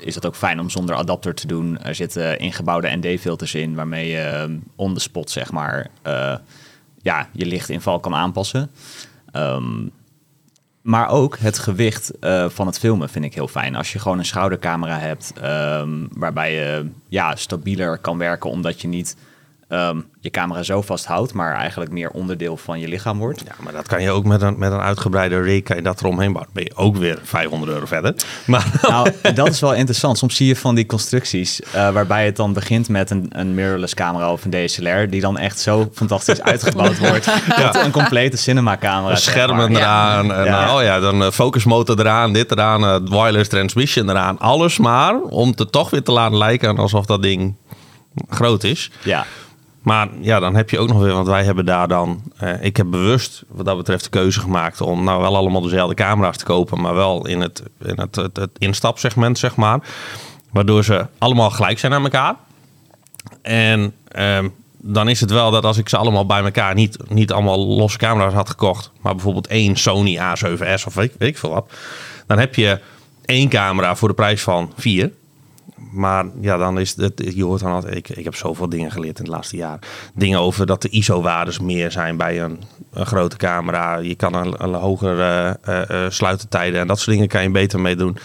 is 0.00 0.14
het 0.14 0.26
ook 0.26 0.36
fijn 0.36 0.60
om 0.60 0.70
zonder 0.70 0.94
adapter 0.94 1.34
te 1.34 1.46
doen. 1.46 1.78
Er 1.82 1.94
zitten 1.94 2.38
ingebouwde 2.38 2.96
ND-filters 2.96 3.54
in 3.54 3.74
waarmee 3.74 4.08
je 4.08 4.58
on 4.76 4.94
the 4.94 5.00
spot, 5.00 5.30
zeg 5.30 5.52
maar, 5.52 5.90
ja, 7.02 7.28
je 7.32 7.46
lichtinval 7.46 8.00
kan 8.00 8.14
aanpassen. 8.14 8.70
Ehm, 9.32 9.86
maar 10.82 11.08
ook 11.08 11.38
het 11.38 11.58
gewicht 11.58 12.12
van 12.46 12.66
het 12.66 12.78
filmen 12.78 13.08
vind 13.08 13.24
ik 13.24 13.34
heel 13.34 13.48
fijn. 13.48 13.74
Als 13.74 13.92
je 13.92 13.98
gewoon 13.98 14.18
een 14.18 14.24
schoudercamera 14.24 14.98
hebt, 14.98 15.32
ehm, 15.40 15.90
waarbij 16.10 16.54
je 16.54 16.86
ja, 17.08 17.36
stabieler 17.36 17.98
kan 17.98 18.18
werken, 18.18 18.50
omdat 18.50 18.80
je 18.80 18.88
niet 18.88 19.16
ehm, 19.72 20.00
je 20.20 20.30
camera 20.30 20.62
zo 20.62 20.82
vasthoudt, 20.82 21.32
maar 21.32 21.54
eigenlijk 21.54 21.90
meer 21.90 22.10
onderdeel 22.10 22.56
van 22.56 22.80
je 22.80 22.88
lichaam 22.88 23.18
wordt. 23.18 23.42
Ja, 23.46 23.54
maar 23.58 23.72
dat 23.72 23.86
kan 23.88 24.02
je 24.02 24.10
ook 24.10 24.24
met 24.24 24.42
een, 24.42 24.58
met 24.58 24.72
een 24.72 24.80
uitgebreide 24.80 25.40
rig, 25.40 25.62
kan 25.62 25.76
je 25.76 25.82
dat 25.82 26.00
eromheen 26.00 26.32
bouwen. 26.32 26.52
Ben 26.54 26.64
je 26.64 26.76
ook 26.76 26.96
weer 26.96 27.18
500 27.22 27.72
euro 27.72 27.86
verder. 27.86 28.14
Maar 28.46 28.66
Nou, 28.82 29.10
dat 29.34 29.48
is 29.48 29.60
wel 29.60 29.74
interessant. 29.74 30.18
Soms 30.18 30.36
zie 30.36 30.46
je 30.46 30.56
van 30.56 30.74
die 30.74 30.86
constructies 30.86 31.60
eh, 31.62 31.90
waarbij 31.90 32.24
het 32.24 32.36
dan 32.36 32.52
begint 32.52 32.88
met 32.88 33.10
een, 33.10 33.26
een 33.28 33.54
mirrorless 33.54 33.94
camera 33.94 34.32
of 34.32 34.44
een 34.44 34.50
DSLR, 34.66 35.08
die 35.10 35.20
dan 35.20 35.38
echt 35.38 35.58
zo 35.60 35.90
fantastisch 35.94 36.42
uitgebouwd 36.52 36.98
wordt. 36.98 37.30
Dat 37.56 37.76
een 37.76 37.90
complete 37.90 38.36
cinema 38.36 38.76
camera. 38.76 39.16
schermen 39.16 39.70
Ja. 39.72 39.78
eraan, 39.78 40.32
en, 40.32 40.44
Ja. 40.44 40.66
eh, 40.66 40.74
oh 40.74 40.82
ja, 40.82 41.00
dan 41.00 41.22
eh, 41.22 41.30
focusmotor 41.30 41.98
eraan, 42.00 42.32
dit 42.32 42.50
eraan, 42.50 43.08
wireless 43.08 43.48
transmission 43.48 44.10
eraan. 44.10 44.38
Alles 44.38 44.78
maar 44.78 45.20
om 45.20 45.52
het 45.56 45.72
toch 45.72 45.90
weer 45.90 46.02
te 46.02 46.12
laten 46.12 46.38
lijken 46.38 46.76
alsof 46.78 47.06
dat 47.06 47.22
ding 47.22 47.54
groot 48.28 48.64
is. 48.64 48.90
Ja, 49.02 49.24
Maar 49.82 50.08
ja, 50.20 50.40
dan 50.40 50.54
heb 50.54 50.70
je 50.70 50.78
ook 50.78 50.88
nog 50.88 50.98
weer, 50.98 51.12
want 51.12 51.26
wij 51.26 51.44
hebben 51.44 51.64
daar 51.64 51.88
dan... 51.88 52.22
eh, 52.36 52.64
ik 52.64 52.76
heb 52.76 52.90
bewust 52.90 53.42
wat 53.48 53.66
dat 53.66 53.76
betreft 53.76 54.04
de 54.04 54.10
keuze 54.10 54.40
gemaakt 54.40 54.80
om 54.80 55.04
nou 55.04 55.20
wel 55.20 55.36
allemaal 55.36 55.60
dezelfde 55.60 55.94
camera's 55.94 56.36
te 56.36 56.44
kopen, 56.44 56.80
maar 56.80 56.94
wel 56.94 57.26
in 57.26 57.40
het, 57.40 57.62
in 57.84 58.00
het, 58.00 58.16
het, 58.16 58.50
instapsegment, 58.58 59.38
zeg 59.38 59.56
maar. 59.56 59.80
Waardoor 60.50 60.84
ze 60.84 61.06
allemaal 61.18 61.50
gelijk 61.50 61.78
zijn 61.78 61.92
aan 61.92 62.02
elkaar. 62.02 62.34
En 63.42 63.94
ehm, 64.08 64.48
dan 64.78 65.08
is 65.08 65.20
het 65.20 65.30
wel 65.30 65.50
dat 65.50 65.64
als 65.64 65.78
ik 65.78 65.88
ze 65.88 65.96
allemaal 65.96 66.26
bij 66.26 66.42
elkaar 66.42 66.74
niet, 66.74 66.96
niet 67.08 67.32
allemaal 67.32 67.66
losse 67.66 67.98
camera's 67.98 68.34
had 68.34 68.48
gekocht, 68.48 68.90
maar 69.00 69.14
bijvoorbeeld 69.14 69.46
één 69.46 69.76
Sony 69.76 70.18
A7S 70.18 70.86
of 70.86 70.94
weet, 70.94 71.14
weet 71.18 71.28
ik 71.28 71.38
veel 71.38 71.50
wat, 71.50 71.72
dan 72.26 72.38
heb 72.38 72.54
je 72.54 72.80
één 73.24 73.48
camera 73.48 73.96
voor 73.96 74.08
de 74.08 74.14
prijs 74.14 74.42
van 74.42 74.72
vier. 74.76 75.12
Maar 75.90 76.26
ja, 76.40 76.56
dan 76.56 76.78
is 76.78 76.96
het, 76.96 77.22
je 77.34 77.44
hoort 77.44 77.60
dan 77.60 77.72
altijd, 77.72 77.94
ik, 77.96 78.08
ik 78.08 78.24
heb 78.24 78.34
zoveel 78.34 78.68
dingen 78.68 78.90
geleerd 78.90 79.18
in 79.18 79.24
het 79.24 79.32
laatste 79.34 79.56
jaar. 79.56 79.78
Dingen 80.14 80.38
over 80.38 80.66
dat 80.66 80.82
de 80.82 80.88
ISO-waardes 80.88 81.58
meer 81.58 81.90
zijn 81.90 82.16
bij 82.16 82.42
een, 82.42 82.62
een 82.92 83.06
grote 83.06 83.36
camera. 83.36 83.96
Je 83.98 84.14
kan 84.14 84.34
een, 84.34 84.64
een 84.64 84.74
hogere 84.74 85.58
eh, 85.62 86.04
eh, 86.04 86.10
sluitertijden 86.10 86.80
en 86.80 86.86
dat 86.86 86.98
soort 86.98 87.10
dingen 87.10 87.28
kan 87.28 87.42
je 87.42 87.50
beter 87.50 87.80
mee 87.80 87.96
doen. 87.96 88.16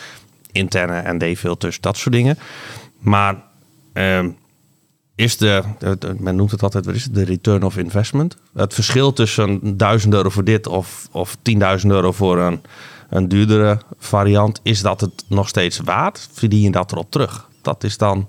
Interne 0.52 1.14
ND-filters, 1.14 1.80
dat 1.80 1.98
soort 1.98 2.16
dingen. 2.16 2.38
Maar 3.00 3.36
ehm, 3.94 4.30
is 5.16 5.38
de- 5.38 5.64
men 6.18 6.36
noemt 6.36 6.52
het 6.52 6.64
altijd, 6.64 6.86
wat 6.86 6.96
is 6.96 7.04
het, 7.04 7.16
de 7.16 7.24
return 7.24 7.64
of 7.64 7.78
investment. 7.78 8.38
Het 8.54 8.74
verschil 8.74 9.14
tussen 9.14 9.78
1000 9.78 10.14
euro 10.14 10.30
voor 10.30 10.44
dit 10.44 10.68
of, 10.68 11.08
of 11.12 11.36
10.000 11.82 11.88
euro 11.88 12.12
voor 12.12 12.38
een, 12.40 12.62
een 13.10 13.28
duurdere 13.28 13.80
variant, 13.98 14.60
is 14.64 14.82
dat 14.82 15.02
het 15.02 15.24
nog 15.28 15.48
steeds 15.48 15.80
waard? 15.80 16.30
Verdien 16.32 16.62
je 16.62 16.72
dat 16.72 16.92
erop 16.92 17.12
terug? 17.12 17.47
Dat 17.68 17.84
is 17.84 17.98
dan 17.98 18.28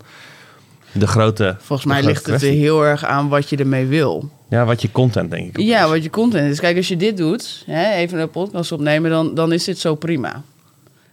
de 0.92 1.07
grote. 1.07 1.57
Volgens 1.59 1.88
mij 1.88 1.96
grote 1.96 2.12
ligt 2.12 2.27
het 2.27 2.42
er 2.42 2.48
heel 2.48 2.85
erg 2.85 3.05
aan 3.05 3.29
wat 3.29 3.48
je 3.48 3.57
ermee 3.57 3.87
wil. 3.87 4.31
Ja, 4.48 4.64
wat 4.64 4.83
je 4.83 4.92
content 4.92 5.31
denk 5.31 5.57
ik. 5.57 5.64
Ja, 5.64 5.85
is. 5.85 5.90
wat 5.90 6.03
je 6.03 6.11
content 6.11 6.51
is. 6.51 6.61
Kijk, 6.61 6.77
als 6.77 6.88
je 6.88 6.96
dit 6.96 7.16
doet, 7.16 7.62
hè, 7.66 7.92
even 7.92 8.18
een 8.18 8.31
podcast 8.31 8.72
opnemen, 8.72 9.11
dan, 9.11 9.35
dan 9.35 9.53
is 9.53 9.64
dit 9.64 9.79
zo 9.79 9.94
prima. 9.94 10.42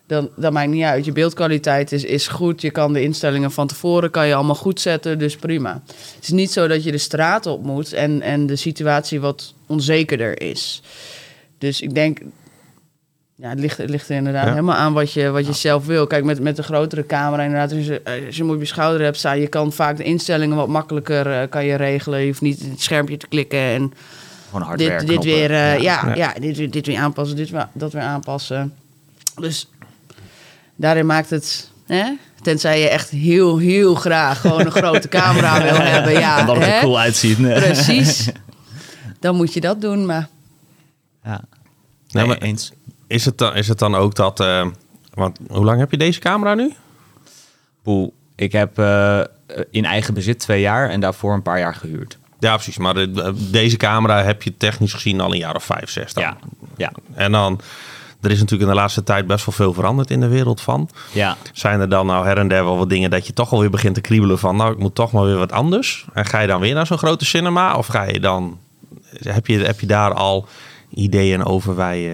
Dan, 0.08 0.30
dat 0.36 0.52
maakt 0.52 0.70
niet 0.70 0.84
uit. 0.84 1.06
Je 1.06 1.12
beeldkwaliteit 1.12 1.92
is, 1.92 2.04
is 2.04 2.28
goed. 2.28 2.62
Je 2.62 2.72
kan 2.72 2.94
de 2.94 3.02
instellingen 3.02 3.52
van 3.52 3.68
tevoren 3.68 4.12
kan 4.12 4.28
je 4.28 4.36
allemaal 4.36 4.56
goed 4.56 4.82
zetten, 4.82 5.20
dus 5.20 5.36
prima. 5.36 5.82
Het 6.16 6.24
is 6.24 6.30
niet 6.30 6.52
zo 6.52 6.68
dat 6.68 6.84
je 6.84 6.92
de 6.92 6.98
straat 6.98 7.46
op 7.46 7.64
moet 7.64 7.94
en, 7.94 8.22
en 8.22 8.46
de 8.46 8.56
situatie 8.56 9.20
wat 9.20 9.54
onzekerder 9.68 10.42
is. 10.42 10.82
Dus 11.58 11.82
ik 11.82 11.94
denk, 11.94 12.20
ja, 13.36 13.50
het 13.50 13.60
ligt, 13.60 13.78
het 13.78 13.90
ligt 13.90 14.10
er 14.10 14.16
inderdaad 14.16 14.44
Ja. 14.46 14.50
helemaal 14.50 14.76
aan 14.76 14.94
wat 14.94 15.12
je, 15.12 15.30
wat 15.30 15.46
je 15.46 15.54
zelf 15.54 15.86
wil. 15.86 16.08
Kijk, 16.08 16.24
met, 16.24 16.40
met 16.40 16.56
de 16.56 16.64
grotere 16.64 17.06
camera 17.06 17.44
inderdaad, 17.44 17.72
als 17.72 17.86
je, 17.86 18.02
als 18.26 18.36
je 18.36 18.42
hem 18.44 18.52
op 18.52 18.60
je 18.60 18.66
schouder 18.66 19.02
hebt 19.04 19.18
staan, 19.18 19.40
je 19.40 19.48
kan 19.48 19.72
vaak 19.74 19.98
de 19.98 20.04
instellingen 20.04 20.56
wat 20.56 20.68
makkelijker 20.68 21.42
eh, 21.42 21.50
kan 21.50 21.66
je 21.66 21.76
regelen. 21.76 22.20
Je 22.20 22.28
hoeft 22.28 22.42
niet 22.42 22.60
het 22.60 22.82
schermpje 22.82 23.18
te 23.18 23.28
klikken 23.28 23.60
en 23.60 23.94
gewoon 24.50 24.62
hard 24.68 24.78
dit, 24.80 24.88
werken. 24.88 25.08
dit 25.08 25.24
weer, 25.24 25.52
eh, 25.52 25.80
ja, 25.80 26.02
Ja. 26.08 26.16
ja. 26.16 26.34
dit, 26.40 26.58
weer- 26.58 26.72
dit 26.72 26.86
weer 26.86 26.98
aanpassen, 27.00 27.36
dit 27.36 27.50
weer, 27.50 27.68
dat 27.74 27.94
weer 27.94 28.02
aanpassen. 28.02 28.74
Dus 29.40 29.70
daarin 30.76 31.06
maakt 31.06 31.30
het, 31.30 31.70
hè? 31.88 32.12
tenzij 32.42 32.80
je 32.80 32.90
echt 32.90 33.10
heel, 33.10 33.58
heel 33.58 33.96
graag 33.96 34.42
gewoon 34.42 34.66
een 34.66 34.72
grote 34.72 35.08
camera 35.08 35.62
wil 35.72 35.82
hebben. 35.82 36.12
Ja, 36.12 36.40
Omdat 36.40 36.56
het 36.56 36.66
er 36.66 36.80
cool 36.80 37.00
uitziet. 37.00 37.38
Precies. 37.64 38.30
Dan 39.20 39.36
moet 39.36 39.54
je 39.54 39.62
dat 39.62 39.82
doen, 39.82 40.06
maar 40.06 40.28
Ja. 41.24 41.42
Nee, 42.10 42.24
Nee, 42.24 42.26
maar- 42.26 42.38
eens. 42.48 42.72
Is, 43.08 43.26
het 43.26 43.38
dan, 43.38 43.56
is 43.56 43.68
het 43.68 43.80
dan 43.80 43.96
ook 43.96 44.16
dat. 44.16 44.40
eh, 44.40 44.66
want 45.14 45.40
hoe 45.48 45.66
lang 45.66 45.80
heb 45.80 45.92
je 45.92 45.98
deze 45.98 46.20
camera 46.20 46.54
nu? 46.54 46.74
Poel, 47.84 48.14
ik 48.36 48.52
heb 48.52 48.80
eh, 48.80 49.20
in 49.72 49.86
eigen 49.86 50.14
bezit 50.14 50.40
twee 50.40 50.62
jaar 50.62 50.90
en 50.90 51.00
daarvoor 51.00 51.34
een 51.34 51.42
paar 51.42 51.60
jaar 51.60 51.76
gehuurd. 51.76 52.18
Ja, 52.40 52.54
precies. 52.54 52.78
Maar 52.78 52.94
de- 52.94 53.34
deze 53.52 53.78
camera 53.78 54.24
heb 54.24 54.44
je 54.44 54.58
technisch 54.58 54.94
gezien 54.94 55.22
al 55.22 55.32
een 55.32 55.38
jaar 55.38 55.56
of 55.56 55.64
vijf, 55.64 55.90
zes. 55.90 56.14
Dan. 56.14 56.24
Ja, 56.24 56.38
ja, 56.78 56.92
En 57.14 57.32
dan. 57.32 57.60
Er 58.22 58.32
is 58.32 58.40
natuurlijk 58.40 58.70
in 58.70 58.76
de 58.76 58.82
laatste 58.82 59.04
tijd 59.04 59.28
best 59.28 59.46
wel 59.46 59.56
veel 59.56 59.74
veranderd 59.74 60.12
in 60.12 60.20
de 60.20 60.28
wereld 60.28 60.62
van. 60.62 60.90
ja. 61.14 61.38
Zijn 61.54 61.80
er 61.80 61.90
dan 61.90 62.06
nou 62.06 62.26
her 62.26 62.38
en 62.38 62.48
der 62.48 62.64
wel 62.64 62.78
wat 62.78 62.90
dingen 62.90 63.10
dat 63.10 63.28
je 63.28 63.34
toch 63.34 63.52
alweer 63.52 63.70
begint 63.70 63.96
te 63.96 64.02
kriebelen 64.02 64.40
van... 64.40 64.56
nou, 64.56 64.72
ik 64.72 64.78
moet 64.78 64.96
toch 64.96 65.12
maar 65.12 65.24
weer 65.24 65.38
wat 65.38 65.52
anders. 65.52 66.06
En 66.14 66.26
ga 66.26 66.40
je 66.40 66.48
dan 66.48 66.60
weer 66.60 66.74
naar 66.74 66.86
zo'n 66.86 66.98
grote 66.98 67.26
cinema? 67.26 67.76
Of 67.78 67.88
ga 67.88 68.04
je 68.04 68.20
dan... 68.20 68.58
Heb 69.20 69.48
je, 69.48 69.58
heb 69.60 69.80
je 69.80 69.86
daar 69.88 70.14
al 70.14 70.48
ideeën 70.96 71.44
over. 71.46 71.74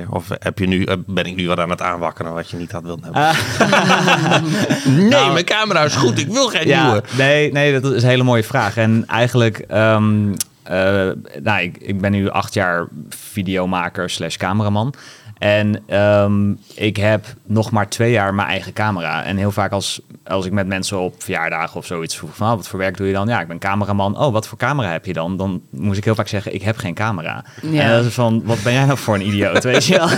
Of 0.09 0.27
heb 0.39 0.59
je 0.59 0.67
nu, 0.67 0.87
ben 1.05 1.25
ik 1.25 1.35
nu 1.35 1.47
wat 1.47 1.59
aan 1.59 1.69
het 1.69 1.81
aanwakkeren 1.81 2.33
wat 2.33 2.49
je 2.49 2.57
niet 2.57 2.71
had 2.71 2.83
willen 2.83 3.03
hebben? 3.03 3.21
nee, 4.99 5.09
Nou- 5.09 5.33
mijn 5.33 5.45
camera 5.45 5.83
is 5.83 5.95
goed. 5.95 6.19
Ik 6.19 6.27
wil 6.27 6.47
geen 6.47 6.67
Ja, 6.67 6.83
nieuwe. 6.83 7.03
nee, 7.17 7.51
nee, 7.51 7.79
dat 7.79 7.93
is 7.93 8.03
een 8.03 8.09
hele 8.09 8.23
mooie 8.23 8.43
vraag. 8.43 8.77
En 8.77 9.03
eigenlijk, 9.07 9.57
ehm, 9.59 10.33
eh, 10.63 11.09
nou, 11.43 11.61
ik, 11.61 11.77
ik 11.77 12.01
ben 12.01 12.11
nu 12.11 12.29
acht 12.29 12.53
jaar 12.53 12.87
videomaker 13.09 14.09
slash 14.09 14.35
cameraman. 14.37 14.93
En 15.41 15.83
ehm, 15.85 16.51
ik 16.75 16.97
heb 16.97 17.25
nog 17.45 17.71
maar 17.71 17.89
twee 17.89 18.11
jaar 18.11 18.33
mijn 18.33 18.47
eigen 18.47 18.73
camera. 18.73 19.23
En 19.23 19.37
heel 19.37 19.51
vaak 19.51 19.71
als, 19.71 20.01
als 20.23 20.45
ik 20.45 20.51
met 20.51 20.67
mensen 20.67 20.99
op 20.99 21.23
verjaardagen 21.23 21.75
of 21.77 21.85
zoiets 21.85 22.17
vroeg 22.17 22.35
van... 22.35 22.49
"Oh, 22.49 22.55
wat 22.55 22.67
voor 22.67 22.79
werk 22.79 22.97
doe 22.97 23.07
je 23.07 23.13
dan? 23.13 23.27
Ja, 23.27 23.41
ik 23.41 23.47
ben 23.47 23.59
cameraman. 23.59 24.17
Oh, 24.17 24.31
wat 24.31 24.47
voor 24.47 24.57
camera 24.57 24.91
heb 24.91 25.05
je 25.05 25.13
dan? 25.13 25.37
Dan 25.37 25.61
moest 25.69 25.97
ik 25.97 26.03
heel 26.03 26.15
vaak 26.15 26.27
zeggen, 26.27 26.53
ik 26.53 26.61
heb 26.61 26.77
geen 26.77 26.93
camera. 26.93 27.45
Ja. 27.61 27.81
En 27.81 27.91
dat 27.91 28.05
is 28.05 28.13
van, 28.13 28.41
wat 28.45 28.63
ben 28.63 28.73
jij 28.73 28.85
nou 28.85 28.97
voor 28.97 29.15
een 29.15 29.27
idioot, 29.27 29.63
weet 29.63 29.85
je 29.85 29.97
wel? 29.97 30.09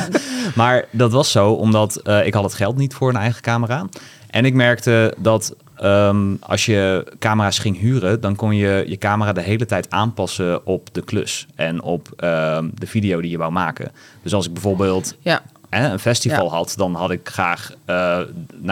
Maar 0.55 0.85
dat 0.91 1.11
was 1.11 1.31
zo, 1.31 1.51
omdat 1.51 1.95
eh, 1.95 2.25
ik 2.25 2.33
had 2.33 2.43
het 2.43 2.53
geld 2.53 2.77
niet 2.77 2.93
voor 2.93 3.09
een 3.09 3.15
eigen 3.15 3.41
camera. 3.41 3.85
En 4.29 4.45
ik 4.45 4.53
merkte 4.53 5.13
dat 5.17 5.55
ehm, 5.83 6.35
als 6.39 6.65
je 6.65 7.07
camera's 7.19 7.59
ging 7.59 7.79
huren, 7.79 8.21
dan 8.21 8.35
kon 8.35 8.55
je 8.55 8.83
je 8.87 8.97
camera 8.97 9.33
de 9.33 9.41
hele 9.41 9.65
tijd 9.65 9.89
aanpassen 9.89 10.65
op 10.65 10.93
de 10.93 11.01
klus 11.03 11.47
en 11.55 11.81
op 11.81 12.09
ehm, 12.15 12.69
de 12.73 12.87
video 12.87 13.21
die 13.21 13.31
je 13.31 13.37
wou 13.37 13.51
maken. 13.51 13.91
Dus 14.21 14.33
als 14.33 14.45
ik 14.45 14.53
bijvoorbeeld 14.53 15.15
ja. 15.19 15.41
hè, 15.69 15.91
een 15.91 15.99
festival 15.99 16.45
Ja. 16.45 16.51
had, 16.51 16.73
dan 16.77 16.95
had 16.95 17.11
ik 17.11 17.29
graag 17.29 17.71
eh, 17.85 17.95
nou 17.95 18.27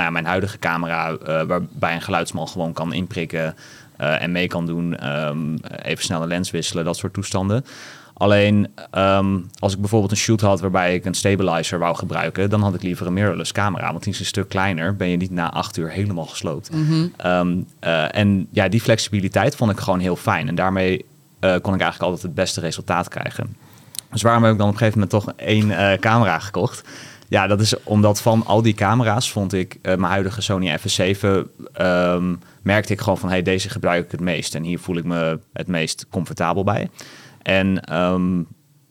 ja, 0.06 0.10
mijn 0.10 0.26
huidige 0.26 0.60
camera, 0.60 1.12
eh, 1.12 1.42
waarbij 1.42 1.96
een 1.96 2.02
geluidsman 2.02 2.48
gewoon 2.48 2.74
kan 2.74 2.94
inprikken 2.94 3.56
eh, 3.98 4.22
en 4.22 4.32
mee 4.32 4.48
kan 4.48 4.66
doen, 4.66 4.98
ehm, 4.98 5.56
even 5.82 6.04
snel 6.04 6.22
een 6.22 6.28
lens 6.28 6.52
wisselen, 6.52 6.86
dat 6.86 6.98
soort 6.98 7.14
toestanden. 7.14 7.66
Alleen 8.22 8.68
ehm, 8.92 9.40
als 9.60 9.74
ik 9.74 9.80
bijvoorbeeld 9.80 10.12
een 10.12 10.18
shoot 10.18 10.42
had 10.42 10.60
waarbij 10.60 10.96
ik 10.96 11.06
een 11.06 11.14
stabilizer 11.14 11.80
wou 11.80 11.96
gebruiken, 11.96 12.50
dan 12.50 12.62
had 12.62 12.74
ik 12.74 12.82
liever 12.82 13.08
een 13.08 13.14
mirrorless 13.14 13.52
camera. 13.52 13.92
Want 13.92 14.04
die 14.04 14.14
is 14.14 14.20
een 14.20 14.26
stuk 14.26 14.50
kleiner, 14.50 14.96
ben 14.96 15.08
je 15.08 15.18
niet 15.18 15.32
na 15.32 15.52
acht 15.52 15.78
uur 15.78 15.92
helemaal 15.92 16.26
gesloopt. 16.26 16.70
Ehm, 17.18 17.58
eh, 17.80 18.16
en 18.16 18.48
ja, 18.52 18.68
die 18.68 18.82
flexibiliteit 18.82 19.56
vond 19.56 19.72
ik 19.72 19.80
gewoon 19.80 20.00
heel 20.00 20.16
fijn. 20.16 20.48
En 20.48 20.56
daarmee 20.56 21.06
eh, 21.40 21.56
kon 21.62 21.74
ik 21.74 21.82
eigenlijk 21.82 22.02
altijd 22.02 22.22
het 22.22 22.34
beste 22.34 22.60
resultaat 22.60 23.08
krijgen. 23.08 23.56
Dus 24.12 24.22
waarom 24.22 24.44
heb 24.44 24.52
ik 24.52 24.58
dan 24.58 24.68
op 24.68 24.74
een 24.74 24.80
gegeven 24.80 25.00
moment 25.00 25.24
toch 25.24 25.34
één 25.36 25.72
eh, 25.72 26.00
camera 26.00 26.40
gekocht? 26.40 26.84
Ja, 27.28 27.48
dat 27.48 27.62
is 27.62 27.84
omdat 27.84 28.22
van 28.22 28.46
al 28.46 28.62
die 28.62 28.74
camera's 28.74 29.32
vond 29.32 29.54
ik 29.54 29.78
mijn 29.82 30.02
huidige 30.02 30.42
Sony 30.42 30.78
FS7 30.80 31.28
ehm, 31.74 32.36
merkte 32.62 32.94
ik 32.94 33.00
gewoon 33.00 33.18
van 33.18 33.30
hey, 33.30 33.42
deze 33.42 33.70
gebruik 33.70 34.06
ik 34.06 34.12
het 34.12 34.20
meest 34.20 34.56
en 34.56 34.64
hier 34.64 34.80
voel 34.80 34.98
ik 34.98 35.04
me 35.04 35.40
het 35.54 35.68
meest 35.68 36.06
comfortabel 36.10 36.64
bij. 36.64 36.90
En 37.44 37.82
ehm, 37.84 38.42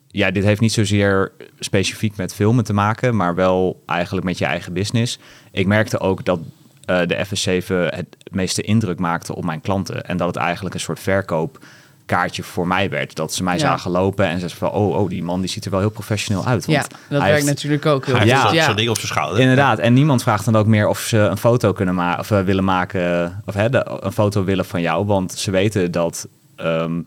ja, 0.08 0.30
dit 0.30 0.44
heeft 0.44 0.60
niet 0.60 0.72
zozeer 0.72 1.32
specifiek 1.58 2.16
met 2.16 2.34
filmen 2.34 2.64
te 2.64 2.72
maken, 2.72 3.16
maar 3.16 3.34
wel 3.34 3.82
eigenlijk 3.86 4.26
met 4.26 4.38
je 4.38 4.44
eigen 4.44 4.72
business. 4.72 5.18
Ik 5.52 5.66
merkte 5.66 5.98
ook 6.00 6.24
dat 6.24 6.40
eh, 6.84 7.00
de 7.06 7.26
FS7 7.26 7.94
het 7.96 8.06
meeste 8.30 8.62
indruk 8.62 8.98
maakte 8.98 9.34
op 9.34 9.44
mijn 9.44 9.60
klanten 9.60 10.04
en 10.06 10.16
dat 10.16 10.26
het 10.26 10.36
eigenlijk 10.36 10.74
een 10.74 10.80
soort 10.80 11.00
verkoopkaartje 11.00 12.42
voor 12.42 12.66
mij 12.66 12.90
werd. 12.90 13.14
Dat 13.16 13.34
ze 13.34 13.42
mij 13.42 13.54
Ja. 13.54 13.60
zagen 13.60 13.90
lopen 13.90 14.24
en 14.24 14.32
ze 14.40 14.48
zeiden 14.48 14.58
van, 14.58 14.70
oh, 14.70 14.96
oh, 15.00 15.08
die 15.08 15.22
man 15.22 15.40
die 15.40 15.50
ziet 15.50 15.64
er 15.64 15.70
wel 15.70 15.80
heel 15.80 15.90
professioneel 15.90 16.46
uit. 16.46 16.66
Want 16.66 16.78
Ja, 16.78 16.96
dat 17.08 17.18
werkt 17.22 17.34
heeft- 17.34 17.46
natuurlijk 17.46 17.86
ook 17.86 18.06
heel 18.06 18.14
Hij 18.16 18.22
goed. 18.24 18.32
heeft 18.32 18.42
Ja. 18.52 18.60
zo'n 18.60 18.70
ja. 18.70 18.74
ding 18.76 18.88
op 18.88 18.96
zijn 18.96 19.06
schouder. 19.08 19.40
Inderdaad, 19.40 19.78
en 19.78 19.92
niemand 19.92 20.22
vraagt 20.22 20.44
dan 20.44 20.56
ook 20.56 20.66
meer 20.66 20.88
of 20.88 21.00
ze 21.00 21.18
een 21.18 21.36
foto 21.36 21.72
kunnen 21.72 21.94
maken 21.94 22.20
of 22.20 22.30
eh, 22.30 22.40
willen 22.42 22.64
maken 22.64 23.42
of 23.46 23.54
hè, 23.54 23.68
de- 23.70 23.98
een 24.00 24.12
foto 24.12 24.44
willen 24.44 24.64
van 24.64 24.80
jou, 24.80 25.06
want 25.06 25.32
ze 25.32 25.50
weten 25.50 25.90
dat 25.92 26.28
ehm, 26.56 27.00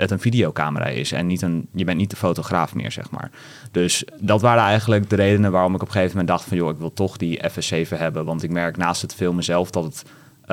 het 0.00 0.10
een 0.10 0.20
videocamera 0.20 0.86
is 0.86 1.12
en 1.12 1.26
niet 1.26 1.42
een, 1.42 1.68
je 1.72 1.84
bent 1.84 1.98
niet 1.98 2.10
de 2.10 2.16
fotograaf 2.16 2.74
meer, 2.74 2.92
zeg 2.92 3.10
maar. 3.10 3.30
Dus 3.70 4.04
dat 4.20 4.40
waren 4.40 4.62
eigenlijk 4.62 5.10
de 5.10 5.16
redenen 5.16 5.52
waarom 5.52 5.74
ik 5.74 5.80
op 5.80 5.86
een 5.86 5.92
gegeven 5.92 6.16
moment 6.16 6.28
dacht 6.28 6.48
van, 6.48 6.56
joh, 6.56 6.70
ik 6.70 6.78
wil 6.78 6.92
toch 6.92 7.16
die 7.16 7.40
FS7 7.50 7.88
hebben, 7.88 8.24
want 8.24 8.42
ik 8.42 8.50
merk 8.50 8.76
naast 8.76 9.02
het 9.02 9.14
filmen 9.14 9.44
zelf 9.44 9.70
dat 9.70 9.84
het 9.84 10.04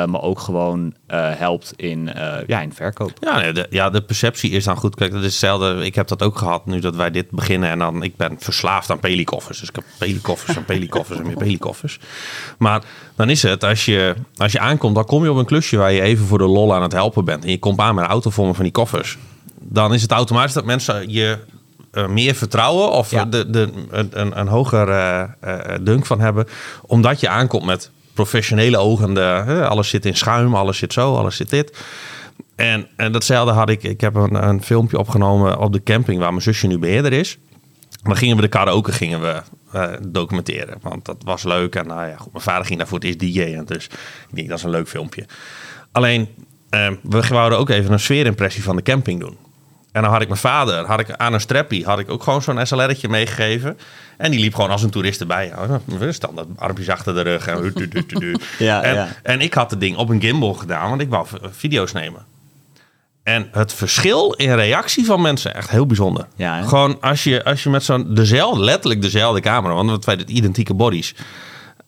me 0.05 0.21
ook 0.21 0.39
gewoon 0.39 0.93
eh, 1.07 1.29
helpt 1.33 1.73
in, 1.75 2.13
eh, 2.13 2.47
ja, 2.47 2.62
in 2.62 2.73
verkoop. 2.73 3.12
Ja, 3.19 3.51
de, 3.51 3.67
ja, 3.69 3.89
de 3.89 4.01
perceptie 4.01 4.51
is 4.51 4.63
dan 4.63 4.77
goed. 4.77 4.95
Kijk, 4.95 5.12
dat 5.12 5.19
is 5.23 5.25
hetzelfde. 5.25 5.86
Ik 5.86 5.95
heb 5.95 6.07
dat 6.07 6.23
ook 6.23 6.38
gehad 6.38 6.65
nu 6.65 6.79
dat 6.79 6.95
wij 6.95 7.12
dit 7.12 7.31
beginnen. 7.31 7.69
En 7.69 7.79
dan, 7.79 8.03
ik 8.03 8.15
ben 8.15 8.36
verslaafd 8.39 8.89
aan 8.89 8.99
pelikoffers. 8.99 9.60
Dus 9.60 9.69
ik 9.69 9.75
heb 9.75 9.83
pelikoffers 9.97 10.57
en 10.57 10.65
pelikoffers 10.65 11.19
en 11.19 11.25
meer 11.25 11.38
pelikoffers. 11.38 11.99
Maar 12.57 12.83
dan 13.15 13.29
is 13.29 13.43
het, 13.43 13.63
als 13.63 13.86
je, 13.86 14.15
als 14.38 14.51
je 14.51 14.60
aankomt, 14.60 14.95
dan 14.95 15.05
kom 15.05 15.23
je 15.23 15.31
op 15.31 15.38
een 15.38 15.45
klusje 15.45 15.77
waar 15.77 15.91
je 15.91 16.01
even 16.01 16.25
voor 16.25 16.38
de 16.38 16.47
lol 16.47 16.75
aan 16.75 16.81
het 16.81 16.93
helpen 16.93 17.25
bent. 17.25 17.43
En 17.43 17.49
je 17.49 17.60
komt 17.60 17.79
aan 17.79 17.95
met 17.95 18.03
een 18.03 18.10
auto 18.10 18.29
vol 18.29 18.53
van 18.53 18.63
die 18.63 18.73
koffers. 18.73 19.17
Dan 19.60 19.93
is 19.93 20.01
het 20.01 20.12
automatisch 20.12 20.53
dat 20.53 20.65
mensen 20.65 21.12
je 21.12 21.38
eh, 21.91 22.07
meer 22.07 22.36
vertrouwen 22.36 22.91
of 22.91 23.12
Ja. 23.12 23.25
de, 23.25 23.49
de, 23.49 23.69
een, 23.89 24.39
een, 24.39 24.47
hoger 24.47 24.89
eh, 24.89 25.21
eh, 25.39 25.79
dunk 25.81 26.05
van 26.05 26.19
hebben. 26.19 26.47
Omdat 26.81 27.19
je 27.19 27.29
aankomt 27.29 27.65
met 27.65 27.91
professionele 28.13 28.77
ogen. 28.77 29.13
De, 29.13 29.65
alles 29.69 29.89
zit 29.89 30.05
in 30.05 30.15
schuim, 30.15 30.55
alles 30.55 30.77
zit 30.77 30.93
zo, 30.93 31.15
alles 31.15 31.36
zit 31.36 31.49
dit. 31.49 31.77
En, 32.55 32.88
en 32.95 33.12
datzelfde 33.12 33.53
had 33.53 33.69
ik. 33.69 33.83
Ik 33.83 34.01
heb 34.01 34.15
een, 34.15 34.47
een 34.47 34.63
filmpje 34.63 34.99
opgenomen 34.99 35.60
op 35.60 35.73
de 35.73 35.83
camping 35.83 36.19
waar 36.19 36.29
mijn 36.29 36.41
zusje 36.41 36.67
nu 36.67 36.77
beheerder 36.77 37.13
is. 37.13 37.38
Dan 38.03 38.17
gingen 38.17 38.36
we 38.36 38.41
de 38.41 38.47
karaoke 38.47 38.91
gingen 38.91 39.21
we, 39.21 39.41
documenteren. 40.07 40.77
Want 40.81 41.05
dat 41.05 41.17
was 41.23 41.43
leuk. 41.43 41.75
En 41.75 41.88
nou 41.88 42.07
ja, 42.07 42.17
goed, 42.17 42.31
mijn 42.31 42.43
vader 42.43 42.65
ging 42.65 42.77
daarvoor 42.77 42.97
het 42.97 43.07
eerst 43.07 43.19
DJ'en. 43.19 43.65
Dus 43.65 43.86
ik 44.29 44.36
denk, 44.36 44.49
dat 44.49 44.57
is 44.57 44.63
een 44.63 44.69
leuk 44.69 44.88
filmpje. 44.88 45.25
Alleen, 45.91 46.27
we 47.01 47.27
wouden 47.27 47.58
ook 47.58 47.69
even 47.69 47.91
een 47.91 47.99
sfeerimpressie 47.99 48.63
van 48.63 48.75
de 48.75 48.82
camping 48.82 49.19
doen. 49.19 49.38
En 49.91 50.01
dan 50.03 50.12
had 50.12 50.21
ik 50.21 50.27
mijn 50.27 50.39
vader, 50.39 50.86
had 50.86 50.99
ik 50.99 51.12
aan 51.12 51.34
een 51.34 51.41
strappie, 51.41 51.86
had 51.86 51.99
ik 51.99 52.10
ook 52.10 52.23
gewoon 52.23 52.41
zo'n 52.41 52.65
SLR'tje 52.65 53.10
meegegeven. 53.10 53.77
En 54.17 54.32
die 54.32 54.39
liep 54.39 54.56
gewoon 54.56 54.69
als 54.69 54.84
een 54.84 54.89
toerist 54.89 55.19
erbij. 55.19 55.53
Ja, 55.99 56.12
Standaard 56.12 56.47
armpjes 56.56 56.89
achter 56.89 57.13
de 57.13 57.21
rug. 57.21 57.47
En. 57.47 57.73
Ja, 58.58 58.82
en, 58.82 58.93
ja. 58.93 59.08
en 59.23 59.41
ik 59.41 59.53
had 59.53 59.71
het 59.71 59.80
ding 59.80 59.97
op 59.97 60.10
een 60.10 60.21
gimbal 60.21 60.53
gedaan, 60.53 60.89
want 60.89 61.01
ik 61.01 61.10
wou 61.10 61.27
video's 61.51 61.91
nemen. 61.91 62.25
En 63.23 63.47
het 63.51 63.73
verschil 63.73 64.34
in 64.34 64.56
reactie 64.56 65.06
van 65.06 65.21
mensen, 65.21 65.56
echt 65.56 65.69
heel 65.69 65.86
bijzonder. 65.86 66.27
Ja? 66.36 66.62
Gewoon 66.62 67.01
als 67.01 67.23
je, 67.23 67.43
als 67.43 67.63
je 67.63 67.69
met 67.69 67.84
zo'n 67.84 68.13
dezelfde, 68.13 68.63
letterlijk 68.63 69.01
dezelfde 69.01 69.41
camera, 69.41 69.73
want 69.73 70.06
het 70.06 70.30
identieke 70.30 70.73
bodies. 70.73 71.15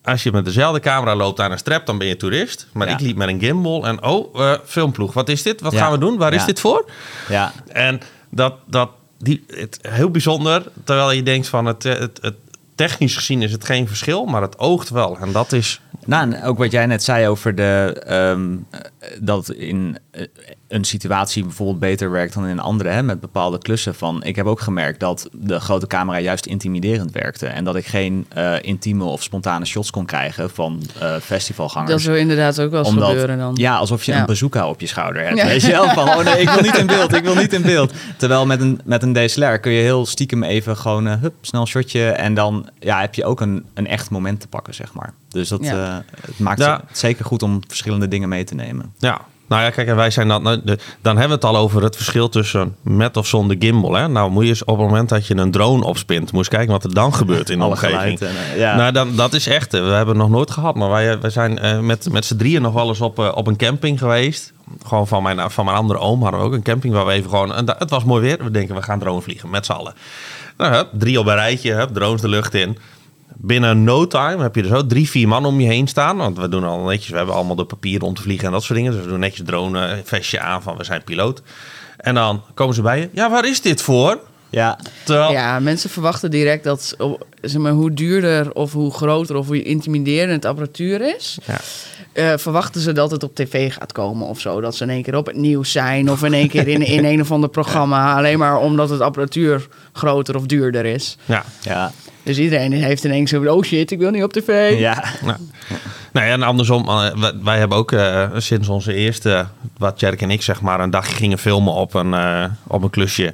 Als 0.09 0.23
je 0.23 0.31
met 0.31 0.45
dezelfde 0.45 0.79
camera 0.79 1.15
loopt 1.15 1.39
aan 1.39 1.51
een 1.51 1.57
strap, 1.57 1.85
dan 1.85 1.97
ben 1.97 2.07
je 2.07 2.17
toerist. 2.17 2.67
Maar 2.73 2.87
Ja. 2.87 2.93
ik 2.93 2.99
liep 2.99 3.15
met 3.15 3.27
een 3.27 3.39
gimbal 3.39 3.85
en 3.87 4.03
oh, 4.03 4.39
eh, 4.41 4.57
filmploeg, 4.65 5.13
wat 5.13 5.29
is 5.29 5.43
dit? 5.43 5.61
Wat 5.61 5.71
Ja. 5.71 5.79
gaan 5.79 5.91
we 5.91 5.97
doen? 5.97 6.17
Waar 6.17 6.33
is 6.33 6.45
dit 6.45 6.59
voor? 6.59 6.89
Ja, 7.29 7.51
En 7.67 7.99
dat, 8.29 8.53
dat 8.65 8.89
die, 9.17 9.43
het, 9.47 9.79
heel 9.89 10.09
bijzonder, 10.09 10.63
terwijl 10.83 11.11
je 11.11 11.23
denkt 11.23 11.47
van 11.47 11.65
het, 11.65 11.83
het, 11.83 12.19
het, 12.21 12.35
technisch 12.75 13.15
gezien 13.15 13.41
is 13.41 13.51
het 13.51 13.65
geen 13.65 13.87
verschil, 13.87 14.25
maar 14.25 14.41
het 14.41 14.59
oogt 14.59 14.89
wel. 14.89 15.17
En 15.17 15.31
dat 15.31 15.51
is, 15.51 15.81
Nou, 16.05 16.31
en 16.31 16.43
ook 16.43 16.57
wat 16.57 16.71
jij 16.71 16.85
net 16.85 17.03
zei 17.03 17.27
over 17.27 17.55
de, 17.55 18.01
ehm, 18.05 18.55
eh, 18.69 18.79
dat 19.21 19.49
in 19.49 19.97
eh, 20.11 20.25
een 20.69 20.83
situatie 20.83 21.43
bijvoorbeeld 21.43 21.79
beter 21.79 22.11
werkt 22.11 22.33
dan 22.33 22.43
in 22.43 22.49
een 22.49 22.59
andere, 22.59 22.89
hè, 22.89 23.03
met 23.03 23.19
bepaalde 23.19 23.57
klussen. 23.57 23.95
Van, 23.95 24.23
ik 24.23 24.35
heb 24.35 24.45
ook 24.45 24.59
gemerkt 24.59 24.99
dat 24.99 25.29
de 25.33 25.59
grote 25.59 25.87
camera 25.87 26.19
juist 26.19 26.45
intimiderend 26.45 27.11
werkte. 27.11 27.45
En 27.47 27.63
dat 27.63 27.75
ik 27.75 27.85
geen 27.85 28.25
eh, 28.29 28.53
intieme 28.61 29.03
of 29.03 29.23
spontane 29.23 29.65
shots 29.65 29.89
kon 29.91 30.05
krijgen 30.05 30.49
van 30.49 30.81
eh, 30.99 31.15
festivalgangers. 31.15 31.91
Dat 31.91 32.01
zou 32.01 32.17
inderdaad 32.17 32.61
ook 32.61 32.71
wel 32.71 32.79
eens 32.85 32.93
gebeuren 32.93 33.37
dan. 33.37 33.55
Ja, 33.55 33.77
alsof 33.77 34.03
je 34.03 34.11
Ja. 34.11 34.19
een 34.19 34.25
bazooka 34.25 34.67
op 34.69 34.79
je 34.81 34.87
schouder 34.87 35.23
hebt. 35.25 35.37
Ja. 35.37 35.45
Weet 35.45 35.61
je 35.61 35.71
wel? 35.71 35.89
Van, 35.89 36.07
oh 36.09 36.23
nee, 36.23 36.41
ik 36.41 36.49
wil 36.49 36.61
niet 36.61 36.77
in 36.77 36.87
beeld, 36.97 37.13
ik 37.13 37.23
wil 37.23 37.35
niet 37.35 37.53
in 37.53 37.61
beeld. 37.61 37.93
Terwijl 38.17 38.45
met 38.45 38.61
een, 38.61 38.79
met 38.85 39.03
een 39.03 39.13
DSLR 39.13 39.57
kun 39.59 39.71
je 39.71 39.81
heel 39.81 40.05
stiekem 40.05 40.43
even 40.43 40.77
gewoon, 40.77 41.05
hup, 41.07 41.33
snel 41.41 41.65
shotje. 41.67 42.09
En 42.09 42.33
dan 42.33 42.69
ja, 42.79 42.99
heb 43.01 43.15
je 43.15 43.25
ook 43.25 43.41
een, 43.41 43.65
een 43.73 43.87
echt 43.87 44.09
moment 44.09 44.39
te 44.39 44.47
pakken, 44.47 44.73
zeg 44.73 44.93
maar. 44.93 45.13
Dus 45.29 45.49
dat 45.49 45.63
Ja. 45.63 45.87
eh, 46.05 46.15
het 46.25 46.39
maakt 46.39 46.59
Ja. 46.59 46.83
het 46.87 46.97
zeker 46.97 47.25
goed 47.25 47.43
om 47.43 47.61
verschillende 47.67 48.07
dingen 48.07 48.29
mee 48.29 48.43
te 48.43 48.55
nemen. 48.55 48.93
ja. 48.97 49.21
Nou 49.49 49.61
ja, 49.63 49.69
kijk, 49.69 49.87
en 49.87 49.95
wij 49.95 50.09
zijn 50.09 50.27
dan, 50.27 50.43
nou, 50.43 50.59
de- 50.63 50.77
dan 51.01 51.17
hebben 51.17 51.39
we 51.39 51.45
het 51.45 51.55
al 51.55 51.61
over 51.61 51.83
het 51.83 51.95
verschil 51.95 52.29
tussen 52.29 52.75
met 52.81 53.17
of 53.17 53.27
zonder 53.27 53.55
gimbal. 53.59 53.93
Hè? 53.93 54.07
Nou, 54.07 54.31
moet 54.31 54.43
je 54.43 54.49
eens 54.49 54.63
op 54.63 54.77
het 54.77 54.87
moment 54.87 55.09
dat 55.09 55.27
je 55.27 55.37
een 55.37 55.51
drone 55.51 55.85
opspint, 55.85 56.21
moet 56.21 56.31
je 56.31 56.37
eens 56.37 56.47
kijken 56.47 56.71
wat 56.71 56.83
er 56.83 56.93
dan 56.93 57.13
gebeurt 57.13 57.49
in 57.49 57.57
de 57.57 57.63
Alle 57.63 57.73
omgeving. 57.73 58.19
en, 58.19 58.27
eh, 58.27 58.57
ja. 58.57 58.75
Nou, 58.75 58.91
dan, 58.91 59.15
dat 59.15 59.33
is 59.33 59.47
echt. 59.47 59.73
eh, 59.73 59.81
We 59.81 59.87
hebben 59.87 60.07
het 60.15 60.23
nog 60.23 60.29
nooit 60.29 60.51
gehad, 60.51 60.75
maar 60.75 60.89
wij, 60.89 61.19
wij 61.19 61.29
zijn 61.29 61.59
eh, 61.59 61.79
met, 61.79 62.11
met 62.11 62.25
z'n 62.25 62.35
drieën 62.35 62.61
nog 62.61 62.73
wel 62.73 62.87
eens 62.87 63.01
op, 63.01 63.19
eh, 63.19 63.31
op 63.35 63.47
een 63.47 63.57
camping 63.57 63.99
geweest. 63.99 64.53
Gewoon 64.85 65.07
van 65.07 65.23
mijn, 65.23 65.51
van 65.51 65.65
mijn 65.65 65.77
andere 65.77 65.99
oom 65.99 66.21
hadden 66.21 66.39
we 66.39 66.45
ook 66.45 66.53
een 66.53 66.61
camping 66.63 66.93
waar 66.93 67.05
we 67.05 67.11
even 67.11 67.29
gewoon. 67.29 67.53
En 67.55 67.75
het 67.77 67.89
was 67.89 68.03
mooi 68.03 68.21
weer. 68.21 68.43
We 68.43 68.51
denken, 68.51 68.75
we 68.75 68.81
gaan 68.81 68.99
drone 68.99 69.21
vliegen 69.21 69.49
met 69.49 69.65
z'n 69.65 69.71
allen. 69.71 69.93
Nou, 70.57 70.73
hup, 70.73 70.87
drie 70.91 71.19
op 71.19 71.25
een 71.27 71.33
rijtje, 71.35 71.73
hup, 71.73 71.93
drones 71.93 72.21
de 72.21 72.27
lucht 72.27 72.53
in. 72.53 72.77
Binnen 73.41 73.83
no 73.83 74.07
time 74.07 74.41
heb 74.41 74.55
je 74.55 74.61
er 74.61 74.67
zo 74.67 74.85
drie, 74.85 75.09
vier 75.09 75.27
man 75.27 75.45
om 75.45 75.59
je 75.59 75.67
heen 75.67 75.87
staan. 75.87 76.17
Want 76.17 76.37
we 76.37 76.49
doen 76.49 76.63
al 76.63 76.83
netjes, 76.83 77.09
we 77.09 77.17
hebben 77.17 77.35
allemaal 77.35 77.55
de 77.55 77.65
papieren 77.65 78.07
om 78.07 78.13
te 78.13 78.21
vliegen 78.21 78.45
en 78.47 78.51
dat 78.51 78.63
soort 78.63 78.77
dingen. 78.79 78.91
Dus 78.93 79.01
we 79.03 79.07
doen 79.09 79.19
netjes 79.19 79.45
drone 79.45 79.85
eh, 79.87 79.97
vestje 80.03 80.39
aan 80.39 80.61
van 80.61 80.77
we 80.77 80.83
zijn 80.83 81.03
piloot. 81.03 81.41
En 81.97 82.15
dan 82.15 82.41
komen 82.53 82.75
ze 82.75 82.81
bij 82.81 82.99
je. 82.99 83.09
Ja, 83.13 83.29
waar 83.29 83.45
is 83.47 83.61
dit 83.61 83.81
voor? 83.81 84.19
Ja, 84.51 84.79
Terwijl, 85.03 85.31
Ja, 85.31 85.59
mensen 85.59 85.89
verwachten 85.89 86.31
direct 86.31 86.63
dat 86.63 86.95
zeg 87.41 87.61
maar, 87.61 87.71
hoe 87.71 87.93
duurder 87.93 88.53
of 88.53 88.73
hoe 88.73 88.91
groter 88.93 89.35
of 89.35 89.47
hoe 89.47 89.63
intimiderend 89.63 90.45
apparatuur 90.45 91.15
is, 91.15 91.37
Ja. 91.45 91.57
eh, 92.13 92.37
verwachten 92.37 92.81
ze 92.81 92.91
dat 92.91 93.11
het 93.11 93.23
op 93.23 93.35
tv 93.35 93.73
gaat 93.73 93.91
komen 93.91 94.27
of 94.27 94.39
zo. 94.39 94.61
Dat 94.61 94.75
ze 94.75 94.83
in 94.83 94.89
één 94.89 95.03
keer 95.03 95.15
op 95.15 95.25
het 95.25 95.35
nieuws 95.35 95.71
zijn 95.71 96.11
of 96.11 96.23
in 96.23 96.33
één 96.33 96.47
keer 96.47 96.67
in, 96.67 96.81
in 96.81 97.05
een 97.05 97.21
of 97.21 97.31
ander 97.31 97.49
programma. 97.49 98.13
Alleen 98.17 98.39
maar 98.39 98.57
omdat 98.59 98.89
het 98.89 99.01
apparatuur 99.01 99.67
groter 99.93 100.35
of 100.35 100.45
duurder 100.45 100.85
is. 100.85 101.17
ja. 101.25 101.43
ja, 101.61 101.91
Dus 102.29 102.37
iedereen 102.37 102.71
heeft 102.71 103.03
ineens 103.03 103.29
zo, 103.29 103.43
oh 103.43 103.63
shit, 103.63 103.91
ik 103.91 103.99
wil 103.99 104.11
niet 104.11 104.23
op 104.23 104.33
tv. 104.33 104.79
ja. 104.79 105.03
Nou 106.11 106.25
ja, 106.25 106.31
en 106.31 106.43
andersom, 106.43 106.87
eh, 106.87 107.31
wij, 107.43 107.57
hebben 107.57 107.77
ook 107.77 107.91
eh, 107.91 108.29
sinds 108.37 108.67
onze 108.67 108.93
eerste, 108.93 109.45
wat 109.77 109.99
Jerk 109.99 110.21
en 110.21 110.31
ik 110.31 110.41
zeg 110.41 110.61
maar, 110.61 110.79
een 110.79 110.89
dagje 110.89 111.15
gingen 111.15 111.37
filmen 111.37 111.73
op 111.73 111.93
een, 111.93 112.13
eh, 112.13 112.45
op 112.67 112.83
een 112.83 112.89
klusje. 112.89 113.33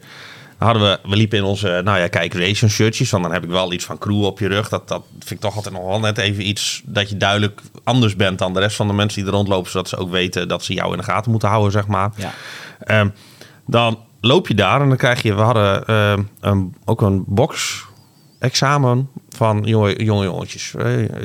Hadden 0.58 0.82
we, 0.82 1.10
we 1.10 1.16
liepen 1.16 1.38
in 1.38 1.44
onze, 1.44 1.82
nou 1.84 2.00
ja, 2.00 2.08
kijk, 2.08 2.34
racing 2.34 2.72
shirtjes. 2.72 3.10
Want 3.10 3.24
dan 3.24 3.34
heb 3.34 3.44
ik 3.44 3.50
wel 3.50 3.74
iets 3.74 3.86
van 3.86 3.98
crew 3.98 4.24
op 4.24 4.40
je 4.40 4.48
rug. 4.48 4.70
Dat, 4.70 4.88
dat 4.88 5.04
vind 5.12 5.32
ik 5.32 5.40
toch 5.40 5.56
altijd 5.56 5.76
nog 5.76 5.86
wel 5.86 6.00
net 6.00 6.18
even 6.18 6.48
iets 6.48 6.82
dat 6.86 7.10
je 7.10 7.18
duidelijk 7.18 7.62
anders 7.84 8.16
bent 8.16 8.40
dan 8.40 8.54
de 8.54 8.60
rest 8.60 8.76
van 8.76 8.88
de 8.88 8.94
mensen 8.94 9.22
die 9.22 9.32
er 9.32 9.38
rondlopen. 9.38 9.72
Zodat 9.72 9.90
ze 9.90 9.98
ook 9.98 10.12
weten 10.12 10.48
dat 10.48 10.64
ze 10.64 10.74
jou 10.74 10.92
in 10.92 10.98
de 10.98 11.04
gaten 11.04 11.32
moeten 11.32 11.50
houden, 11.50 11.72
zeg 11.72 11.88
maar. 11.88 12.12
Ja. 12.16 12.32
Ehm, 12.80 13.10
dan 13.66 14.00
loop 14.22 14.48
je 14.48 14.56
daar 14.56 14.82
en 14.82 14.88
dan 14.88 14.98
krijg 14.98 15.22
je, 15.22 15.36
we 15.36 15.42
hadden 15.42 15.86
ehm, 15.88 16.22
een, 16.40 16.76
ook 16.86 17.02
een 17.02 17.24
box 17.28 17.86
examen 18.46 19.10
van 19.30 19.62
jonge, 19.64 20.04
jonge 20.04 20.24
jongetjes. 20.24 20.74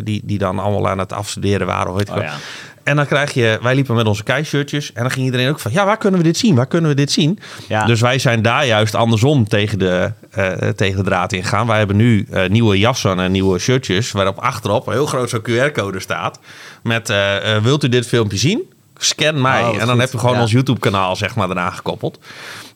die, 0.04 0.20
die 0.24 0.38
dan 0.38 0.58
allemaal 0.58 0.88
aan 0.88 0.98
het 0.98 1.12
afstuderen 1.12 1.66
waren. 1.66 1.90
Of 1.92 1.98
weet 1.98 2.08
ik 2.08 2.14
Oh, 2.14 2.22
ja. 2.22 2.34
En 2.82 2.96
dan 2.96 3.06
krijg 3.06 3.32
je, 3.32 3.58
wij 3.62 3.74
liepen 3.74 3.94
met 3.94 4.06
onze 4.06 4.22
keishirtjes 4.22 4.92
en 4.92 5.02
dan 5.02 5.10
ging 5.10 5.24
iedereen 5.24 5.48
ook 5.48 5.60
van, 5.60 5.72
ja, 5.72 5.84
waar 5.84 5.96
kunnen 5.96 6.20
we 6.20 6.26
dit 6.26 6.36
zien? 6.36 6.54
Waar 6.54 6.66
kunnen 6.66 6.90
we 6.90 6.96
dit 6.96 7.10
zien? 7.12 7.38
Ja. 7.68 7.84
Dus 7.84 8.00
wij 8.00 8.18
zijn 8.18 8.42
daar 8.42 8.66
juist 8.66 8.94
andersom 8.94 9.48
tegen 9.48 9.78
de, 9.78 10.12
eh, 10.30 10.68
tegen 10.68 10.96
de 10.96 11.02
draad 11.02 11.32
ingegaan. 11.32 11.66
Wij 11.66 11.78
hebben 11.78 11.96
nu 11.96 12.26
eh, 12.30 12.48
nieuwe 12.48 12.78
jassen 12.78 13.20
en 13.20 13.32
nieuwe 13.32 13.58
shirtjes, 13.58 14.12
waarop 14.12 14.38
achterop 14.38 14.86
een 14.86 14.92
heel 14.92 15.06
groot 15.06 15.30
zo'n 15.30 15.42
QR-code 15.42 16.00
staat. 16.00 16.38
Met, 16.82 17.10
eh, 17.10 17.56
wilt 17.62 17.84
u 17.84 17.88
dit 17.88 18.06
filmpje 18.06 18.38
zien? 18.38 18.72
Scan 19.04 19.40
mij. 19.40 19.62
Oh, 19.62 19.72
en 19.72 19.78
dan 19.78 19.88
goed. 19.88 19.98
heb 20.00 20.12
je 20.12 20.18
gewoon 20.18 20.34
Ja. 20.34 20.40
ons 20.40 20.50
YouTube-kanaal 20.50 21.16
zeg 21.16 21.34
maar 21.36 21.50
eraan 21.50 21.72
gekoppeld. 21.72 22.18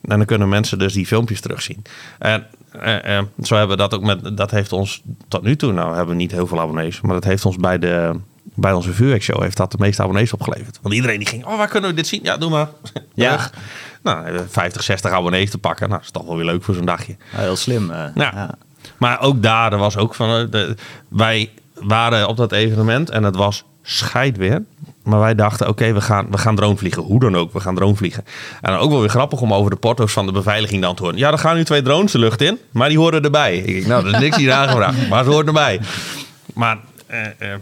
En 0.02 0.16
dan 0.16 0.24
kunnen 0.26 0.48
mensen 0.48 0.78
dus 0.78 0.92
die 0.92 1.06
filmpjes 1.06 1.40
terugzien. 1.40 1.82
En 2.18 2.46
eh, 2.80 3.18
eh, 3.18 3.24
zo 3.42 3.56
hebben 3.56 3.76
we 3.76 3.82
dat 3.82 3.94
ook 3.94 4.02
met, 4.02 4.36
dat 4.36 4.50
heeft 4.50 4.72
ons 4.72 5.02
tot 5.28 5.42
nu 5.42 5.56
toe, 5.56 5.72
nou 5.72 5.90
we 5.90 5.96
hebben 5.96 6.16
niet 6.16 6.30
heel 6.30 6.46
veel 6.46 6.60
abonnees, 6.60 7.00
maar 7.00 7.14
dat 7.14 7.24
heeft 7.24 7.44
ons 7.44 7.56
bij 7.56 7.78
de 7.78 8.10
bij 8.56 8.72
onze 8.72 8.92
vuurwerkshow 8.92 9.42
heeft 9.42 9.56
dat 9.56 9.70
de 9.70 9.76
meeste 9.80 10.02
abonnees 10.02 10.32
opgeleverd. 10.32 10.78
Want 10.82 10.94
iedereen 10.94 11.18
die 11.18 11.28
ging, 11.28 11.44
oh, 11.44 11.56
waar 11.56 11.68
kunnen 11.68 11.90
we 11.90 11.96
dit 11.96 12.06
zien? 12.06 12.20
Ja, 12.22 12.36
doe 12.36 12.50
maar. 12.50 12.68
Ja. 13.14 13.36
Nou, 14.02 14.16
dan 14.16 14.24
hebben 14.24 14.42
we 14.42 14.48
50, 14.48 14.82
60 14.82 15.10
abonnees 15.10 15.50
te 15.50 15.58
pakken. 15.58 15.88
Nou, 15.88 16.00
is 16.00 16.10
toch 16.10 16.24
wel 16.24 16.36
weer 16.36 16.44
leuk 16.44 16.62
voor 16.62 16.74
zo'n 16.74 16.84
dagje. 16.84 17.16
Ja, 17.32 17.38
heel 17.38 17.56
slim. 17.56 17.90
eh, 17.90 18.04
Ja. 18.14 18.30
ja. 18.34 18.50
Maar 18.98 19.20
ook 19.20 19.42
daar, 19.42 19.72
er 19.72 19.78
was 19.78 19.96
ook 19.96 20.14
van. 20.14 20.50
De, 20.50 20.74
wij 21.08 21.50
waren 21.74 22.28
op 22.28 22.36
dat 22.36 22.52
evenement 22.52 23.10
en 23.10 23.22
het 23.22 23.36
was 23.36 23.64
scheidweer. 23.82 24.62
Maar 25.04 25.20
wij 25.20 25.34
dachten, 25.34 25.68
oké, 25.68 25.92
we, 25.92 26.00
gaan, 26.00 26.26
we 26.30 26.38
gaan 26.38 26.56
drone 26.56 26.76
vliegen. 26.76 27.02
Hoe 27.02 27.20
dan 27.20 27.36
ook, 27.36 27.52
we 27.52 27.60
gaan 27.60 27.74
drone 27.74 27.94
vliegen. 27.94 28.24
En 28.60 28.72
dan 28.72 28.80
ook 28.80 28.90
wel 28.90 29.00
weer 29.00 29.08
grappig 29.08 29.40
om 29.40 29.52
over 29.54 29.70
de 29.70 29.76
porto's 29.76 30.12
van 30.12 30.26
de 30.26 30.32
beveiliging 30.32 30.82
dan 30.82 30.94
te 30.94 31.02
horen. 31.02 31.18
Ja, 31.18 31.30
er 31.32 31.38
gaan 31.38 31.56
nu 31.56 31.64
twee 31.64 31.82
drones 31.82 32.12
de 32.12 32.18
lucht 32.18 32.40
in, 32.40 32.58
maar 32.70 32.88
die 32.88 32.98
horen 32.98 33.22
erbij. 33.22 33.56
Ik 33.58 33.74
denk, 33.74 33.86
nou, 33.86 34.06
er 34.06 34.14
is 34.14 34.20
niks 34.20 34.36
hier 34.36 34.52
aangevraagd, 34.52 35.08
maar 35.08 35.24
ze 35.24 35.30
horen 35.30 35.46
erbij. 35.46 35.80
Maar 36.54 36.78
eh, 37.06 37.26
eh, 37.38 37.58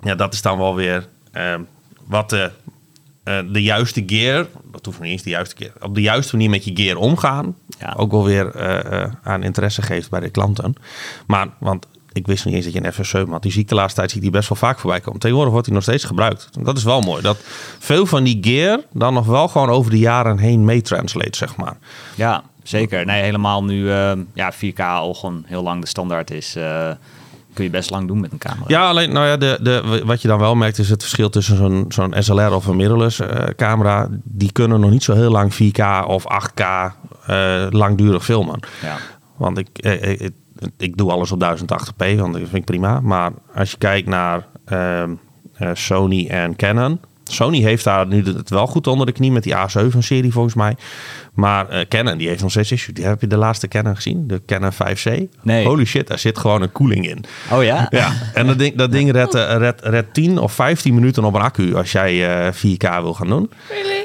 ja, 0.00 0.14
dat 0.14 0.32
is 0.32 0.42
dan 0.42 0.58
wel 0.58 0.74
weer 0.74 1.06
eh, 1.32 1.54
wat 2.06 2.30
de, 2.30 2.50
de 3.50 3.62
juiste 3.62 4.02
gear, 4.06 4.46
dat 4.72 4.84
hoeft 4.84 5.00
niet 5.00 5.10
eens 5.10 5.22
de 5.22 5.30
juiste 5.30 5.54
keer, 5.54 5.72
op 5.80 5.94
de 5.94 6.00
juiste 6.00 6.36
manier 6.36 6.50
met 6.50 6.64
je 6.64 6.70
gear 6.74 6.96
omgaan, 6.96 7.56
Ja. 7.78 7.94
ook 7.96 8.10
wel 8.10 8.24
weer 8.24 8.52
aan 9.22 9.42
interesse 9.42 9.82
geeft 9.82 10.10
bij 10.10 10.20
de 10.20 10.30
klanten. 10.30 10.74
Maar, 11.26 11.48
want 11.58 11.86
ik 12.18 12.26
wist 12.26 12.44
niet 12.44 12.54
eens 12.54 12.64
dat 12.64 12.74
je 12.74 12.84
een 12.84 13.26
FS7 13.26 13.30
had. 13.30 13.42
Die 13.42 13.52
zie 13.52 13.62
ik 13.62 13.68
de 13.68 13.74
laatste 13.74 13.98
tijd 13.98 14.10
zie 14.10 14.18
ik 14.18 14.24
die 14.24 14.36
best 14.36 14.48
wel 14.48 14.58
vaak 14.58 14.78
voorbij 14.78 15.00
komen. 15.00 15.20
Tegenwoordig 15.20 15.52
wordt 15.52 15.66
die 15.66 15.76
nog 15.76 15.84
steeds 15.84 16.04
gebruikt. 16.04 16.48
Dat 16.60 16.76
is 16.76 16.84
wel 16.84 17.00
mooi. 17.00 17.22
Dat 17.22 17.38
veel 17.78 18.06
van 18.06 18.24
die 18.24 18.38
gear 18.40 18.80
dan 18.92 19.14
nog 19.14 19.26
wel 19.26 19.48
gewoon 19.48 19.68
over 19.68 19.90
de 19.90 19.98
jaren 19.98 20.38
heen 20.38 20.64
meetranslate, 20.64 21.36
zeg 21.36 21.56
maar. 21.56 21.76
Ja, 22.14 22.42
zeker. 22.62 23.06
Nee, 23.06 23.22
helemaal 23.22 23.64
nu 23.64 23.90
eh, 23.90 24.12
ja, 24.34 24.52
4K 24.52 24.78
al 24.78 25.14
gewoon 25.14 25.42
heel 25.46 25.62
lang 25.62 25.80
de 25.80 25.88
standaard 25.88 26.30
is. 26.30 26.56
eh, 26.56 26.90
kun 27.58 27.66
je 27.66 27.72
best 27.72 27.90
lang 27.90 28.06
doen 28.08 28.20
met 28.20 28.32
een 28.32 28.38
camera. 28.38 28.64
Ja, 28.66 28.88
alleen 28.88 29.12
nou 29.12 29.26
ja, 29.26 29.36
de, 29.36 29.58
de, 29.62 30.02
wat 30.04 30.22
je 30.22 30.28
dan 30.28 30.38
wel 30.38 30.54
merkt 30.54 30.78
is 30.78 30.90
het 30.90 31.02
verschil 31.02 31.30
tussen 31.30 31.56
zo'n 31.56 31.84
zo'n 31.88 32.14
SLR 32.18 32.52
of 32.52 32.66
een 32.66 32.76
mirrorless 32.76 33.20
eh, 33.20 33.44
camera. 33.56 34.08
Die 34.24 34.52
kunnen 34.52 34.80
nog 34.80 34.90
niet 34.90 35.02
zo 35.02 35.14
heel 35.14 35.30
lang 35.30 35.52
4K 35.54 36.06
of 36.06 36.24
8K 36.24 36.62
eh, 37.26 37.66
langdurig 37.70 38.24
filmen. 38.24 38.60
Ja. 38.82 38.96
Want 39.36 39.58
ik, 39.58 39.68
eh, 39.78 40.10
ik, 40.10 40.30
ik 40.76 40.96
doe 40.96 41.10
alles 41.10 41.32
op 41.32 41.42
1080p, 41.42 42.16
want 42.16 42.32
dat 42.32 42.42
vind 42.42 42.54
ik 42.54 42.64
prima. 42.64 43.00
Maar 43.00 43.32
als 43.54 43.70
je 43.70 43.78
kijkt 43.78 44.08
naar 44.08 44.46
ehm, 44.64 45.14
eh, 45.54 45.70
Sony 45.72 46.26
en 46.28 46.56
Canon. 46.56 47.00
Sony 47.24 47.60
heeft 47.60 47.84
daar 47.84 48.06
nu 48.06 48.24
het 48.24 48.50
wel 48.50 48.66
goed 48.66 48.86
onder 48.86 49.06
de 49.06 49.12
knie 49.12 49.32
met 49.32 49.42
die 49.42 49.54
A7-serie 49.54 50.32
volgens 50.32 50.54
mij. 50.54 50.76
Maar 51.34 51.68
eh, 51.68 51.86
Canon 51.88 52.18
die 52.18 52.28
heeft 52.28 52.42
nog 52.42 52.50
steeds 52.50 52.72
issue. 52.72 52.94
Die 52.94 53.04
heb 53.04 53.20
je 53.20 53.26
de 53.26 53.36
laatste 53.36 53.68
Canon 53.68 53.94
gezien? 53.94 54.26
De 54.26 54.42
Canon 54.46 54.72
5C? 54.72 55.22
Nee. 55.42 55.66
Holy 55.66 55.84
shit, 55.84 56.06
daar 56.06 56.18
zit 56.18 56.38
gewoon 56.38 56.62
een 56.62 56.72
koeling 56.72 57.08
in. 57.08 57.24
Oh 57.52 57.64
ja? 57.64 57.86
Ja, 57.90 58.12
en 58.34 58.46
dat 58.46 58.58
ding, 58.58 58.76
dat 58.76 58.92
ding 58.92 59.12
redt, 59.12 59.34
eh, 59.34 59.56
redt, 59.56 59.80
redt 59.82 60.14
10 60.14 60.38
of 60.38 60.52
15 60.52 60.94
minuten 60.94 61.24
op 61.24 61.34
een 61.34 61.40
accu 61.40 61.74
als 61.74 61.92
jij 61.92 62.46
eh 62.46 62.52
4K 62.52 63.00
wil 63.02 63.14
gaan 63.14 63.28
doen. 63.28 63.50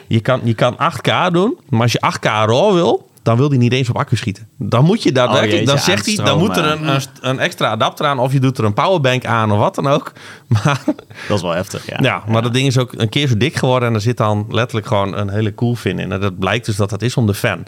Je 0.07 0.19
kan, 0.19 0.41
je 0.43 0.53
kan 0.53 0.75
8K 0.77 1.31
doen, 1.31 1.57
maar 1.69 1.81
als 1.81 1.91
je 1.91 1.99
8K 1.99 2.25
RAW 2.25 2.73
wil, 2.73 3.09
dan 3.23 3.37
wil 3.37 3.49
die 3.49 3.59
niet 3.59 3.73
eens 3.73 3.89
op 3.89 3.97
accu 3.97 4.15
schieten. 4.15 4.47
Dan 4.57 4.85
moet 4.85 5.03
je 5.03 5.11
daadwerkelijk, 5.11 5.61
Oh, 5.61 5.67
dan 5.67 5.77
zegt 5.77 6.05
hij, 6.05 6.15
dan 6.15 6.39
moet 6.39 6.57
er 6.57 6.65
een, 6.65 7.01
een, 7.21 7.39
extra 7.39 7.67
adapter 7.67 8.05
aan 8.05 8.19
of 8.19 8.33
je 8.33 8.39
doet 8.39 8.57
er 8.57 8.63
een 8.63 8.73
powerbank 8.73 9.25
aan 9.25 9.51
of 9.51 9.57
wat 9.57 9.75
dan 9.75 9.87
ook. 9.87 10.11
Maar 10.63 10.81
Dat 11.27 11.37
is 11.37 11.41
wel 11.41 11.51
heftig, 11.51 11.87
ja. 11.87 11.97
ja, 12.01 12.23
maar 12.27 12.41
dat 12.41 12.53
ding 12.53 12.67
is 12.67 12.77
ook 12.77 12.93
een 12.95 13.09
keer 13.09 13.27
zo 13.27 13.37
dik 13.37 13.55
geworden 13.55 13.89
en 13.89 13.95
er 13.95 14.01
zit 14.01 14.17
dan 14.17 14.45
letterlijk 14.49 14.87
gewoon 14.87 15.17
een 15.17 15.29
hele 15.29 15.53
cool 15.53 15.75
fin 15.75 15.99
in. 15.99 16.11
En 16.11 16.19
dat 16.19 16.39
blijkt 16.39 16.65
dus 16.65 16.75
dat 16.75 16.89
dat 16.89 17.01
is 17.01 17.17
om 17.17 17.25
de 17.25 17.33
fan. 17.33 17.63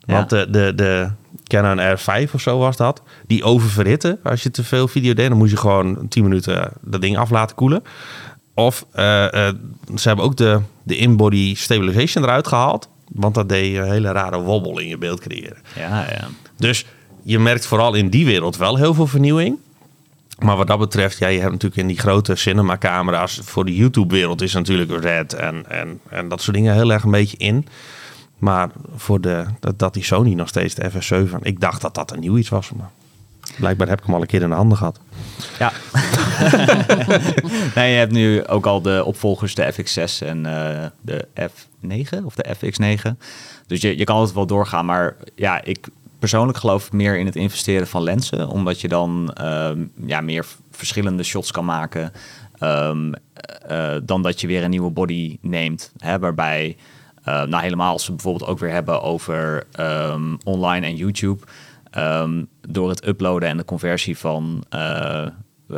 Ja. 0.00 0.14
Want 0.14 0.30
de, 0.30 0.46
de, 0.50 0.72
de 0.74 1.10
Canon 1.44 1.96
R5 1.96 2.32
of 2.32 2.40
zo 2.40 2.58
was 2.58 2.76
dat, 2.76 3.02
die 3.26 3.44
oververhitte. 3.44 4.18
Als 4.22 4.42
je 4.42 4.50
te 4.50 4.64
veel 4.64 4.88
video 4.88 5.14
deed, 5.14 5.28
dan 5.28 5.38
moest 5.38 5.50
je 5.50 5.56
gewoon 5.56 6.08
10 6.08 6.22
minuten 6.22 6.72
dat 6.80 7.00
ding 7.00 7.18
af 7.18 7.30
laten 7.30 7.56
koelen. 7.56 7.82
Of 8.54 8.86
eh, 8.92 9.48
eh, 9.48 9.54
ze 9.96 10.08
hebben 10.08 10.24
ook 10.24 10.36
de, 10.36 10.60
de 10.82 10.96
in-body 10.96 11.54
stabilization 11.54 12.24
eruit 12.24 12.46
gehaald. 12.48 12.88
Want 13.12 13.34
dat 13.34 13.48
deed 13.48 13.76
een 13.76 13.90
hele 13.90 14.12
rare 14.12 14.40
wobbel 14.40 14.78
in 14.78 14.88
je 14.88 14.98
beeld 14.98 15.20
creëren. 15.20 15.58
Ja, 15.76 16.06
ja. 16.10 16.28
Dus 16.56 16.86
je 17.22 17.38
merkt 17.38 17.66
vooral 17.66 17.94
in 17.94 18.08
die 18.08 18.24
wereld 18.24 18.56
wel 18.56 18.76
heel 18.76 18.94
veel 18.94 19.06
vernieuwing. 19.06 19.58
Maar 20.38 20.56
wat 20.56 20.66
dat 20.66 20.78
betreft, 20.78 21.18
ja, 21.18 21.26
je 21.28 21.38
hebt 21.38 21.52
natuurlijk 21.52 21.80
in 21.80 21.86
die 21.86 21.98
grote 21.98 22.36
cinema-camera's... 22.36 23.40
voor 23.42 23.64
de 23.64 23.74
YouTube-wereld 23.74 24.42
is 24.42 24.52
natuurlijk 24.52 25.00
Red 25.00 25.32
en, 25.32 25.64
en, 25.68 26.00
en 26.08 26.28
dat 26.28 26.42
soort 26.42 26.56
dingen 26.56 26.74
heel 26.74 26.92
erg 26.92 27.02
een 27.02 27.10
beetje 27.10 27.36
in. 27.36 27.66
Maar 28.38 28.70
voor 28.96 29.20
de, 29.20 29.44
dat, 29.60 29.78
dat 29.78 29.94
die 29.94 30.04
Sony 30.04 30.34
nog 30.34 30.48
steeds 30.48 30.74
de 30.74 30.90
FS7... 30.90 31.42
Ik 31.42 31.60
dacht 31.60 31.80
dat 31.80 31.94
dat 31.94 32.12
een 32.12 32.20
nieuw 32.20 32.36
iets 32.36 32.48
was, 32.48 32.70
maar 32.70 32.90
blijkbaar 33.58 33.88
heb 33.88 33.98
ik 33.98 34.04
hem 34.04 34.14
al 34.14 34.20
een 34.20 34.26
keer 34.26 34.42
in 34.42 34.48
de 34.48 34.54
handen 34.54 34.78
gehad. 34.78 35.00
Ja. 35.58 35.72
nee, 37.74 37.92
je 37.92 37.98
hebt 37.98 38.12
nu 38.12 38.46
ook 38.46 38.66
al 38.66 38.82
de 38.82 39.04
opvolgers, 39.04 39.54
de 39.54 39.72
FX6 39.72 40.26
en 40.26 40.46
eh, 40.46 40.86
de 41.00 41.28
F9 41.40 42.24
of 42.24 42.34
de 42.34 42.56
FX9. 42.56 43.16
Dus 43.66 43.80
je, 43.80 43.98
je 43.98 44.04
kan 44.04 44.20
het 44.20 44.32
wel 44.32 44.46
doorgaan. 44.46 44.84
Maar 44.84 45.16
ja, 45.34 45.64
ik 45.64 45.88
persoonlijk 46.18 46.58
geloof 46.58 46.92
meer 46.92 47.18
in 47.18 47.26
het 47.26 47.36
investeren 47.36 47.86
van 47.86 48.02
lenzen. 48.02 48.48
Omdat 48.48 48.80
je 48.80 48.88
dan 48.88 49.32
ehm, 49.32 49.84
ja, 50.06 50.20
meer 50.20 50.46
verschillende 50.70 51.22
shots 51.22 51.50
kan 51.50 51.64
maken. 51.64 52.12
ehm, 52.58 53.12
eh, 53.66 53.96
dan 54.02 54.22
dat 54.22 54.40
je 54.40 54.46
weer 54.46 54.64
een 54.64 54.70
nieuwe 54.70 54.90
body 54.90 55.38
neemt. 55.40 55.92
Hè, 55.98 56.18
waarbij, 56.18 56.76
eh, 57.22 57.42
nou 57.42 57.62
helemaal 57.62 57.92
als 57.92 58.06
we 58.06 58.12
bijvoorbeeld 58.12 58.50
ook 58.50 58.58
weer 58.58 58.70
hebben 58.70 59.02
over 59.02 59.66
ehm, 59.72 60.36
online 60.44 60.86
en 60.86 60.96
YouTube. 60.96 61.44
Ehm, 61.90 62.44
door 62.68 62.88
het 62.88 63.06
uploaden 63.06 63.48
en 63.48 63.56
de 63.56 63.64
conversie 63.64 64.18
van 64.18 64.64
eh, 64.68 65.26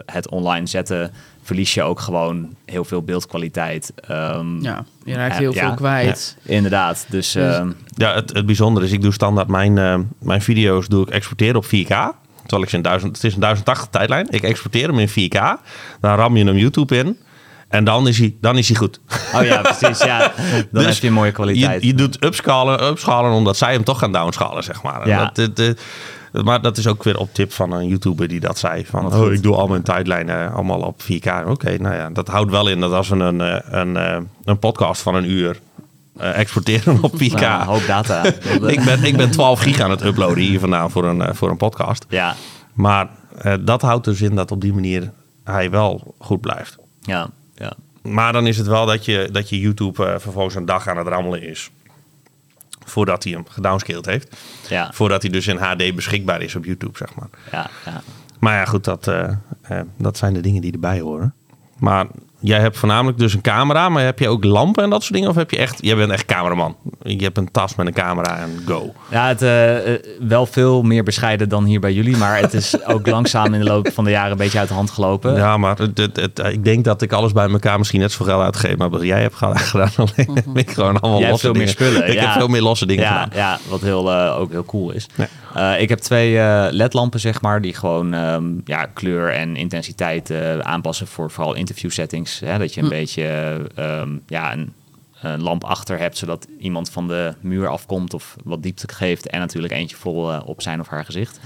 het 0.07 0.29
online 0.29 0.67
zetten, 0.67 1.11
verlies 1.43 1.75
je 1.75 1.83
ook 1.83 2.01
gewoon 2.01 2.55
heel 2.65 2.85
veel 2.85 3.03
beeldkwaliteit. 3.03 3.93
Ehm, 4.09 4.63
Ja, 4.63 4.85
je 5.05 5.15
raakt 5.15 5.39
heel 5.39 5.55
ja, 5.55 5.67
veel 5.67 5.75
kwijt. 5.75 6.37
Inderdaad. 6.43 7.07
Dus 7.09 7.33
Dus- 7.33 7.55
ehm, 7.55 7.71
Ja, 7.95 8.15
het, 8.15 8.33
het 8.33 8.47
bijzondere 8.47 8.87
is, 8.87 8.93
ik 8.93 9.03
doe 9.03 9.13
standaard 9.13 9.49
mijn, 9.49 9.79
eh, 9.79 9.99
mijn 10.19 10.43
video's 10.43 10.89
doe 10.89 11.03
ik 11.03 11.11
exporteren 11.11 11.57
op 11.57 11.65
4K. 11.65 12.15
Terwijl 12.41 12.63
ik 12.63 12.69
ze 12.69 12.77
in 12.77 12.83
1000, 12.83 13.17
het 13.17 13.25
is 13.25 13.35
een 13.35 13.41
1080 13.41 13.89
tijdlijn. 13.91 14.27
Ik 14.31 14.43
exporteer 14.43 14.89
hem 14.89 14.99
in 14.99 15.09
4K. 15.09 15.59
Dan 16.01 16.15
ram 16.17 16.37
je 16.37 16.45
hem 16.45 16.57
YouTube 16.57 16.97
in. 16.99 17.19
En 17.73 17.85
dan 17.85 18.09
is 18.09 18.19
hij, 18.19 18.35
dan 18.41 18.59
is 18.59 18.69
hij 18.69 18.77
goed. 18.77 19.01
oh 19.35 19.43
ja, 19.45 19.61
precies. 19.61 20.03
Ja, 20.05 20.19
dan 20.73 20.83
Dus 20.83 20.85
heb 20.85 20.95
je 21.03 21.07
een 21.07 21.13
mooie 21.13 21.33
kwaliteit. 21.33 21.81
Je, 21.81 21.87
je 21.87 21.95
doet 21.95 22.25
upschalen, 22.25 22.85
upschalen 22.85 23.31
omdat 23.33 23.57
zij 23.57 23.73
hem 23.73 23.85
toch 23.85 23.99
gaan 23.99 24.13
downschalen, 24.13 24.65
zeg 24.65 24.83
maar. 24.83 25.09
Ja. 25.09 25.25
Dat, 25.25 25.35
dat, 25.35 25.57
dat- 25.57 26.45
maar 26.45 26.63
dat 26.63 26.77
is 26.77 26.87
ook 26.87 27.03
weer 27.03 27.19
op 27.19 27.35
tip 27.35 27.53
van 27.53 27.73
een 27.73 27.87
YouTuber 27.87 28.29
die 28.29 28.41
dat 28.41 28.59
zei. 28.59 28.87
Van, 28.87 29.07
oh, 29.07 29.13
goed. 29.15 29.33
ik 29.33 29.43
doe 29.43 29.55
al 29.57 29.67
mijn 29.67 29.83
tijdlijnen 29.83 30.53
allemaal 30.53 30.81
op 30.81 31.03
4K. 31.03 31.47
Oké, 31.47 31.77
nou 31.79 31.95
ja, 31.95 32.11
dat 32.11 32.29
houdt 32.29 32.51
wel 32.51 32.69
in 32.69 32.81
dat 32.81 32.93
als 32.93 33.09
we 33.09 33.17
een, 33.17 33.41
eh, 33.41 33.57
een, 33.81 33.97
eh, 33.97 34.17
een 34.45 34.59
podcast 34.59 35.03
van 35.03 35.15
een 35.15 35.31
uur 35.31 35.61
eh, 36.17 36.39
exporteren 36.39 37.03
op 37.03 37.13
4K. 37.17 37.41
Nou, 37.41 37.65
hoop 37.65 37.87
data. 37.87 38.23
Dat, 38.23 38.71
ik, 38.77 38.85
ben, 38.85 39.05
ik 39.05 39.17
ben 39.17 39.31
12 39.31 39.61
gig 39.61 39.81
aan 39.81 39.91
het 39.91 40.03
uploaden 40.05 40.43
hier 40.45 40.61
vandaan 40.61 40.91
voor 40.91 41.05
een, 41.05 41.35
voor 41.35 41.51
een 41.51 41.57
podcast. 41.57 42.05
Ja, 42.09 42.35
Maar 42.73 43.09
dat 43.61 43.83
houdt 43.83 44.05
dus 44.05 44.21
in 44.23 44.35
dat 44.35 44.51
op 44.51 44.61
die 44.61 44.73
manier 44.73 45.11
hij 45.45 45.71
wel 45.71 46.15
goed 46.19 46.41
blijft. 46.41 46.77
ja, 47.01 47.29
ja. 47.63 47.73
Maar 48.03 48.33
dan 48.33 48.47
is 48.47 48.59
het 48.59 48.67
wel 48.67 48.87
dat 48.87 49.05
je, 49.05 49.29
dat 49.33 49.49
je 49.49 49.61
YouTube 49.61 50.07
eh, 50.07 50.19
vervolgens 50.19 50.55
een 50.55 50.65
dag 50.65 50.89
aan 50.89 50.97
het 50.97 51.07
rammelen 51.07 51.43
is. 51.43 51.71
Voordat 52.85 53.25
hij 53.25 53.33
hem 53.33 53.45
gedownscaled 53.49 54.07
heeft. 54.07 54.37
Ja, 54.69 54.91
Voordat 54.93 55.23
hij 55.23 55.31
dus 55.31 55.47
in 55.47 55.57
HD 55.57 55.95
beschikbaar 55.95 56.43
is 56.43 56.55
op 56.55 56.65
YouTube, 56.65 56.99
zeg 56.99 57.15
maar. 57.15 57.29
ja, 57.53 57.71
ja. 57.85 58.03
Maar 58.39 58.55
ja, 58.55 58.65
goed, 58.65 58.85
dat, 58.85 59.07
eh, 59.07 59.29
eh, 59.63 59.81
dat 59.97 60.17
zijn 60.17 60.35
de 60.35 60.41
dingen 60.41 60.63
die 60.63 60.73
erbij 60.73 61.01
horen. 61.01 61.35
Maar 61.79 62.07
jij 62.43 62.59
hebt 62.61 62.79
voornamelijk 62.79 63.19
dus 63.19 63.35
een 63.35 63.41
camera, 63.41 63.89
maar 63.89 64.05
heb 64.05 64.19
je 64.19 64.29
ook 64.29 64.45
lampen 64.45 64.83
en 64.85 64.91
dat 64.91 65.03
soort 65.03 65.15
dingen? 65.15 65.29
Of 65.29 65.35
heb 65.35 65.51
je 65.51 65.57
echt, 65.57 65.79
jij 65.81 65.97
bent 65.97 66.11
echt 66.13 66.27
cameraman? 66.27 66.77
Je 67.03 67.23
hebt 67.23 67.39
een 67.39 67.51
tas 67.51 67.75
met 67.75 67.87
een 67.87 67.93
camera 67.93 68.37
en 68.39 68.63
go. 68.67 68.93
Ja, 69.11 69.29
het 69.29 69.43
eh, 69.43 69.95
eh, 69.95 70.01
wel 70.21 70.47
veel 70.47 70.83
meer 70.83 71.03
bescheiden 71.03 71.49
dan 71.49 71.65
hier 71.65 71.81
bij 71.81 71.93
jullie, 71.93 72.17
maar 72.17 72.39
het 72.39 72.55
is 72.55 72.75
ook 72.95 73.07
langzaam 73.07 73.55
in 73.55 73.61
de 73.61 73.67
loop 73.67 73.91
van 73.93 74.05
de 74.05 74.11
jaren 74.11 74.31
een 74.31 74.37
beetje 74.37 74.59
uit 74.59 74.69
de 74.69 74.75
hand 74.75 74.91
gelopen. 74.91 75.35
Ja, 75.35 75.57
maar 75.57 75.79
het, 75.79 75.99
het, 75.99 76.17
het- 76.17 76.39
ik 76.53 76.65
denk 76.65 76.85
dat 76.85 77.03
ik 77.03 77.13
alles 77.13 77.33
bij 77.33 77.49
elkaar 77.49 77.79
misschien 77.79 78.01
net 78.01 78.11
zoveel 78.13 78.27
geld 78.27 78.43
uitgeef. 78.43 78.77
Maar 78.77 78.91
wat 78.91 79.03
jij 79.03 79.21
hebt 79.21 79.35
gedaan, 79.43 79.59
gedaan 79.59 79.91
alleen 79.97 80.31
heb 80.35 80.57
ik 80.57 80.71
gewoon 80.71 81.01
allemaal 81.01 81.21
Jij 81.21 81.29
hebt 81.29 81.31
losse 81.31 81.47
veel 81.47 81.55
meer 81.55 81.69
spullen. 81.69 82.09
Ik 82.09 82.15
ja. 82.15 82.21
heb 82.21 82.33
veel 82.33 82.49
meer 82.49 82.63
losse 82.63 82.87
dingen 82.87 83.05
ja, 83.05 83.23
gedaan. 83.23 83.39
Ja, 83.39 83.59
wat 83.69 83.81
heel, 83.81 84.13
eh, 84.13 84.39
ook 84.41 84.51
heel 84.51 84.65
cool 84.65 84.91
is. 84.91 85.07
Ja. 85.15 85.29
Eh, 85.55 85.81
ik 85.81 85.89
heb 85.89 85.99
twee 85.99 86.39
eh, 86.39 86.67
ledlampen, 86.71 87.21
zeg 87.21 87.41
maar, 87.41 87.61
die 87.61 87.75
gewoon 87.75 88.15
ehm, 88.15 88.45
ja, 88.65 88.87
kleur 88.87 89.33
en 89.33 89.57
intensiteit 89.57 90.31
eh, 90.31 90.59
aanpassen 90.59 91.07
voor 91.07 91.31
vooral 91.31 91.55
interview 91.55 91.91
settings. 91.91 92.41
Hè, 92.41 92.59
dat 92.59 92.75
je 92.75 92.83
een 92.83 92.89
beetje 92.89 93.23
eh, 93.23 94.01
ehm, 94.01 94.11
ja, 94.27 94.53
een, 94.53 94.73
een 95.21 95.43
lamp 95.43 95.65
achter 95.65 95.99
hebt, 95.99 96.19
zodat 96.19 96.47
iemand 96.59 96.91
van 96.91 97.09
de 97.09 97.35
muur 97.41 97.69
afkomt 97.69 98.15
of 98.15 98.37
wat 98.45 98.63
diepte 98.63 98.89
geeft. 98.95 99.29
En 99.29 99.41
natuurlijk 99.41 99.73
eentje 99.73 99.97
vol 99.97 100.41
op 100.45 100.63
zijn 100.63 100.81
of 100.81 100.89
haar 100.89 101.05
gezicht. 101.05 101.41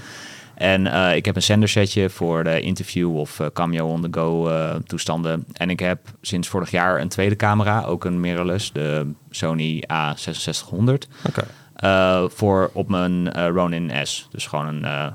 En 0.55 0.87
eh, 0.87 1.15
ik 1.15 1.25
heb 1.25 1.35
een 1.35 1.41
sendersetje 1.41 2.09
voor 2.09 2.43
de 2.43 2.61
interview 2.61 3.17
of 3.17 3.41
cameo 3.53 3.87
on 3.87 4.01
the 4.01 4.07
go 4.11 4.51
toestanden. 4.85 5.45
En 5.53 5.69
ik 5.69 5.79
heb 5.79 5.99
sinds 6.21 6.47
vorig 6.47 6.71
jaar 6.71 7.01
een 7.01 7.09
tweede 7.09 7.35
camera, 7.35 7.83
ook 7.83 8.05
een 8.05 8.19
mirrorless, 8.19 8.71
de 8.71 9.11
Sony 9.29 9.83
A6600. 9.83 11.07
Oké. 11.27 11.43
Voor 12.27 12.69
op 12.73 12.89
mijn 12.89 13.31
eh, 13.31 13.47
Ronin 13.47 13.91
S. 14.03 14.27
Dus 14.31 14.47
gewoon 14.47 14.67
een, 14.67 14.85
eh, 14.85 15.07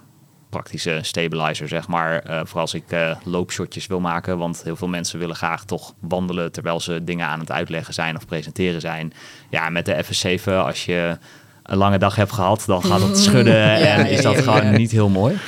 praktische 0.53 0.99
stabilizer, 1.03 1.69
zeg 1.69 1.89
maar. 1.89 2.19
Eh, 2.19 2.41
vooral 2.45 2.61
als 2.61 2.75
ik 2.75 2.93
uh, 2.93 3.17
loopshotjes 3.25 3.87
wil 3.87 4.01
maken. 4.01 4.39
Want 4.39 4.63
heel 4.63 4.77
veel 4.77 4.89
mensen 4.89 5.19
willen 5.19 5.37
graag 5.37 5.65
toch 5.65 5.95
wandelen 6.01 6.53
terwijl 6.53 6.81
ze 6.81 7.05
dingen 7.05 7.27
aan 7.27 7.41
het 7.41 7.51
uitleggen 7.51 7.95
zijn 7.95 8.17
of 8.17 8.27
presenteren 8.27 8.81
zijn. 8.81 9.13
Ja, 9.51 9.69
met 9.69 9.87
de 9.87 10.05
FS7, 10.05 10.53
als 10.53 10.85
je 10.85 11.19
een 11.63 11.77
lange 11.77 11.99
dag 11.99 12.17
hebt 12.17 12.33
gehad, 12.33 12.63
dan 12.67 12.85
gaat 12.85 13.03
het 13.03 13.19
schudden 13.19 13.65
en 13.95 14.07
is 14.07 14.23
dat 14.23 14.41
gewoon 14.41 14.73
niet 14.73 14.91
heel 14.91 15.09
mooi. 15.09 15.39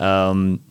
Um, 0.00 0.62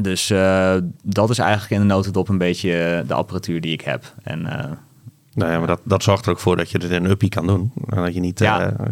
dus 0.00 0.30
uh, 0.30 0.74
dat 1.02 1.30
is 1.30 1.38
eigenlijk 1.38 1.70
in 1.70 1.80
de 1.80 1.94
notendop 1.94 2.28
een 2.28 2.38
beetje 2.38 3.04
de 3.06 3.14
apparatuur 3.14 3.60
die 3.60 3.72
ik 3.72 3.80
heb. 3.80 4.14
En 4.22 4.46
nou 5.34 5.52
ja, 5.52 5.58
maar 5.58 5.66
dat, 5.66 5.80
dat 5.84 6.02
zorgt 6.02 6.26
er 6.26 6.32
ook 6.32 6.38
voor 6.38 6.56
dat 6.56 6.70
je 6.70 6.78
er 6.78 6.92
een 6.92 7.10
uppie 7.10 7.28
kan 7.28 7.46
doen. 7.46 7.72
En 7.88 8.02
dat 8.02 8.14
je 8.14 8.20
niet. 8.20 8.38
Ja. 8.38 8.66
Uh, 8.66 8.86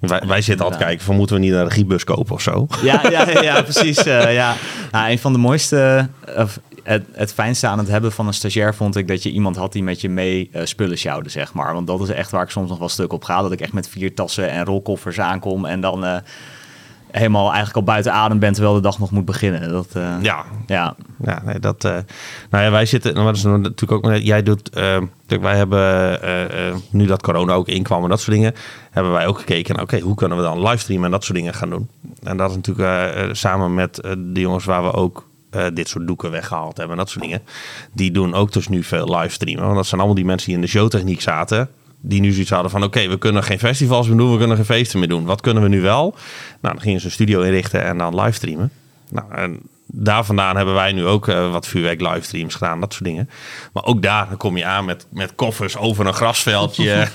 wij, 0.00 0.22
wij 0.26 0.42
zitten 0.42 0.64
altijd 0.64 0.84
kijken 0.84 1.04
van 1.04 1.16
moeten 1.16 1.36
we 1.36 1.42
niet 1.42 1.52
een 1.52 1.64
regiebus 1.64 2.04
kopen 2.04 2.34
of 2.34 2.40
zo. 2.40 2.66
Ja, 2.82 3.10
ja, 3.10 3.40
ja, 3.40 3.62
precies. 3.70 4.06
Uh, 4.06 4.34
ja. 4.34 4.54
Nou, 4.90 5.10
een 5.10 5.18
van 5.18 5.32
de 5.32 5.38
mooiste, 5.38 6.08
uh, 6.28 6.44
het, 6.82 7.04
het 7.12 7.32
fijnste 7.32 7.66
aan 7.66 7.78
het 7.78 7.88
hebben 7.88 8.12
van 8.12 8.26
een 8.26 8.34
stagiair 8.34 8.74
vond 8.74 8.96
ik 8.96 9.08
dat 9.08 9.22
je 9.22 9.30
iemand 9.30 9.56
had 9.56 9.72
die 9.72 9.82
met 9.82 10.00
je 10.00 10.08
mee 10.08 10.50
spullen 10.52 10.98
sjouwde, 10.98 11.28
zeg 11.28 11.52
maar. 11.52 11.74
Want 11.74 11.86
dat 11.86 12.00
is 12.00 12.08
echt 12.08 12.30
waar 12.30 12.42
ik 12.42 12.50
soms 12.50 12.68
nog 12.68 12.78
wel 12.78 12.88
stuk 12.88 13.12
op 13.12 13.24
ga. 13.24 13.42
Dat 13.42 13.52
ik 13.52 13.60
echt 13.60 13.72
met 13.72 13.88
vier 13.88 14.14
tassen 14.14 14.50
en 14.50 14.64
rolkoffers 14.64 15.20
aankom 15.20 15.64
en 15.64 15.80
dan 15.80 16.22
helemaal 17.14 17.46
eigenlijk 17.46 17.76
al 17.76 17.82
buiten 17.82 18.12
adem 18.12 18.38
bent 18.38 18.54
terwijl 18.54 18.74
de 18.74 18.82
dag 18.82 18.98
nog 18.98 19.10
moet 19.10 19.24
beginnen. 19.24 19.68
Dat, 19.70 19.88
uh, 19.96 20.14
ja. 20.20 20.44
ja. 20.66 20.94
Ja, 21.24 21.42
nee, 21.44 21.58
dat. 21.58 21.84
Uh, 21.84 21.92
nou 22.50 22.64
ja, 22.64 22.70
wij 22.70 22.86
zitten. 22.86 23.14
Nou, 23.14 23.26
dat 23.26 23.36
is 23.36 23.42
natuurlijk 23.42 23.92
ook. 23.92 24.16
Jij 24.16 24.42
doet. 24.42 24.76
Uh, 24.76 24.96
wij 25.26 25.56
hebben 25.56 26.80
nu 26.90 27.06
dat 27.06 27.22
corona 27.22 27.52
ook 27.52 27.68
inkwam 27.68 28.02
en 28.02 28.08
dat 28.08 28.20
soort 28.20 28.36
dingen, 28.36 28.54
hebben 28.90 29.12
wij 29.12 29.26
ook 29.26 29.38
gekeken. 29.38 29.80
Oké, 29.80 29.98
hoe 29.98 30.14
kunnen 30.14 30.38
we 30.38 30.44
dan 30.44 30.62
livestreamen 30.62 31.04
en 31.04 31.10
dat 31.10 31.24
soort 31.24 31.38
dingen 31.38 31.54
gaan 31.54 31.70
doen? 31.70 31.88
En 32.22 32.36
dat 32.36 32.50
is 32.50 32.56
natuurlijk 32.56 33.36
samen 33.36 33.74
met 33.74 33.94
de 34.18 34.40
jongens 34.40 34.64
waar 34.64 34.82
we 34.82 34.92
ook 34.92 35.28
dit 35.72 35.88
soort 35.88 36.06
doeken 36.06 36.30
weggehaald 36.30 36.76
hebben 36.76 36.96
en 36.96 37.02
dat 37.02 37.10
soort 37.10 37.24
dingen. 37.24 37.42
Die 37.92 38.10
doen 38.10 38.34
ook 38.34 38.52
dus 38.52 38.68
nu 38.68 38.82
veel 38.82 39.16
livestreamen. 39.16 39.64
Want 39.64 39.76
dat 39.76 39.86
zijn 39.86 40.00
allemaal 40.00 40.16
die 40.16 40.26
mensen 40.26 40.46
die 40.46 40.56
in 40.56 40.62
de 40.62 40.70
showtechniek 40.70 41.20
zaten 41.20 41.68
die 42.06 42.20
nu 42.20 42.32
zoiets 42.32 42.50
hadden 42.50 42.70
van... 42.70 42.82
oké, 42.82 43.08
we 43.08 43.18
kunnen 43.18 43.42
geen 43.42 43.58
festivals 43.58 44.08
meer 44.08 44.16
doen, 44.16 44.32
we 44.32 44.38
kunnen 44.38 44.56
geen 44.56 44.64
feesten 44.64 44.98
meer 44.98 45.08
doen. 45.08 45.24
Wat 45.24 45.40
kunnen 45.40 45.62
we 45.62 45.68
nu 45.68 45.80
wel? 45.80 46.14
Nou, 46.60 46.74
dan 46.74 46.80
gingen 46.80 47.00
ze 47.00 47.06
een 47.06 47.12
studio 47.12 47.40
inrichten 47.40 47.84
en 47.84 47.98
dan 47.98 48.20
livestreamen. 48.20 48.70
Nou, 49.10 49.34
en 49.34 49.60
daar 49.86 50.24
vandaan 50.24 50.56
hebben 50.56 50.74
wij 50.74 50.92
nu 50.92 51.06
ook 51.06 51.28
uh, 51.28 51.52
wat 51.52 51.66
vuurwerk 51.66 52.00
livestreams 52.00 52.54
gedaan, 52.54 52.80
dat 52.80 52.92
soort 52.92 53.04
dingen. 53.04 53.30
Maar 53.72 53.84
ook 53.84 54.02
daar 54.02 54.28
dan 54.28 54.36
kom 54.36 54.56
je 54.56 54.64
aan 54.64 54.84
met, 54.84 55.06
met 55.10 55.34
koffers 55.34 55.76
over 55.76 56.06
een 56.06 56.14
grasveldje. 56.14 57.06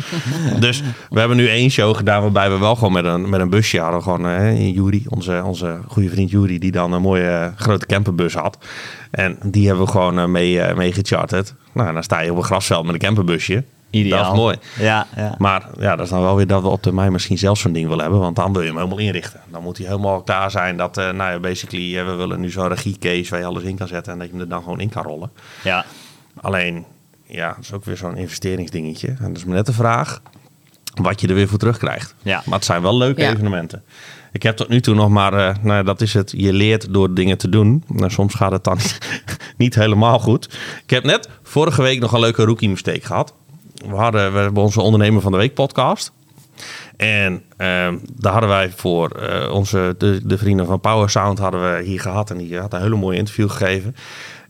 dus 0.58 0.82
we 1.10 1.18
hebben 1.18 1.36
nu 1.36 1.48
één 1.48 1.70
show 1.70 1.96
gedaan 1.96 2.22
waarbij 2.22 2.50
we 2.50 2.58
wel 2.58 2.74
gewoon 2.74 2.92
met 2.92 3.04
een, 3.04 3.28
met 3.28 3.40
een 3.40 3.50
busje 3.50 3.80
hadden. 3.80 4.02
Gewoon 4.02 4.26
uh, 4.26 4.74
Jury, 4.74 5.02
onze, 5.08 5.42
onze 5.44 5.80
goede 5.88 6.08
vriend 6.08 6.30
Jury, 6.30 6.58
die 6.58 6.72
dan 6.72 6.92
een 6.92 7.02
mooie 7.02 7.50
uh, 7.56 7.60
grote 7.60 7.86
camperbus 7.86 8.34
had. 8.34 8.58
En 9.10 9.38
die 9.42 9.66
hebben 9.66 9.84
we 9.84 9.90
gewoon 9.90 10.30
mee, 10.30 10.74
mee 10.74 10.92
gecharterd. 10.92 11.54
Nou, 11.72 11.92
dan 11.92 12.02
sta 12.02 12.20
je 12.20 12.30
op 12.30 12.36
een 12.36 12.44
grasveld 12.44 12.84
met 12.84 12.94
een 12.94 13.00
camperbusje. 13.00 13.64
Ideaal. 13.94 14.22
Dat 14.22 14.32
is 14.32 14.38
mooi. 14.38 14.56
Ja, 14.78 15.06
ja. 15.16 15.34
Maar 15.38 15.68
ja, 15.78 15.96
dat 15.96 16.04
is 16.04 16.10
dan 16.10 16.20
wel 16.22 16.36
weer 16.36 16.46
dat 16.46 16.62
we 16.62 16.68
op 16.68 16.82
termijn 16.82 17.12
misschien 17.12 17.38
zelf 17.38 17.58
zo'n 17.58 17.72
ding 17.72 17.88
willen 17.88 18.02
hebben. 18.02 18.20
Want 18.20 18.36
dan 18.36 18.52
wil 18.52 18.60
je 18.60 18.66
hem 18.68 18.76
helemaal 18.76 18.98
inrichten. 18.98 19.40
Dan 19.50 19.62
moet 19.62 19.78
hij 19.78 19.86
helemaal 19.86 20.22
klaar 20.22 20.50
zijn 20.50 20.76
dat, 20.76 20.98
uh, 20.98 21.10
nou 21.10 21.32
ja, 21.32 21.38
basically, 21.38 21.98
uh, 21.98 22.06
we 22.06 22.12
willen 22.12 22.40
nu 22.40 22.50
zo'n 22.50 22.68
regiecase 22.68 23.30
waar 23.30 23.40
je 23.40 23.46
alles 23.46 23.62
in 23.62 23.76
kan 23.76 23.88
zetten. 23.88 24.12
En 24.12 24.18
dat 24.18 24.26
je 24.26 24.32
hem 24.32 24.42
er 24.42 24.48
dan 24.48 24.62
gewoon 24.62 24.80
in 24.80 24.88
kan 24.88 25.02
rollen. 25.02 25.30
Ja. 25.62 25.84
Alleen, 26.40 26.84
ja, 27.26 27.48
dat 27.48 27.64
is 27.64 27.72
ook 27.72 27.84
weer 27.84 27.96
zo'n 27.96 28.16
investeringsdingetje. 28.16 29.08
En 29.08 29.28
dat 29.28 29.36
is 29.36 29.44
me 29.44 29.54
net 29.54 29.66
de 29.66 29.72
vraag 29.72 30.22
wat 31.02 31.20
je 31.20 31.28
er 31.28 31.34
weer 31.34 31.48
voor 31.48 31.58
terugkrijgt. 31.58 32.14
Ja. 32.22 32.42
Maar 32.44 32.54
het 32.54 32.64
zijn 32.64 32.82
wel 32.82 32.96
leuke 32.96 33.26
evenementen. 33.26 33.82
Ik 34.32 34.42
heb 34.42 34.56
tot 34.56 34.68
nu 34.68 34.80
toe 34.80 34.94
nog 34.94 35.08
maar, 35.08 35.34
uh, 35.34 35.54
nou 35.62 35.84
dat 35.84 36.00
is 36.00 36.14
het, 36.14 36.32
je 36.36 36.52
leert 36.52 36.92
door 36.92 37.14
dingen 37.14 37.38
te 37.38 37.48
doen. 37.48 37.84
Nou, 37.86 38.10
soms 38.10 38.34
gaat 38.34 38.52
het 38.52 38.64
dan 38.64 38.78
niet 39.56 39.74
helemaal 39.74 40.18
goed. 40.18 40.44
Ik 40.82 40.90
heb 40.90 41.04
net 41.04 41.28
vorige 41.42 41.82
week 41.82 42.00
nog 42.00 42.12
een 42.12 42.20
leuke 42.20 42.44
rookie 42.44 42.68
mistake 42.68 43.06
gehad 43.06 43.34
we 43.74 43.94
hadden 43.94 44.32
we 44.32 44.38
hebben 44.38 44.62
onze 44.62 44.80
ondernemer 44.80 45.22
van 45.22 45.32
de 45.32 45.38
week 45.38 45.54
podcast. 45.54 46.12
En 46.96 47.42
ehm, 47.56 47.96
daar 48.12 48.32
hadden 48.32 48.50
wij 48.50 48.70
voor 48.70 49.10
uh, 49.20 49.52
onze, 49.52 49.94
de, 49.98 50.20
de 50.24 50.38
vrienden 50.38 50.66
van 50.66 50.80
Power 50.80 51.10
Sound 51.10 51.38
hadden 51.38 51.76
we 51.76 51.82
hier 51.82 52.00
gehad. 52.00 52.30
En 52.30 52.38
die 52.38 52.58
had 52.58 52.72
een 52.72 52.80
hele 52.80 52.96
mooie 52.96 53.18
interview 53.18 53.50
gegeven. 53.50 53.96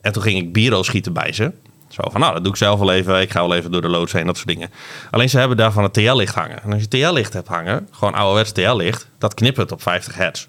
En 0.01 0.13
toen 0.13 0.23
ging 0.23 0.39
ik 0.39 0.53
biro 0.53 0.83
schieten 0.83 1.13
bij 1.13 1.33
ze. 1.33 1.53
Zo 1.89 2.03
van, 2.11 2.21
nou, 2.21 2.33
dat 2.33 2.43
doe 2.43 2.53
ik 2.53 2.59
zelf 2.59 2.79
wel 2.79 2.93
even. 2.93 3.21
Ik 3.21 3.31
ga 3.31 3.41
wel 3.41 3.55
even 3.55 3.71
door 3.71 3.83
de 3.83 3.89
loods 3.89 4.13
heen, 4.13 4.27
dat 4.27 4.37
soort 4.37 4.49
dingen. 4.49 4.71
Alleen 5.11 5.29
ze 5.29 5.39
hebben 5.39 5.57
daarvan 5.57 5.83
het 5.83 5.93
TL-licht 5.93 6.35
hangen. 6.35 6.63
En 6.63 6.73
als 6.73 6.83
je 6.83 6.89
TL-licht 6.89 7.33
hebt 7.33 7.49
hangen, 7.49 7.89
gewoon 7.91 8.15
ouderwets 8.15 8.53
TL-licht, 8.53 9.09
dat 9.19 9.35
knippert 9.35 9.73
op 9.73 9.83
50 9.83 10.15
hertz. 10.15 10.47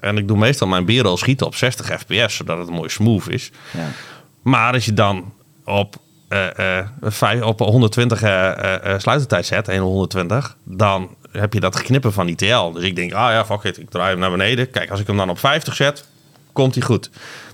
En 0.00 0.18
ik 0.18 0.28
doe 0.28 0.38
meestal 0.38 0.68
mijn 0.68 0.84
biro 0.84 1.16
schieten 1.16 1.46
op 1.46 1.54
60 1.54 2.00
fps, 2.00 2.36
zodat 2.36 2.58
het 2.58 2.70
mooi 2.70 2.88
smooth 2.88 3.28
is. 3.28 3.50
Ja. 3.72 3.88
Maar 4.42 4.72
als 4.72 4.84
je 4.84 4.94
dan 4.94 5.32
op 5.64 5.96
uh, 6.28 7.46
op 7.46 7.58
120 7.58 8.22
uh, 8.22 8.28
sluitertijd 8.96 9.46
zet, 9.46 9.76
120, 9.76 10.56
dan 10.64 11.14
heb 11.32 11.52
je 11.52 11.60
dat 11.60 11.76
geknippen 11.76 12.12
van 12.12 12.26
die 12.26 12.36
TL. 12.36 12.72
Dus 12.72 12.84
ik 12.84 12.96
denk, 12.96 13.12
ah 13.12 13.30
ja, 13.30 13.44
fuck 13.44 13.62
it, 13.62 13.78
ik 13.78 13.90
draai 13.90 14.10
hem 14.10 14.18
naar 14.18 14.30
beneden. 14.30 14.70
Kijk, 14.70 14.90
als 14.90 15.00
ik 15.00 15.06
hem 15.06 15.16
dan 15.16 15.30
op 15.30 15.38
50 15.38 15.74
zet, 15.74 16.04
komt 16.52 16.74
hij 16.74 16.84
goed. 16.84 17.10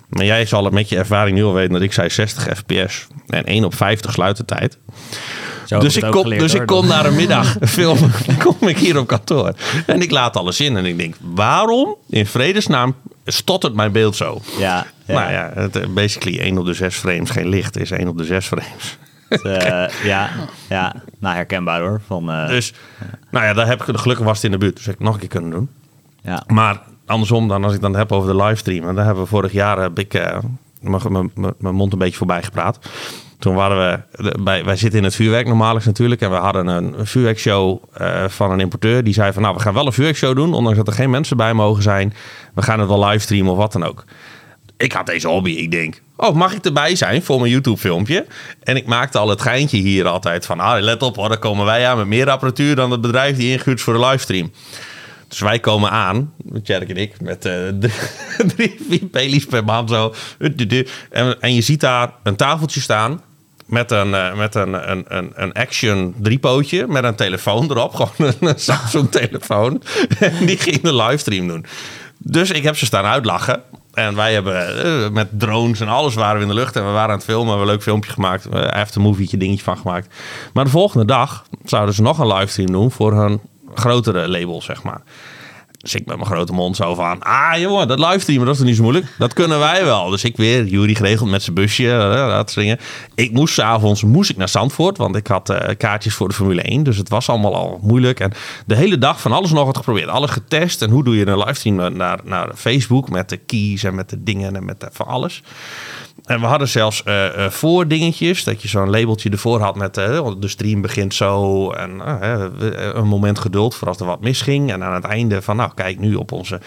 Maar 0.08 0.24
jij 0.24 0.46
zal 0.46 0.64
het 0.64 0.72
met 0.72 0.88
je 0.88 0.96
ervaring 0.96 1.36
nu 1.36 1.44
al 1.44 1.52
weten 1.52 1.72
dat 1.72 1.82
ik 1.82 1.92
zei 1.92 2.10
60 2.10 2.58
fps 2.58 3.06
en 3.26 3.44
1 3.44 3.64
op 3.64 3.74
50 3.74 4.12
sluitertijd. 4.12 4.78
Dus 5.66 5.96
ik, 5.96 6.10
kom, 6.10 6.28
dus 6.28 6.54
ik 6.54 6.66
kom 6.66 6.86
naar 6.86 7.06
een 7.06 7.14
middag 7.14 7.56
filmen, 7.60 8.12
kom 8.38 8.68
ik 8.68 8.78
hier 8.78 8.98
op 8.98 9.06
kantoor. 9.06 9.54
En 9.86 10.02
ik 10.02 10.10
laat 10.10 10.36
alles 10.36 10.60
in 10.60 10.76
en 10.76 10.84
ik 10.84 10.98
denk, 10.98 11.14
waarom 11.20 11.96
in 12.08 12.26
vredesnaam 12.26 12.94
stottert 13.24 13.74
mijn 13.74 13.92
beeld 13.92 14.16
zo? 14.16 14.40
Ja, 14.58 14.86
ja. 15.06 15.14
Nou 15.14 15.32
ja, 15.32 15.50
het, 15.54 15.76
eh, 15.76 15.88
basically 15.88 16.40
1 16.40 16.58
op 16.58 16.66
de 16.66 16.74
6 16.74 16.96
frames, 16.96 17.30
geen 17.30 17.48
licht, 17.48 17.78
is 17.78 17.90
1 17.90 18.08
op 18.08 18.18
de 18.18 18.24
6 18.24 18.46
frames. 18.46 18.98
Uh, 19.42 19.88
ja, 20.04 20.30
ja, 20.68 20.94
nou 21.18 21.34
herkenbaar 21.34 21.80
hoor. 21.80 22.00
Van, 22.06 22.30
uh, 22.30 22.48
dus, 22.48 22.72
nou 23.30 23.44
ja, 23.44 23.52
daar 23.52 23.66
heb 23.66 23.82
ik, 23.82 23.96
gelukkig 23.96 24.26
was 24.26 24.36
het 24.36 24.44
in 24.44 24.50
de 24.50 24.58
buurt, 24.58 24.76
dus 24.76 24.86
heb 24.86 24.94
ik 24.94 25.00
nog 25.00 25.14
een 25.14 25.20
keer 25.20 25.28
kunnen 25.28 25.50
doen. 25.50 25.68
Ja. 26.22 26.42
Maar 26.46 26.80
andersom 27.06 27.48
dan, 27.48 27.64
als 27.64 27.74
ik 27.74 27.80
dan 27.80 27.96
heb 27.96 28.12
over 28.12 28.36
de 28.36 28.42
livestream, 28.42 28.88
en 28.88 28.94
daar 28.94 29.04
hebben 29.04 29.22
we 29.22 29.28
vorig 29.28 29.52
jaar, 29.52 29.78
heb 29.78 29.98
ik 29.98 30.14
uh, 30.14 30.38
mijn 30.80 31.74
mond 31.74 31.92
een 31.92 31.98
beetje 31.98 32.16
voorbij 32.16 32.42
gepraat. 32.42 32.78
Toen 33.42 33.54
waren 33.54 34.04
we, 34.16 34.32
bij, 34.42 34.64
wij 34.64 34.76
zitten 34.76 34.98
in 34.98 35.04
het 35.04 35.14
vuurwerk 35.14 35.46
normaal 35.46 35.78
natuurlijk. 35.84 36.20
En 36.20 36.30
we 36.30 36.36
hadden 36.36 36.66
een 36.66 36.94
vuurwerkshow 37.06 37.82
uh, 38.00 38.24
van 38.28 38.50
een 38.50 38.60
importeur. 38.60 39.04
Die 39.04 39.14
zei 39.14 39.32
van 39.32 39.42
nou, 39.42 39.54
we 39.54 39.60
gaan 39.60 39.74
wel 39.74 39.86
een 39.86 39.92
vuurwerkshow 39.92 40.36
doen. 40.36 40.54
Ondanks 40.54 40.78
dat 40.78 40.86
er 40.86 40.92
geen 40.92 41.10
mensen 41.10 41.36
bij 41.36 41.54
mogen 41.54 41.82
zijn. 41.82 42.14
We 42.54 42.62
gaan 42.62 42.78
het 42.78 42.88
wel 42.88 43.04
livestreamen 43.04 43.52
of 43.52 43.58
wat 43.58 43.72
dan 43.72 43.84
ook. 43.84 44.04
Ik 44.76 44.92
had 44.92 45.06
deze 45.06 45.28
hobby. 45.28 45.50
Ik 45.50 45.70
denk, 45.70 46.02
oh, 46.16 46.34
mag 46.34 46.54
ik 46.54 46.64
erbij 46.64 46.94
zijn 46.94 47.22
voor 47.22 47.40
mijn 47.40 47.52
YouTube 47.52 47.76
filmpje? 47.76 48.26
En 48.62 48.76
ik 48.76 48.86
maakte 48.86 49.18
al 49.18 49.28
het 49.28 49.40
geintje 49.40 49.76
hier 49.76 50.06
altijd 50.06 50.46
van, 50.46 50.60
ah, 50.60 50.80
let 50.80 51.02
op 51.02 51.16
hoor, 51.16 51.28
dan 51.28 51.38
komen 51.38 51.64
wij 51.64 51.86
aan 51.86 51.96
met 51.96 52.06
meer 52.06 52.30
apparatuur 52.30 52.74
dan 52.74 52.90
het 52.90 53.00
bedrijf 53.00 53.36
die 53.36 53.52
ingehuurd 53.52 53.80
voor 53.80 53.94
de 53.94 54.06
livestream. 54.06 54.52
Dus 55.28 55.40
wij 55.40 55.58
komen 55.58 55.90
aan, 55.90 56.32
Tjerk 56.62 56.88
en 56.88 56.96
ik, 56.96 57.20
met 57.20 57.44
uh, 57.46 57.68
drie, 58.46 58.76
vier 59.10 59.46
per 59.48 59.64
maand 59.64 59.90
zo. 59.90 60.14
En, 61.10 61.40
en 61.40 61.54
je 61.54 61.60
ziet 61.60 61.80
daar 61.80 62.12
een 62.22 62.36
tafeltje 62.36 62.80
staan 62.80 63.20
met 63.72 63.90
een, 63.90 64.08
uh, 64.08 64.34
met 64.34 64.54
een, 64.54 64.90
een, 64.90 65.04
een, 65.08 65.32
een 65.34 65.52
Action 65.52 66.14
driepootje 66.18 66.86
met 66.86 67.04
een 67.04 67.14
telefoon 67.14 67.70
erop. 67.70 67.94
Gewoon 68.00 68.32
een 68.40 68.58
Samsung 68.58 69.10
telefoon. 69.10 69.82
en 70.18 70.46
die 70.46 70.58
ging 70.58 70.80
de 70.80 70.94
livestream 70.94 71.48
doen. 71.48 71.64
Dus 72.18 72.50
ik 72.50 72.62
heb 72.62 72.76
ze 72.76 72.86
staan 72.86 73.04
uitlachen. 73.04 73.62
En 73.92 74.14
wij 74.14 74.32
hebben 74.32 74.86
uh, 74.86 75.08
met 75.08 75.28
drones 75.38 75.80
en 75.80 75.88
alles 75.88 76.14
waren 76.14 76.36
we 76.36 76.42
in 76.42 76.48
de 76.48 76.54
lucht. 76.54 76.76
En 76.76 76.86
we 76.86 76.90
waren 76.90 77.10
aan 77.10 77.16
het 77.16 77.24
filmen. 77.24 77.44
We 77.44 77.50
hebben 77.50 77.68
een 77.68 77.74
leuk 77.74 77.82
filmpje 77.82 78.12
gemaakt. 78.12 78.50
Aftermovietje 78.50 79.36
dingetje 79.36 79.64
van 79.64 79.76
gemaakt. 79.76 80.14
Maar 80.52 80.64
de 80.64 80.70
volgende 80.70 81.04
dag 81.04 81.44
zouden 81.64 81.94
ze 81.94 82.02
nog 82.02 82.18
een 82.18 82.32
livestream 82.32 82.72
doen 82.72 82.90
voor 82.90 83.12
hun 83.12 83.40
grotere 83.74 84.28
label, 84.28 84.62
zeg 84.62 84.82
maar. 84.82 85.02
Dus 85.82 85.94
ik 85.94 86.06
met 86.06 86.16
mijn 86.16 86.28
grote 86.28 86.52
mond 86.52 86.76
zo 86.76 86.94
van... 86.94 87.22
Ah 87.22 87.58
jongen, 87.58 87.88
dat 87.88 87.98
livestreamen, 87.98 88.46
dat 88.46 88.54
is 88.54 88.62
niet 88.62 88.76
zo 88.76 88.82
moeilijk? 88.82 89.06
Dat 89.18 89.32
kunnen 89.32 89.58
wij 89.58 89.84
wel. 89.84 90.10
Dus 90.10 90.24
ik 90.24 90.36
weer, 90.36 90.64
Jury 90.64 90.94
geregeld 90.94 91.30
met 91.30 91.42
zijn 91.42 91.54
busje. 91.54 91.82
Uh, 91.82 92.28
dat 92.28 92.50
zingen. 92.50 92.78
Ik 93.14 93.32
moest 93.32 93.54
s'avonds 93.54 94.02
moest 94.02 94.30
ik 94.30 94.36
naar 94.36 94.48
Zandvoort. 94.48 94.96
Want 94.96 95.16
ik 95.16 95.26
had 95.26 95.50
uh, 95.50 95.58
kaartjes 95.76 96.14
voor 96.14 96.28
de 96.28 96.34
Formule 96.34 96.62
1. 96.62 96.82
Dus 96.82 96.96
het 96.96 97.08
was 97.08 97.28
allemaal 97.28 97.54
al 97.54 97.78
moeilijk. 97.82 98.20
En 98.20 98.32
de 98.66 98.76
hele 98.76 98.98
dag 98.98 99.20
van 99.20 99.32
alles 99.32 99.50
nog 99.50 99.64
wat 99.64 99.76
geprobeerd. 99.76 100.08
Alles 100.08 100.30
getest. 100.30 100.82
En 100.82 100.90
hoe 100.90 101.04
doe 101.04 101.16
je 101.16 101.26
een 101.26 101.38
livestream 101.38 101.96
naar, 101.96 102.20
naar 102.24 102.50
Facebook? 102.54 103.10
Met 103.10 103.28
de 103.28 103.36
keys 103.36 103.84
en 103.84 103.94
met 103.94 104.10
de 104.10 104.22
dingen 104.22 104.56
en 104.56 104.64
met 104.64 104.80
de, 104.80 104.88
van 104.92 105.06
alles. 105.06 105.42
En 106.24 106.40
we 106.40 106.46
hadden 106.46 106.68
zelfs 106.68 107.02
uh, 107.06 107.36
uh, 107.36 107.48
voordingetjes. 107.48 108.44
Dat 108.44 108.62
je 108.62 108.68
zo'n 108.68 108.90
labeltje 108.90 109.30
ervoor 109.30 109.60
had 109.60 109.76
met 109.76 109.98
uh, 109.98 110.30
de 110.38 110.48
stream 110.48 110.80
begint 110.80 111.14
zo. 111.14 111.70
En 111.70 112.00
een 112.98 113.08
moment 113.08 113.38
geduld 113.38 113.74
voor 113.74 113.88
als 113.88 114.00
er 114.00 114.06
wat 114.06 114.20
misging. 114.20 114.72
En 114.72 114.84
aan 114.84 114.94
het 114.94 115.04
einde 115.04 115.42
van, 115.42 115.56
nou 115.56 115.70
kijk 115.74 115.98
nu 115.98 116.14
op 116.14 116.32
onze... 116.32 116.60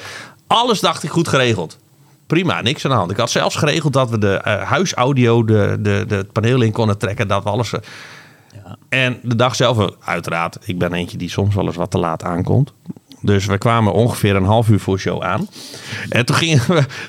Alles 0.48 0.80
dacht 0.80 1.04
ik 1.04 1.10
goed 1.10 1.28
geregeld. 1.28 1.78
Prima, 2.28 2.62
niks 2.62 2.86
aan 2.86 2.92
de 2.92 2.98
hand. 2.98 3.12
Ik 3.12 3.18
had 3.18 3.32
zelfs 3.32 3.56
geregeld 3.56 3.94
dat 3.94 4.10
we 4.10 4.18
de 4.18 4.40
huisaudio, 4.66 5.44
de, 5.44 5.78
de, 5.80 6.06
de, 6.08 6.16
het 6.16 6.32
paneel 6.32 6.62
in 6.62 6.72
konden 6.72 6.98
trekken. 6.98 7.28
Dat 7.28 7.44
we 7.44 7.50
alles... 7.50 7.70
Ja. 7.70 8.78
En 8.90 9.20
de 9.24 9.36
dag 9.36 9.56
zelf, 9.56 9.90
uiteraard, 10.04 10.58
ik 10.64 10.78
ben 10.78 10.94
eentje 10.94 11.18
die 11.18 11.30
soms 11.30 11.56
wel 11.56 11.66
eens 11.66 11.76
wat 11.76 11.92
te 11.92 11.98
laat 11.98 12.24
aankomt. 12.24 12.74
Dus 13.26 13.46
we 13.46 13.58
kwamen 13.58 13.94
ongeveer 13.94 14.36
een 14.36 14.46
half 14.46 14.70
uur 14.70 14.80
voor 14.80 15.00
show 15.00 15.24
aan. 15.24 15.48
En 16.10 16.26
toen 16.26 16.36
gingen 16.36 16.62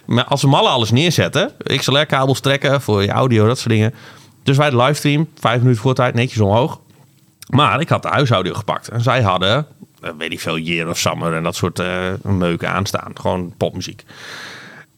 we 0.07 0.25
als 0.25 0.43
we 0.43 0.49
mallen 0.49 0.71
alles 0.71 0.91
neerzetten. 0.91 1.53
XLR-kabels 1.77 2.41
trekken 2.41 2.81
voor 2.81 3.03
je 3.03 3.11
audio, 3.11 3.47
dat 3.47 3.59
soort 3.59 3.71
dingen. 3.71 3.95
Dus 4.43 4.57
wij 4.57 4.71
de 4.71 4.77
livestream, 4.77 5.29
vijf 5.39 5.61
minuten 5.61 5.83
voor 5.83 5.95
tijd, 5.95 6.15
netjes 6.15 6.41
omhoog. 6.41 6.81
Maar 7.47 7.81
ik 7.81 7.89
had 7.89 8.03
de 8.03 8.09
huisaudio 8.09 8.55
gepakt. 8.55 8.89
En 8.89 9.01
zij 9.01 9.23
hadden, 9.23 9.67
eh, 10.01 10.11
weet 10.19 10.33
ik 10.33 10.41
veel, 10.41 10.59
Year 10.59 10.89
of 10.89 10.99
Summer 10.99 11.35
en 11.35 11.43
dat 11.43 11.57
soort 11.57 11.79
eh 11.79 12.13
meuken 12.23 12.71
aanstaan. 12.71 13.13
Gewoon 13.15 13.55
popmuziek. 13.57 14.05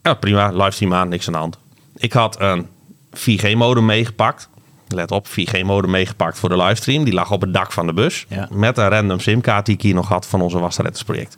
Ja, 0.02 0.14
prima. 0.14 0.50
Livestream 0.52 0.94
aan, 0.94 1.08
niks 1.08 1.26
aan 1.26 1.32
de 1.32 1.38
hand. 1.38 1.58
Ik 1.96 2.12
had 2.12 2.40
een 2.40 2.66
4G-modem 3.12 3.84
meegepakt. 3.84 4.48
Let 4.92 5.10
op, 5.10 5.26
4G-modem 5.28 5.90
meegepakt 5.90 6.38
voor 6.38 6.48
de 6.48 6.56
livestream. 6.56 7.04
Die 7.04 7.14
lag 7.14 7.30
op 7.30 7.40
het 7.40 7.54
dak 7.54 7.72
van 7.72 7.86
de 7.86 7.92
bus. 7.92 8.26
Ja. 8.28 8.48
Met 8.50 8.78
een 8.78 8.88
random 8.88 9.20
simkaart 9.20 9.66
die 9.66 9.74
ik 9.74 9.82
hier 9.82 9.94
nog 9.94 10.08
had 10.08 10.26
van 10.26 10.40
onze 10.40 10.58
Wasseretters-project. 10.58 11.36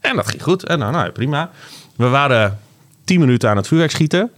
En 0.00 0.16
dat 0.16 0.28
ging 0.28 0.42
goed. 0.42 0.64
En 0.64 0.78
nou, 0.78 0.92
nou, 0.92 1.10
prima. 1.10 1.50
We 1.96 2.08
waren 2.08 2.60
10 3.04 3.20
minuten 3.20 3.50
aan 3.50 3.56
het 3.56 3.66
vuurwerk 3.66 3.90
schieten. 3.90 4.30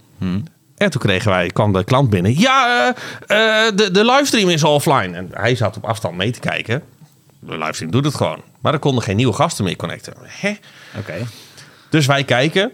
En 0.77 0.89
toen 0.89 1.01
kregen 1.01 1.31
wij, 1.31 1.47
kwam 1.47 1.73
de 1.73 1.83
klant 1.83 2.09
binnen. 2.09 2.39
Ja, 2.39 2.93
eh, 3.27 3.65
eh, 3.67 3.75
de, 3.75 3.91
de 3.91 4.05
livestream 4.05 4.49
is 4.49 4.63
offline. 4.63 5.17
En 5.17 5.29
hij 5.33 5.55
zat 5.55 5.77
op 5.77 5.85
afstand 5.85 6.15
mee 6.15 6.31
te 6.31 6.39
kijken. 6.39 6.83
De 7.39 7.57
livestream 7.57 7.91
doet 7.91 8.05
het 8.05 8.15
gewoon. 8.15 8.41
Maar 8.61 8.73
er 8.73 8.79
konden 8.79 9.03
geen 9.03 9.15
nieuwe 9.15 9.33
gasten 9.33 9.63
meer 9.63 9.75
connecten. 9.75 10.13
Hè? 10.23 10.55
Oké. 10.97 11.13
Dus 11.89 12.05
wij 12.05 12.23
kijken. 12.23 12.71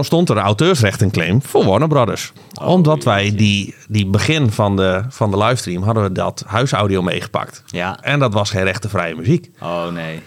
Stond 0.00 0.28
er 0.28 0.36
een 0.36 0.42
auteursrechtenclaim 0.42 1.42
voor 1.42 1.64
Warner 1.64 1.88
Brothers. 1.88 2.32
Omdat 2.62 3.04
wij 3.04 3.34
die, 3.36 3.74
die 3.88 4.06
begin 4.06 4.50
van 4.50 4.76
de, 4.76 5.04
van 5.08 5.30
de 5.30 5.38
livestream 5.38 5.82
hadden 5.82 6.02
we 6.02 6.12
dat 6.12 6.44
huisaudio 6.46 7.02
meegepakt. 7.02 7.62
Ja. 7.66 7.98
En 8.00 8.18
dat 8.18 8.32
was 8.32 8.50
geen 8.50 8.64
rechtenvrije 8.64 9.14
muziek. 9.14 9.50
Oh 9.60 9.88
nee. 9.88 10.22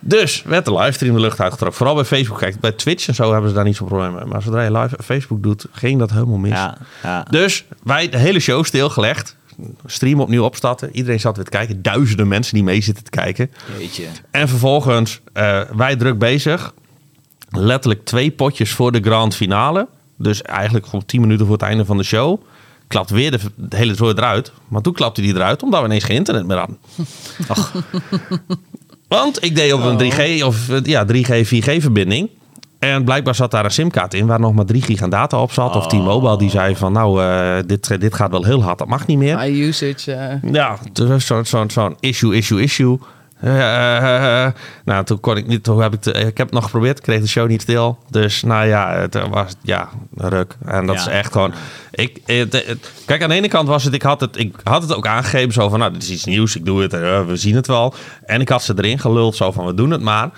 Dus 0.00 0.42
werd 0.42 0.64
de 0.64 0.74
livestream 0.74 1.14
de 1.14 1.20
lucht 1.20 1.40
uitgetrokken. 1.40 1.78
Vooral 1.78 1.94
bij 1.94 2.04
Facebook. 2.04 2.38
Kijk, 2.38 2.60
bij 2.60 2.72
Twitch 2.72 3.08
en 3.08 3.14
zo 3.14 3.32
hebben 3.32 3.50
ze 3.50 3.56
daar 3.56 3.64
niet 3.64 3.76
zo'n 3.76 3.86
probleem 3.86 4.14
mee. 4.14 4.24
Maar 4.24 4.42
zodra 4.42 4.62
je 4.62 4.72
live 4.78 4.96
Facebook 5.02 5.42
doet, 5.42 5.66
ging 5.72 5.98
dat 5.98 6.10
helemaal 6.10 6.38
mis. 6.38 6.52
Ja, 6.52 6.78
ja. 7.02 7.22
Dus 7.30 7.64
wij 7.82 8.08
de 8.08 8.18
hele 8.18 8.40
show 8.40 8.64
stilgelegd. 8.64 9.36
Stream 9.86 10.20
opnieuw 10.20 10.44
opstarten. 10.44 10.96
Iedereen 10.96 11.20
zat 11.20 11.36
weer 11.36 11.44
te 11.44 11.50
kijken. 11.50 11.82
Duizenden 11.82 12.28
mensen 12.28 12.54
die 12.54 12.64
mee 12.64 12.80
zitten 12.80 13.04
te 13.04 13.10
kijken. 13.10 13.50
Jeetje. 13.78 14.06
En 14.30 14.48
vervolgens, 14.48 15.20
eh, 15.32 15.60
wij 15.76 15.96
druk 15.96 16.18
bezig. 16.18 16.72
Letterlijk 17.50 18.04
twee 18.04 18.30
potjes 18.30 18.70
voor 18.72 18.92
de 18.92 19.00
grand 19.00 19.34
finale. 19.34 19.88
Dus 20.16 20.42
eigenlijk 20.42 20.84
gewoon 20.84 21.04
tien 21.06 21.20
minuten 21.20 21.46
voor 21.46 21.54
het 21.54 21.64
einde 21.64 21.84
van 21.84 21.96
de 21.96 22.02
show. 22.02 22.40
Klapt 22.86 23.10
weer 23.10 23.30
de, 23.30 23.38
de 23.56 23.76
hele 23.76 23.94
zooi 23.94 24.14
eruit. 24.14 24.52
Maar 24.68 24.80
toen 24.82 24.92
klapte 24.92 25.20
die 25.20 25.34
eruit, 25.34 25.62
omdat 25.62 25.80
we 25.80 25.86
ineens 25.86 26.04
geen 26.04 26.16
internet 26.16 26.46
meer 26.46 26.56
hadden. 26.58 26.78
Ach. 27.48 27.72
Want 29.08 29.44
ik 29.44 29.54
deed 29.56 29.72
op 29.72 29.82
een 29.84 30.12
3G 30.12 30.44
of 30.44 30.68
eh, 30.68 30.78
ja, 30.82 31.06
3G, 31.06 31.46
4G 31.46 31.76
verbinding. 31.80 32.30
En 32.78 33.04
blijkbaar 33.04 33.34
zat 33.34 33.50
daar 33.50 33.64
een 33.64 33.70
simkaart 33.70 34.14
in 34.14 34.26
waar 34.26 34.40
nog 34.40 34.54
maar 34.54 34.64
3 34.64 34.82
gig 34.82 35.02
aan 35.02 35.10
data 35.10 35.42
op 35.42 35.52
zat. 35.52 35.76
Of 35.76 35.86
T-Mobile 35.86 36.38
die 36.38 36.50
zei 36.50 36.76
van 36.76 36.92
nou, 36.92 37.22
eh, 37.22 37.56
dit, 37.66 38.00
dit 38.00 38.14
gaat 38.14 38.30
wel 38.30 38.44
heel 38.44 38.62
hard, 38.62 38.78
dat 38.78 38.88
mag 38.88 39.06
niet 39.06 39.18
meer. 39.18 39.40
High 39.40 39.60
usage. 39.66 40.12
eh. 40.12 40.52
Ja, 40.52 40.78
dus 40.92 41.26
zo'n 41.26 41.44
zo, 41.44 41.64
zo'n 41.68 41.96
issue, 42.00 42.36
issue, 42.36 42.62
issue. 42.62 42.98
Eh, 43.40 44.46
nou, 44.84 45.04
toen 45.04 45.20
kon 45.20 45.36
ik 45.36 45.46
niet. 45.46 45.64
Toen 45.64 45.82
heb 45.82 45.92
ik, 45.94 46.00
te- 46.00 46.12
ik 46.12 46.36
heb 46.38 46.46
het 46.46 46.50
nog 46.50 46.64
geprobeerd. 46.64 47.00
Kreeg 47.00 47.20
de 47.20 47.28
show 47.28 47.48
niet 47.48 47.62
stil. 47.62 47.98
Dus 48.10 48.42
nou 48.42 48.66
ja, 48.66 48.92
het 48.92 49.28
was 49.28 49.52
ja 49.62 49.88
een 50.16 50.28
ruk. 50.28 50.56
En 50.64 50.86
dat 50.86 50.94
Ja. 50.96 51.00
is 51.00 51.06
echt 51.06 51.32
gewoon. 51.32 51.52
Ik, 51.90 52.18
het, 52.26 52.52
het- 52.52 52.92
kijk, 53.06 53.22
aan 53.22 53.28
de 53.28 53.34
ene 53.34 53.48
kant 53.48 53.68
was 53.68 53.84
het. 53.84 53.94
Ik 53.94 54.02
had 54.02 54.20
het, 54.20 54.38
ik 54.38 54.54
had 54.64 54.82
het 54.82 54.94
ook 54.94 55.06
aangegeven 55.06 55.52
zo 55.52 55.68
van. 55.68 55.78
Nou, 55.78 55.92
dit 55.92 56.02
is 56.02 56.10
iets 56.10 56.24
nieuws. 56.24 56.56
Ik 56.56 56.64
doe 56.64 56.82
het. 56.82 56.92
we 57.26 57.36
zien 57.36 57.54
het 57.54 57.66
wel. 57.66 57.94
En 58.24 58.40
ik 58.40 58.48
had 58.48 58.62
ze 58.62 58.74
erin 58.76 58.98
geluld 58.98 59.36
zo 59.36 59.52
van. 59.52 59.66
We 59.66 59.74
doen 59.74 59.90
het 59.90 60.02
maar. 60.02 60.30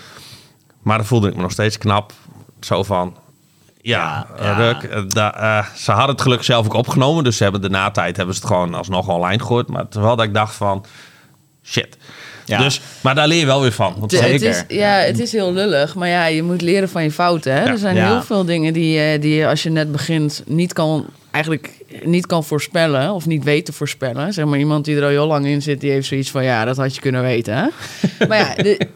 Maar 0.83 0.97
dan 0.97 1.07
voelde 1.07 1.29
ik 1.29 1.35
me 1.37 1.43
nog 1.43 1.53
steeds 1.53 1.79
knap. 1.79 2.13
Zo 2.61 2.83
van. 2.83 3.17
Ja, 3.81 4.27
ruk. 4.57 5.11
Da- 5.15 5.67
ze 5.77 5.91
hadden 5.93 6.11
het 6.11 6.21
gelukkig 6.23 6.47
zelf 6.47 6.67
ook 6.67 6.73
opgenomen. 6.75 7.25
Dus 7.25 7.37
ze 7.37 7.43
hebben 7.43 7.61
de 7.63 7.69
na-tijd 7.71 8.17
hebben 8.17 8.35
ze 8.35 8.41
het 8.41 8.51
gewoon 8.51 8.75
alsnog 8.75 9.09
online 9.09 9.39
gegooid. 9.41 9.69
Maar 9.69 9.89
terwijl 9.89 10.17
dat 10.17 10.25
ik 10.25 10.35
dacht 10.35 10.55
van... 10.55 10.85
Shit. 11.65 11.97
Ja. 12.45 12.59
Dus, 12.59 12.81
maar 13.01 13.15
daar 13.15 13.29
leer 13.29 13.39
je 13.39 13.47
wel 13.47 13.61
weer 13.61 13.73
van. 13.73 13.95
Want 13.99 14.13
zo- 14.13 14.21
het 14.21 14.27
Zeker. 14.41 14.49
is, 14.49 14.77
ja, 14.77 14.91
het 14.93 15.19
is 15.19 15.33
heel 15.33 15.53
lullig. 15.53 15.95
Maar 15.95 16.09
ja, 16.09 16.27
je 16.27 16.43
moet 16.43 16.61
leren 16.63 16.89
van 16.89 17.03
je 17.03 17.11
fouten. 17.11 17.53
Hè? 17.53 17.63
Ja. 17.63 17.67
Er 17.71 17.79
zijn 17.79 17.97
Ja. 17.97 18.07
heel 18.13 18.23
veel 18.23 18.45
dingen 18.45 18.73
die, 18.73 18.99
eh, 19.01 19.21
die 19.21 19.35
je 19.35 19.49
als 19.49 19.63
je 19.63 19.71
net 19.71 19.93
begint 19.93 20.43
niet 20.47 20.73
kan, 20.73 21.07
eigenlijk 21.31 21.71
niet 22.05 22.27
kan 22.27 22.45
voorspellen. 22.45 23.13
Of 23.13 23.27
niet 23.27 23.45
weet 23.45 23.65
te 23.65 23.73
voorspellen. 23.73 24.33
Zeg 24.33 24.45
maar 24.45 24.59
iemand 24.59 24.85
die 24.85 24.97
er 24.97 25.03
al 25.03 25.09
heel 25.09 25.27
lang 25.27 25.47
in 25.47 25.63
zit, 25.63 25.81
die 25.81 25.91
heeft 25.91 26.07
zoiets 26.07 26.31
van... 26.31 26.45
Ja, 26.45 26.65
dat 26.65 26.77
had 26.77 26.95
je 26.95 27.01
kunnen 27.01 27.23
weten. 27.23 27.55
Hè? 27.57 27.67
maar 28.29 28.39
ja, 28.39 28.55
de, 28.63 28.87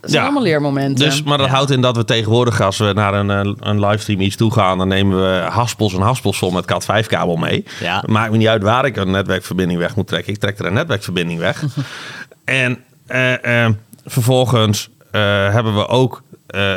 dat 0.00 0.10
zijn 0.10 0.22
Ja. 0.22 0.28
allemaal 0.28 0.42
leermomenten. 0.42 1.04
Dus, 1.04 1.22
maar 1.22 1.38
dat 1.38 1.46
Ja. 1.46 1.52
houdt 1.52 1.70
in 1.70 1.80
dat 1.80 1.96
we 1.96 2.04
tegenwoordig, 2.04 2.60
als 2.60 2.78
we 2.78 2.92
naar 2.94 3.14
een, 3.14 3.30
eh, 3.30 3.52
een 3.60 3.80
livestream 3.86 4.20
iets 4.20 4.36
toe 4.36 4.52
gaan, 4.52 4.78
dan 4.78 4.88
nemen 4.88 5.20
we 5.22 5.46
haspels 5.50 5.94
en 5.94 6.00
haspels 6.00 6.38
vol 6.38 6.50
met 6.50 6.64
Cat 6.64 6.84
5 6.84 7.06
kabel 7.06 7.36
mee. 7.36 7.64
Ja. 7.80 8.02
Maakt 8.06 8.30
me 8.30 8.36
niet 8.36 8.46
uit 8.48 8.62
waar 8.62 8.84
ik 8.84 8.96
een 8.96 9.10
netwerkverbinding 9.10 9.78
weg 9.78 9.96
moet 9.96 10.06
trekken. 10.06 10.32
Ik 10.32 10.38
trek 10.38 10.58
er 10.58 10.66
een 10.66 10.72
netwerkverbinding 10.72 11.38
weg. 11.38 11.62
en 12.50 12.78
eh, 13.06 13.64
eh, 13.64 13.72
vervolgens 14.04 14.88
eh, 15.10 15.20
hebben 15.52 15.74
we 15.74 15.88
ook 15.88 16.22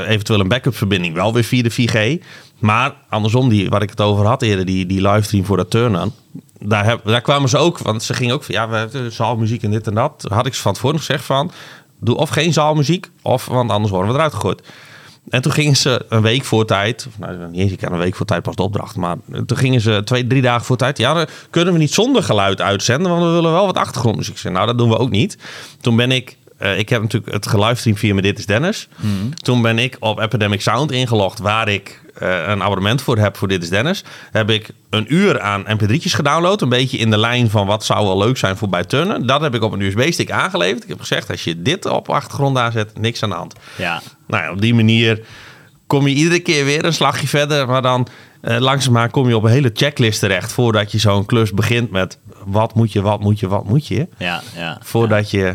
eventueel 0.07 0.39
een 0.39 0.47
backup 0.47 0.75
verbinding, 0.75 1.15
wel 1.15 1.33
weer 1.33 1.43
via 1.43 1.63
de 1.63 1.71
4G. 1.71 2.23
Maar 2.59 2.93
andersom, 3.09 3.49
die, 3.49 3.69
waar 3.69 3.81
ik 3.81 3.89
het 3.89 4.01
over 4.01 4.25
had 4.25 4.41
eerder, 4.41 4.65
die, 4.65 4.85
die 4.85 5.01
livestream 5.01 5.45
voor 5.45 5.57
dat 5.57 5.69
turn-on. 5.69 6.13
Daar, 6.59 6.97
daar 7.03 7.21
kwamen 7.21 7.49
ze 7.49 7.57
ook, 7.57 7.77
want 7.77 8.03
ze 8.03 8.13
gingen 8.13 8.35
ook 8.35 8.43
van 8.43 8.55
ja, 8.55 8.69
we 8.69 8.75
hebben 8.75 9.11
zaalmuziek 9.11 9.63
en 9.63 9.71
dit 9.71 9.87
en 9.87 9.93
dat. 9.93 10.25
Had 10.27 10.45
ik 10.45 10.53
ze 10.53 10.61
van 10.61 10.73
tevoren 10.73 10.97
gezegd 10.97 11.25
van, 11.25 11.51
doe 11.99 12.15
of 12.15 12.29
geen 12.29 12.53
zaalmuziek, 12.53 13.09
of, 13.21 13.45
want 13.45 13.71
anders 13.71 13.91
worden 13.91 14.11
we 14.11 14.17
eruit 14.17 14.33
gegooid. 14.33 14.63
En 15.29 15.41
toen 15.41 15.51
gingen 15.51 15.75
ze 15.75 16.05
een 16.09 16.21
week 16.21 16.43
voor 16.43 16.65
tijd, 16.65 17.07
nou, 17.17 17.49
niet 17.49 17.59
eens 17.59 17.71
ik 17.71 17.81
een 17.81 17.97
week 17.97 18.15
voor 18.15 18.25
tijd 18.25 18.43
pas 18.43 18.55
de 18.55 18.63
opdracht, 18.63 18.95
maar 18.95 19.15
toen 19.45 19.57
gingen 19.57 19.81
ze 19.81 20.01
twee, 20.03 20.27
drie 20.27 20.41
dagen 20.41 20.65
voor 20.65 20.77
tijd. 20.77 20.97
Ja, 20.97 21.13
dan 21.13 21.27
kunnen 21.49 21.73
we 21.73 21.79
niet 21.79 21.93
zonder 21.93 22.23
geluid 22.23 22.61
uitzenden, 22.61 23.11
want 23.11 23.23
we 23.23 23.29
willen 23.29 23.51
wel 23.51 23.65
wat 23.65 23.77
achtergrondmuziek 23.77 24.37
zijn. 24.37 24.53
Nou, 24.53 24.65
dat 24.67 24.77
doen 24.77 24.89
we 24.89 24.97
ook 24.97 25.09
niet. 25.09 25.37
Toen 25.81 25.95
ben 25.95 26.11
ik, 26.11 26.37
eh, 26.63 26.77
ik 26.77 26.89
heb 26.89 27.01
natuurlijk 27.01 27.33
het 27.33 27.47
gelivestream 27.47 27.97
via 27.97 28.13
mijn 28.13 28.25
Dit 28.25 28.39
is 28.39 28.45
Dennis. 28.45 28.87
Toen 29.35 29.61
ben 29.61 29.79
ik 29.79 29.97
op 29.99 30.19
Epidemic 30.19 30.61
Sound 30.61 30.91
ingelogd, 30.91 31.39
waar 31.39 31.67
ik 31.67 32.01
eh, 32.13 32.47
een 32.47 32.63
abonnement 32.63 33.01
voor 33.01 33.17
heb 33.17 33.37
voor 33.37 33.47
Dit 33.47 33.63
is 33.63 33.69
Dennis. 33.69 34.03
Heb 34.31 34.49
ik 34.49 34.69
een 34.89 35.13
uur 35.13 35.41
aan 35.41 35.65
mp3'tjes 35.65 36.11
gedownload, 36.11 36.61
een 36.61 36.69
beetje 36.69 36.97
in 36.97 37.09
de 37.09 37.17
lijn 37.17 37.49
van 37.49 37.67
wat 37.67 37.85
zou 37.85 38.05
wel 38.05 38.17
leuk 38.17 38.37
zijn 38.37 38.57
voor 38.57 38.69
bij 38.69 38.83
turnen. 38.83 39.25
Dat 39.25 39.41
heb 39.41 39.55
ik 39.55 39.61
op 39.61 39.71
een 39.71 39.81
USB-stick 39.81 40.31
aangeleverd. 40.31 40.83
Ik 40.83 40.89
heb 40.89 40.99
gezegd, 40.99 41.29
als 41.29 41.43
je 41.43 41.61
dit 41.61 41.85
op 41.85 42.09
achtergrond 42.09 42.57
aanzet, 42.57 42.99
niks 42.99 43.23
aan 43.23 43.29
de 43.29 43.35
hand. 43.35 43.55
Ja. 43.77 44.01
Nou 44.27 44.43
ja, 44.43 44.51
op 44.51 44.61
die 44.61 44.73
manier 44.73 45.25
kom 45.87 46.07
je 46.07 46.15
iedere 46.15 46.39
keer 46.39 46.65
weer 46.65 46.85
een 46.85 46.93
slagje 46.93 47.27
verder. 47.27 47.67
Maar 47.67 47.81
dan 47.81 48.07
eh, 48.41 48.57
langzaamaan 48.57 49.09
kom 49.09 49.27
je 49.27 49.35
op 49.35 49.43
een 49.43 49.51
hele 49.51 49.71
checklist 49.73 50.19
terecht. 50.19 50.51
Voordat 50.51 50.91
je 50.91 50.97
zo'n 50.97 51.25
klus 51.25 51.51
begint 51.51 51.91
met 51.91 52.17
wat 52.45 52.75
moet 52.75 52.91
je, 52.91 53.01
wat 53.01 53.19
moet 53.19 53.39
je, 53.39 53.47
wat 53.47 53.65
moet 53.65 53.87
je. 53.87 54.07
Ja, 54.17 54.41
ja. 54.55 54.77
Voordat 54.81 55.31
je... 55.31 55.53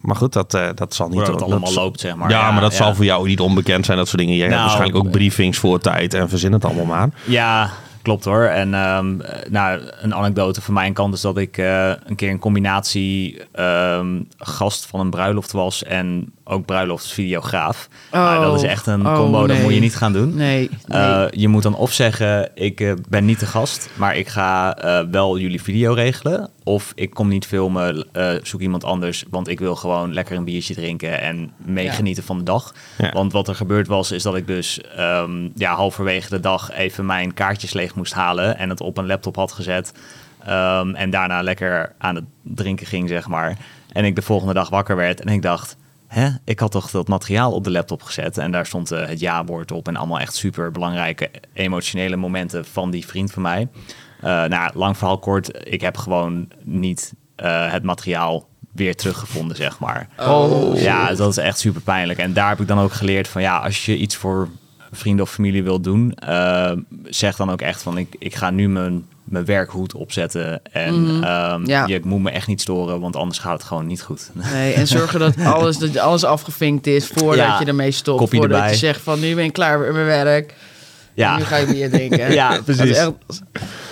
Maar 0.00 0.16
goed, 0.16 0.32
dat, 0.32 0.54
eh, 0.54 0.68
dat 0.74 0.94
zal 0.94 1.08
niet... 1.08 1.26
Dat 1.26 1.42
allemaal 1.42 1.72
loopt, 1.74 2.00
zeg 2.00 2.16
maar. 2.16 2.30
Ja, 2.30 2.38
Ja, 2.38 2.50
maar 2.50 2.60
dat 2.60 2.70
ja. 2.70 2.76
zal 2.76 2.94
voor 2.94 3.04
jou 3.04 3.26
niet 3.28 3.40
onbekend 3.40 3.84
zijn, 3.84 3.98
dat 3.98 4.08
soort 4.08 4.18
dingen. 4.18 4.34
Jij 4.34 4.44
hebt 4.46 4.56
Nou, 4.58 4.68
waarschijnlijk 4.68 5.06
ook 5.06 5.12
briefings 5.12 5.58
voor 5.58 5.80
tijd 5.80 6.14
en 6.14 6.28
verzin 6.28 6.52
het 6.52 6.64
allemaal 6.64 6.84
maar. 6.84 7.08
Ja, 7.24 7.70
klopt 8.02 8.24
hoor. 8.24 8.44
En 8.44 8.74
ehm, 8.74 9.20
eh, 9.20 9.50
nou, 9.50 9.80
een 10.00 10.14
anekdote 10.14 10.60
van 10.60 10.74
mijn 10.74 10.92
kant 10.92 11.14
is 11.14 11.20
dat 11.20 11.36
ik 11.38 11.58
eh, 11.58 11.88
een 11.88 12.16
keer 12.16 12.30
een 12.30 12.38
combinatie 12.38 13.40
ehm, 13.52 14.20
gast 14.38 14.86
van 14.86 15.00
een 15.00 15.10
bruiloft 15.10 15.52
was 15.52 15.84
en 15.84 16.32
ook 16.44 16.64
bruiloftsvideograaf. 16.66 17.88
nou, 18.12 18.44
dat 18.44 18.54
is 18.54 18.62
echt 18.62 18.86
een 18.86 19.06
Oh, 19.06 19.14
combo, 19.14 19.46
dat 19.46 19.58
moet 19.62 19.74
je 19.74 19.80
niet 19.80 19.96
gaan 19.96 20.12
doen. 20.12 20.34
Nee, 20.34 20.70
nee. 20.86 21.00
Eh, 21.00 21.24
je 21.30 21.48
moet 21.48 21.62
dan 21.62 21.74
of 21.76 21.92
zeggen, 21.92 22.50
ik 22.54 22.80
eh, 22.80 22.92
ben 23.08 23.24
niet 23.24 23.40
de 23.40 23.46
gast, 23.46 23.90
maar 23.94 24.16
ik 24.16 24.28
ga 24.28 24.76
eh, 24.76 25.00
wel 25.10 25.38
jullie 25.38 25.62
video 25.62 25.92
regelen. 25.92 26.50
Of 26.64 26.92
ik 26.94 27.10
kom 27.10 27.28
niet 27.28 27.46
filmen, 27.46 28.06
eh, 28.12 28.32
zoek 28.42 28.60
iemand 28.60 28.84
anders, 28.84 29.24
want 29.30 29.48
ik 29.48 29.58
wil 29.58 29.76
gewoon 29.76 30.14
lekker 30.14 30.36
een 30.36 30.44
biertje 30.44 30.74
drinken 30.74 31.20
en 31.20 31.52
meegenieten 31.56 32.22
van 32.22 32.38
de 32.38 32.44
dag. 32.44 32.74
Ja. 32.98 33.12
Want 33.12 33.32
wat 33.32 33.48
er 33.48 33.54
gebeurd 33.54 33.86
was, 33.86 34.10
is 34.10 34.22
dat 34.22 34.36
ik 34.36 34.46
dus 34.46 34.80
ehm, 34.80 35.48
ja, 35.54 35.74
halverwege 35.74 36.28
de 36.28 36.40
dag 36.40 36.72
even 36.72 37.06
mijn 37.06 37.34
kaartjes 37.34 37.72
leeg 37.72 37.94
moest 37.94 38.12
halen 38.12 38.58
en 38.58 38.68
het 38.68 38.80
op 38.80 38.98
een 38.98 39.06
laptop 39.06 39.36
had 39.36 39.52
gezet. 39.52 39.92
Ehm, 40.44 40.94
en 40.94 41.10
daarna 41.10 41.42
lekker 41.42 41.94
aan 41.98 42.14
het 42.14 42.24
drinken 42.42 42.86
ging, 42.86 43.08
zeg 43.08 43.28
maar. 43.28 43.56
En 43.92 44.04
ik 44.04 44.14
de 44.14 44.22
volgende 44.22 44.54
dag 44.54 44.68
wakker 44.68 44.96
werd 44.96 45.20
en 45.20 45.28
ik 45.28 45.42
dacht... 45.42 45.76
Hè? 46.06 46.28
Ik 46.44 46.58
had 46.58 46.70
toch 46.70 46.90
dat 46.90 47.08
materiaal 47.08 47.52
op 47.52 47.64
de 47.64 47.70
laptop 47.70 48.02
gezet 48.02 48.38
en 48.38 48.50
daar 48.50 48.66
stond 48.66 48.90
eh, 48.90 49.06
het 49.06 49.20
ja-woord 49.20 49.72
op 49.72 49.88
en 49.88 49.96
allemaal 49.96 50.20
echt 50.20 50.34
super 50.34 50.70
belangrijke 50.70 51.30
emotionele 51.52 52.16
momenten 52.16 52.64
van 52.64 52.90
die 52.90 53.06
vriend 53.06 53.32
van 53.32 53.42
mij. 53.42 53.68
Eh, 54.22 54.44
nou, 54.44 54.70
lang 54.74 54.96
verhaal 54.96 55.18
kort, 55.18 55.50
ik 55.70 55.80
heb 55.80 55.96
gewoon 55.96 56.48
niet 56.62 57.12
eh, 57.36 57.72
het 57.72 57.82
materiaal 57.82 58.48
weer 58.72 58.96
teruggevonden, 58.96 59.56
zeg 59.56 59.78
maar. 59.78 60.08
Oh. 60.18 60.80
Ja, 60.80 61.14
dat 61.14 61.30
is 61.30 61.36
echt 61.36 61.58
super 61.58 61.80
pijnlijk. 61.80 62.18
En 62.18 62.32
daar 62.32 62.48
heb 62.48 62.60
ik 62.60 62.68
dan 62.68 62.78
ook 62.78 62.92
geleerd 62.92 63.28
van 63.28 63.42
ja, 63.42 63.58
als 63.58 63.84
je 63.86 63.96
iets 63.96 64.16
voor 64.16 64.48
vrienden 64.92 65.24
of 65.24 65.30
familie 65.30 65.62
wilt 65.62 65.84
doen, 65.84 66.12
eh, 66.14 66.72
zeg 67.04 67.36
dan 67.36 67.50
ook 67.50 67.60
echt 67.60 67.82
van 67.82 67.98
ik, 67.98 68.16
ik 68.18 68.34
ga 68.34 68.50
nu 68.50 68.68
mijn 68.68 69.04
mijn 69.24 69.44
werkhoed 69.44 69.94
opzetten. 69.94 70.60
En 70.72 71.02
Mhm. 71.02 71.22
ehm, 71.24 71.66
Ja. 71.66 71.86
je 71.86 72.00
moet 72.04 72.22
me 72.22 72.30
echt 72.30 72.46
niet 72.46 72.60
storen, 72.60 73.00
want 73.00 73.16
anders 73.16 73.38
gaat 73.38 73.52
het 73.52 73.62
gewoon 73.62 73.86
niet 73.86 74.02
goed. 74.02 74.30
Nee, 74.32 74.72
en 74.72 74.86
zorgen 74.86 75.18
dat 75.20 75.34
alles, 75.54 75.78
dat 75.78 75.98
alles 75.98 76.24
afgevinkt 76.24 76.86
is 76.86 77.06
voordat 77.06 77.46
Ja, 77.46 77.58
je 77.60 77.64
ermee 77.66 77.90
stopt. 77.90 78.30
voordat 78.30 78.50
erbij. 78.50 78.70
je 78.70 78.76
zegt 78.76 79.00
van 79.00 79.20
nu 79.20 79.34
ben 79.34 79.44
ik 79.44 79.52
klaar 79.52 79.78
met 79.78 79.92
mijn 79.92 80.04
werk. 80.06 80.54
Ja, 81.20 81.36
Nu 81.36 81.44
ga 81.44 81.56
je 81.56 81.66
weer 81.66 81.90
denken. 81.90 82.32
Ja, 82.40 82.48
Dat 82.48 82.68
is 82.68 82.76
precies. 82.76 82.96
echt- 82.96 83.10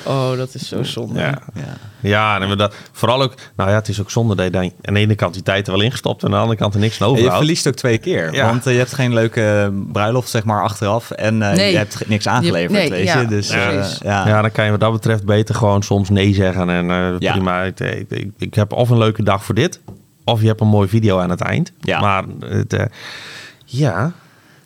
oh, 0.04 0.36
dat 0.36 0.54
is 0.54 0.68
zo 0.68 0.82
zonde. 0.82 1.20
Ja. 1.20 1.38
ja. 1.54 1.76
Ja, 2.00 2.40
en 2.40 2.48
we 2.48 2.56
dat, 2.56 2.74
vooral 2.92 3.22
ook, 3.22 3.34
nou 3.56 3.70
ja, 3.70 3.74
het 3.76 3.88
is 3.88 4.00
ook 4.00 4.10
zonde 4.10 4.34
dat 4.34 4.44
je 4.44 4.50
dan 4.50 4.62
aan 4.82 4.94
de 4.94 5.00
ene 5.00 5.14
kant 5.14 5.34
die 5.34 5.42
tijd 5.42 5.66
er 5.66 5.72
wel 5.72 5.82
ingestapt 5.82 6.22
en 6.22 6.28
aan 6.28 6.34
de 6.34 6.40
andere 6.40 6.58
kant 6.58 6.74
er 6.74 6.80
niks 6.80 6.98
En 7.00 7.14
je 7.22 7.30
verliest 7.30 7.66
ook 7.68 7.74
twee 7.74 7.98
keer. 7.98 8.34
Ja. 8.34 8.46
Want 8.46 8.66
eh, 8.66 8.72
je 8.72 8.78
hebt 8.78 8.94
geen 8.94 9.14
leuke 9.14 9.72
bruiloft, 9.92 10.28
zeg 10.28 10.44
maar, 10.44 10.62
achteraf. 10.62 11.10
En 11.10 11.42
eh, 11.42 11.56
Nee. 11.56 11.70
je 11.70 11.76
hebt 11.76 12.08
niks 12.08 12.28
aangeleverd, 12.28 12.72
nee, 12.72 12.90
weet 12.90 13.04
ja, 13.06 13.20
je. 13.20 13.26
Dus 13.26 13.50
eh, 13.50 13.84
ja. 14.02 14.28
Ja, 14.28 14.40
dan 14.42 14.52
kan 14.52 14.64
je 14.64 14.70
wat 14.70 14.80
dat 14.80 14.92
betreft 14.92 15.24
beter 15.24 15.54
gewoon 15.54 15.82
soms 15.82 16.08
nee 16.08 16.34
zeggen. 16.34 16.70
En 16.70 16.90
eh, 16.90 17.14
Ja. 17.18 17.32
prima, 17.32 17.62
ik, 17.62 17.80
ik, 17.80 18.10
ik, 18.10 18.30
ik 18.38 18.54
heb 18.54 18.72
of 18.72 18.88
een 18.90 18.98
leuke 18.98 19.22
dag 19.22 19.44
voor 19.44 19.54
dit, 19.54 19.80
of 20.24 20.40
je 20.40 20.46
hebt 20.46 20.60
een 20.60 20.66
mooie 20.66 20.88
video 20.88 21.18
aan 21.18 21.30
het 21.30 21.40
eind. 21.40 21.72
Ja. 21.80 22.00
Maar 22.00 22.24
het, 22.46 22.72
eh, 22.72 22.84
ja, 23.64 24.12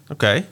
oké. 0.09 0.44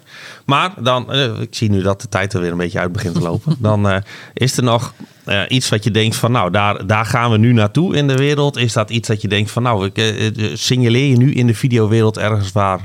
Maar 0.45 0.75
dan, 0.79 1.13
eh, 1.13 1.41
ik 1.41 1.55
zie 1.55 1.71
nu 1.71 1.83
dat 1.83 2.01
de 2.01 2.09
tijd 2.09 2.33
er 2.33 2.41
weer 2.41 2.51
een 2.51 2.57
beetje 2.57 2.79
uit 2.79 2.93
begint 2.93 3.15
te 3.15 3.21
lopen. 3.23 3.57
dan 3.69 3.89
eh, 3.89 3.97
is 4.35 4.57
er 4.57 4.63
nog 4.63 4.95
eh, 5.25 5.43
iets 5.49 5.69
wat 5.69 5.85
je 5.85 5.91
denkt 5.91 6.17
van, 6.17 6.33
nou, 6.33 6.51
daar, 6.51 6.87
daar 6.87 7.07
gaan 7.07 7.31
we 7.31 7.37
nu 7.37 7.53
naartoe 7.53 7.97
in 7.97 8.09
de 8.09 8.17
wereld. 8.17 8.57
Is 8.57 8.73
dat 8.73 8.91
iets 8.91 9.09
dat 9.09 9.23
je 9.23 9.29
denkt 9.29 9.51
van, 9.51 9.63
nou, 9.63 9.91
ik, 9.93 10.33
signaleer 10.55 11.07
je 11.07 11.17
nu 11.17 11.33
in 11.33 11.47
de 11.47 11.55
videowereld 11.55 12.19
ergens 12.19 12.53
waar 12.53 12.81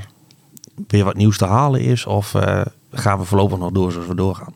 weer 0.86 1.04
wat 1.04 1.16
nieuws 1.16 1.38
te 1.38 1.44
halen 1.44 1.80
is? 1.80 2.06
Of 2.06 2.34
eh, 2.34 2.60
gaan 2.92 3.18
we 3.18 3.24
voorlopig 3.24 3.58
nog 3.58 3.70
door 3.70 3.92
zoals 3.92 4.06
we 4.06 4.14
doorgaan? 4.14 4.54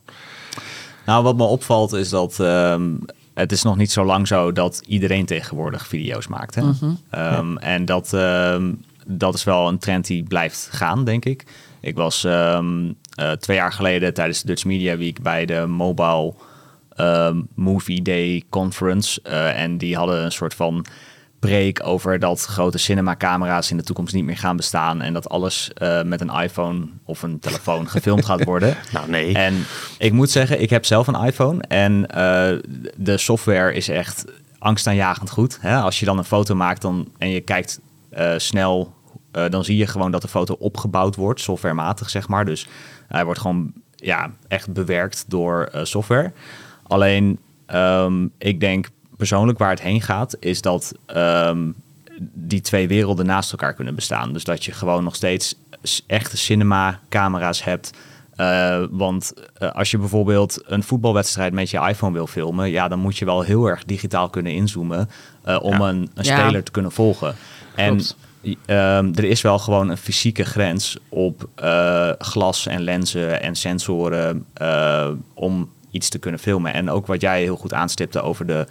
Nou, 1.06 1.22
wat 1.22 1.36
me 1.36 1.44
opvalt 1.44 1.92
is 1.92 2.08
dat 2.08 2.40
ehm, 2.40 2.90
het 3.34 3.52
is 3.52 3.62
nog 3.62 3.76
niet 3.76 3.92
zo 3.92 4.04
lang 4.04 4.26
zo 4.26 4.52
dat 4.52 4.82
iedereen 4.86 5.26
tegenwoordig 5.26 5.86
video's 5.86 6.26
maakt. 6.26 6.54
Hè? 6.54 6.62
Ehm, 7.10 7.56
En 7.56 7.84
dat, 7.84 8.12
ehm, 8.12 8.72
dat 9.06 9.34
is 9.34 9.44
wel 9.44 9.68
een 9.68 9.78
trend 9.78 10.06
die 10.06 10.22
blijft 10.22 10.68
gaan, 10.72 11.04
denk 11.04 11.24
ik. 11.24 11.44
Ik 11.80 11.96
was 11.96 12.24
ehm, 12.24 12.92
eh, 13.14 13.32
twee 13.32 13.56
jaar 13.56 13.72
geleden 13.72 14.14
tijdens 14.14 14.40
de 14.40 14.46
Dutch 14.46 14.64
Media 14.64 14.96
Week 14.96 15.22
bij 15.22 15.46
de 15.46 15.66
Mobile 15.66 16.34
ehm, 16.96 17.40
Movie 17.54 18.02
Day 18.02 18.42
Conference. 18.48 19.20
eh, 19.22 19.62
en 19.62 19.78
die 19.78 19.96
hadden 19.96 20.24
een 20.24 20.32
soort 20.32 20.54
van 20.54 20.86
preek 21.38 21.86
over 21.86 22.18
dat 22.18 22.44
grote 22.44 22.78
cinemacamera's 22.78 23.70
in 23.70 23.76
de 23.76 23.82
toekomst 23.82 24.14
niet 24.14 24.24
meer 24.24 24.36
gaan 24.36 24.56
bestaan. 24.56 25.02
En 25.02 25.12
dat 25.12 25.28
alles 25.28 25.70
eh, 25.72 26.02
met 26.02 26.20
een 26.20 26.30
iPhone 26.30 26.86
of 27.04 27.22
een 27.22 27.38
telefoon 27.38 27.88
gefilmd 27.90 28.24
gaat 28.24 28.44
worden. 28.44 28.76
Nou, 28.92 29.10
nee. 29.10 29.34
En 29.34 29.66
ik 29.98 30.12
moet 30.12 30.30
zeggen, 30.30 30.60
ik 30.60 30.70
heb 30.70 30.84
zelf 30.84 31.06
een 31.06 31.24
iPhone 31.24 31.62
en 31.62 32.02
de 32.96 33.18
software 33.18 33.74
is 33.74 33.88
echt 33.88 34.24
angstaanjagend 34.58 35.30
goed. 35.30 35.58
Hè? 35.60 35.76
Als 35.76 36.00
je 36.00 36.06
dan 36.06 36.18
een 36.18 36.24
foto 36.24 36.54
maakt 36.54 36.82
dan, 36.82 37.12
en 37.18 37.30
je 37.30 37.40
kijkt 37.40 37.80
snel, 38.36 38.94
eh, 39.32 39.44
dan 39.48 39.64
zie 39.64 39.76
je 39.76 39.86
gewoon 39.86 40.10
dat 40.10 40.22
de 40.22 40.28
foto 40.28 40.56
opgebouwd 40.58 41.16
wordt, 41.16 41.40
softwarematig 41.40 42.10
zeg 42.10 42.28
maar. 42.28 42.44
Dus 42.44 42.66
hij 43.08 43.24
wordt 43.24 43.40
gewoon 43.40 43.72
ja, 43.96 44.30
echt 44.48 44.72
bewerkt 44.72 45.24
door 45.28 45.62
eh, 45.72 45.84
software. 45.84 46.32
Alleen, 46.82 47.38
ehm, 47.66 48.26
ik 48.38 48.60
denk 48.60 48.88
persoonlijk 49.16 49.58
waar 49.58 49.70
het 49.70 49.82
heen 49.82 50.00
gaat, 50.02 50.36
is 50.40 50.60
dat 50.62 50.92
ehm, 51.06 51.68
die 52.32 52.60
twee 52.60 52.88
werelden 52.88 53.26
naast 53.26 53.50
elkaar 53.52 53.74
kunnen 53.74 53.94
bestaan. 53.94 54.32
Dus 54.32 54.44
dat 54.44 54.64
je 54.64 54.72
gewoon 54.72 55.04
nog 55.04 55.14
steeds 55.14 55.54
echte 56.06 56.36
cinema-camera's 56.36 57.64
hebt. 57.64 57.90
Eh, 58.36 58.84
want 58.90 59.32
als 59.72 59.90
je 59.90 59.98
bijvoorbeeld 59.98 60.62
een 60.66 60.82
voetbalwedstrijd 60.82 61.52
met 61.52 61.70
je 61.70 61.78
iPhone 61.88 62.12
wil 62.12 62.26
filmen, 62.26 62.70
ja, 62.70 62.88
dan 62.88 62.98
moet 62.98 63.18
je 63.18 63.24
wel 63.24 63.42
heel 63.42 63.66
erg 63.66 63.84
digitaal 63.84 64.28
kunnen 64.30 64.52
inzoomen 64.52 65.08
om 65.60 65.72
Ja. 65.78 65.88
een, 65.88 66.10
een 66.14 66.24
Ja. 66.24 66.38
speler 66.38 66.62
te 66.62 66.70
kunnen 66.70 66.92
volgen. 66.92 67.34
En 67.74 68.00
Ehm, 68.42 69.12
er 69.14 69.24
is 69.24 69.42
wel 69.42 69.58
gewoon 69.58 69.88
een 69.88 69.96
fysieke 69.96 70.44
grens 70.44 70.98
op 71.08 71.48
eh, 71.54 72.10
glas 72.18 72.66
en 72.66 72.82
lenzen 72.82 73.42
en 73.42 73.54
sensoren 73.54 74.46
eh, 74.54 75.08
om 75.34 75.70
iets 75.90 76.08
te 76.08 76.18
kunnen 76.18 76.40
filmen. 76.40 76.72
En 76.72 76.90
ook 76.90 77.06
wat 77.06 77.20
jij 77.20 77.42
heel 77.42 77.56
goed 77.56 77.72
aanstipte 77.72 78.20
over 78.20 78.46
de 78.46 78.66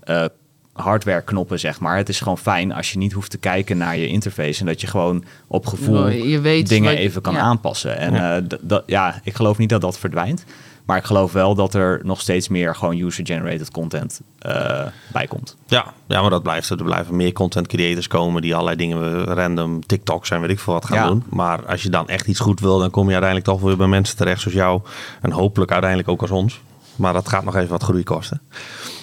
eh 0.00 0.24
hardware 0.72 1.22
knoppen, 1.22 1.58
zeg 1.58 1.80
maar. 1.80 1.96
Het 1.96 2.08
is 2.08 2.18
gewoon 2.20 2.38
fijn 2.38 2.72
als 2.72 2.92
je 2.92 2.98
niet 2.98 3.12
hoeft 3.12 3.30
te 3.30 3.38
kijken 3.38 3.76
naar 3.76 3.96
je 3.96 4.06
interface 4.06 4.60
en 4.60 4.66
dat 4.66 4.80
je 4.80 4.86
gewoon 4.86 5.24
op 5.46 5.66
gevoel 5.66 6.08
Je 6.08 6.40
weet 6.40 6.68
dingen 6.68 6.96
even 6.96 7.22
kan 7.22 7.34
ja. 7.34 7.40
aanpassen. 7.40 7.98
En 7.98 8.48
ja, 8.86 9.20
ik 9.24 9.34
geloof 9.34 9.58
niet 9.58 9.68
dat 9.68 9.80
dat 9.80 9.98
verdwijnt. 9.98 10.44
Maar 10.92 11.00
ik 11.00 11.06
geloof 11.06 11.32
wel 11.32 11.54
dat 11.54 11.74
er 11.74 12.00
nog 12.04 12.20
steeds 12.20 12.48
meer 12.48 12.74
gewoon 12.74 12.98
user-generated 12.98 13.70
content 13.70 14.20
eh, 14.38 14.86
bij 15.12 15.26
komt. 15.26 15.56
Ja, 15.66 15.92
ja, 16.08 16.20
maar 16.20 16.30
dat 16.30 16.42
blijft. 16.42 16.70
Er 16.70 16.84
blijven 16.84 17.16
meer 17.16 17.32
content 17.32 17.66
creators 17.66 18.06
komen 18.08 18.42
die 18.42 18.52
allerlei 18.54 18.76
dingen 18.76 19.26
eh, 19.26 19.34
random 19.34 19.86
TikToks 19.86 20.30
en 20.30 20.40
weet 20.40 20.50
ik 20.50 20.58
veel 20.58 20.72
wat 20.72 20.84
gaan 20.84 20.96
Ja. 20.96 21.06
doen. 21.06 21.24
Maar 21.30 21.66
als 21.66 21.82
je 21.82 21.90
dan 21.90 22.08
echt 22.08 22.26
iets 22.26 22.40
goed 22.40 22.60
wil, 22.60 22.78
dan 22.78 22.90
kom 22.90 23.06
je 23.06 23.12
uiteindelijk 23.12 23.50
toch 23.50 23.60
weer 23.60 23.76
bij 23.76 23.86
mensen 23.86 24.16
terecht 24.16 24.40
zoals 24.40 24.56
jou. 24.56 24.80
En 25.20 25.30
hopelijk 25.30 25.70
uiteindelijk 25.70 26.08
ook 26.10 26.20
als 26.20 26.30
ons. 26.30 26.60
Maar 26.96 27.12
dat 27.12 27.28
gaat 27.28 27.44
nog 27.44 27.56
even 27.56 27.70
wat 27.70 27.82
groei 27.82 28.02
kosten. 28.02 28.40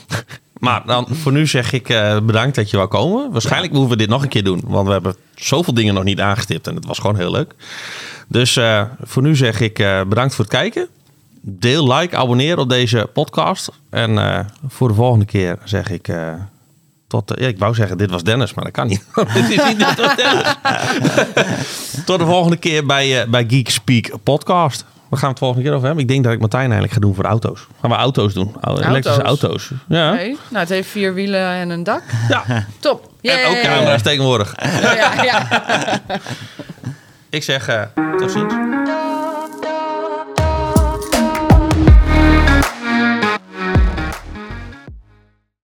maar 0.60 0.84
dan 0.86 1.08
voor 1.12 1.32
nu 1.32 1.48
zeg 1.48 1.74
ik 1.74 1.90
eh, 1.90 2.20
bedankt 2.20 2.56
dat 2.56 2.70
je 2.70 2.78
wou 2.78 2.90
komen. 2.90 3.32
Waarschijnlijk 3.32 3.74
moeten 3.74 3.92
we 3.92 3.98
dit 3.98 4.10
nog 4.10 4.22
een 4.24 4.30
keer 4.30 4.44
doen. 4.44 4.62
Want 4.66 4.86
we 4.88 4.94
hebben 4.94 5.16
zoveel 5.36 5.74
dingen 5.74 5.94
nog 5.94 6.04
niet 6.04 6.20
aangestipt. 6.20 6.68
En 6.68 6.76
het 6.76 6.86
was 6.86 7.00
gewoon 7.00 7.16
heel 7.16 7.32
leuk. 7.32 7.56
Dus 8.28 8.60
voor 9.02 9.22
nu 9.22 9.36
zeg 9.36 9.60
ik 9.60 9.74
bedankt 10.08 10.36
voor 10.36 10.46
het 10.46 10.54
kijken. 10.54 10.88
Deel, 11.50 11.93
like, 11.93 12.16
abonneer 12.18 12.58
op 12.58 12.70
deze 12.70 13.10
podcast. 13.14 13.70
En 13.89 14.18
eh, 14.18 14.39
voor 14.68 14.88
de 14.88 14.93
volgende 14.93 15.26
keer 15.26 15.58
zeg 15.64 15.89
ik... 15.89 16.08
eh, 16.08 16.34
tot, 17.08 17.34
ja, 17.39 17.47
ik 17.47 17.60
wou 17.60 17.74
zeggen, 17.74 17.97
dit 17.97 18.10
was 18.12 18.24
Dennis, 18.24 18.54
maar 18.54 18.64
dat 18.64 18.74
kan 18.74 18.88
niet. 18.88 19.06
dit 19.34 19.50
is 19.50 19.64
niet 19.66 19.78
dit 19.78 19.95
was 19.95 20.16
Dennis. 20.16 20.56
tot 22.06 22.20
de 22.20 22.26
volgende 22.26 22.58
keer 22.58 22.86
bij, 22.86 23.22
eh, 23.22 23.28
bij 23.30 23.45
Geek 23.47 23.70
Speak 23.70 24.12
podcast. 24.24 24.86
Waar 25.10 25.20
gaan 25.20 25.28
we 25.30 25.34
het 25.36 25.39
volgende 25.39 25.64
keer 25.64 25.74
over 25.74 25.86
hebben? 25.86 26.04
Ik 26.04 26.10
denk 26.10 26.24
dat 26.24 26.34
ik 26.34 26.39
Martijn 26.39 26.64
eigenlijk 26.64 26.93
ga 26.93 27.00
doen 27.00 27.16
voor 27.16 27.24
auto's. 27.26 27.68
Gaan 27.82 27.89
we 27.89 27.95
auto's 27.95 28.34
doen? 28.34 28.56
Elektrische 28.62 29.22
auto's. 29.22 29.72
Ja. 29.88 30.14
Nee. 30.14 30.28
Nou, 30.28 30.60
het 30.60 30.70
heeft 30.70 30.89
vier 30.89 31.14
wielen 31.14 31.52
en 31.52 31.70
een 31.70 31.84
dak. 31.84 32.02
ja. 32.30 32.66
Top. 32.80 33.12
En 33.22 33.47
ook 33.47 33.62
camera's 33.62 34.02
tegenwoordig. 34.02 34.56
Ja, 34.82 35.24
ja. 35.24 35.47
Ik 37.30 37.43
zeg, 37.43 37.68
eh, 37.68 37.82
tot 38.18 38.32
ziens. 38.32 38.54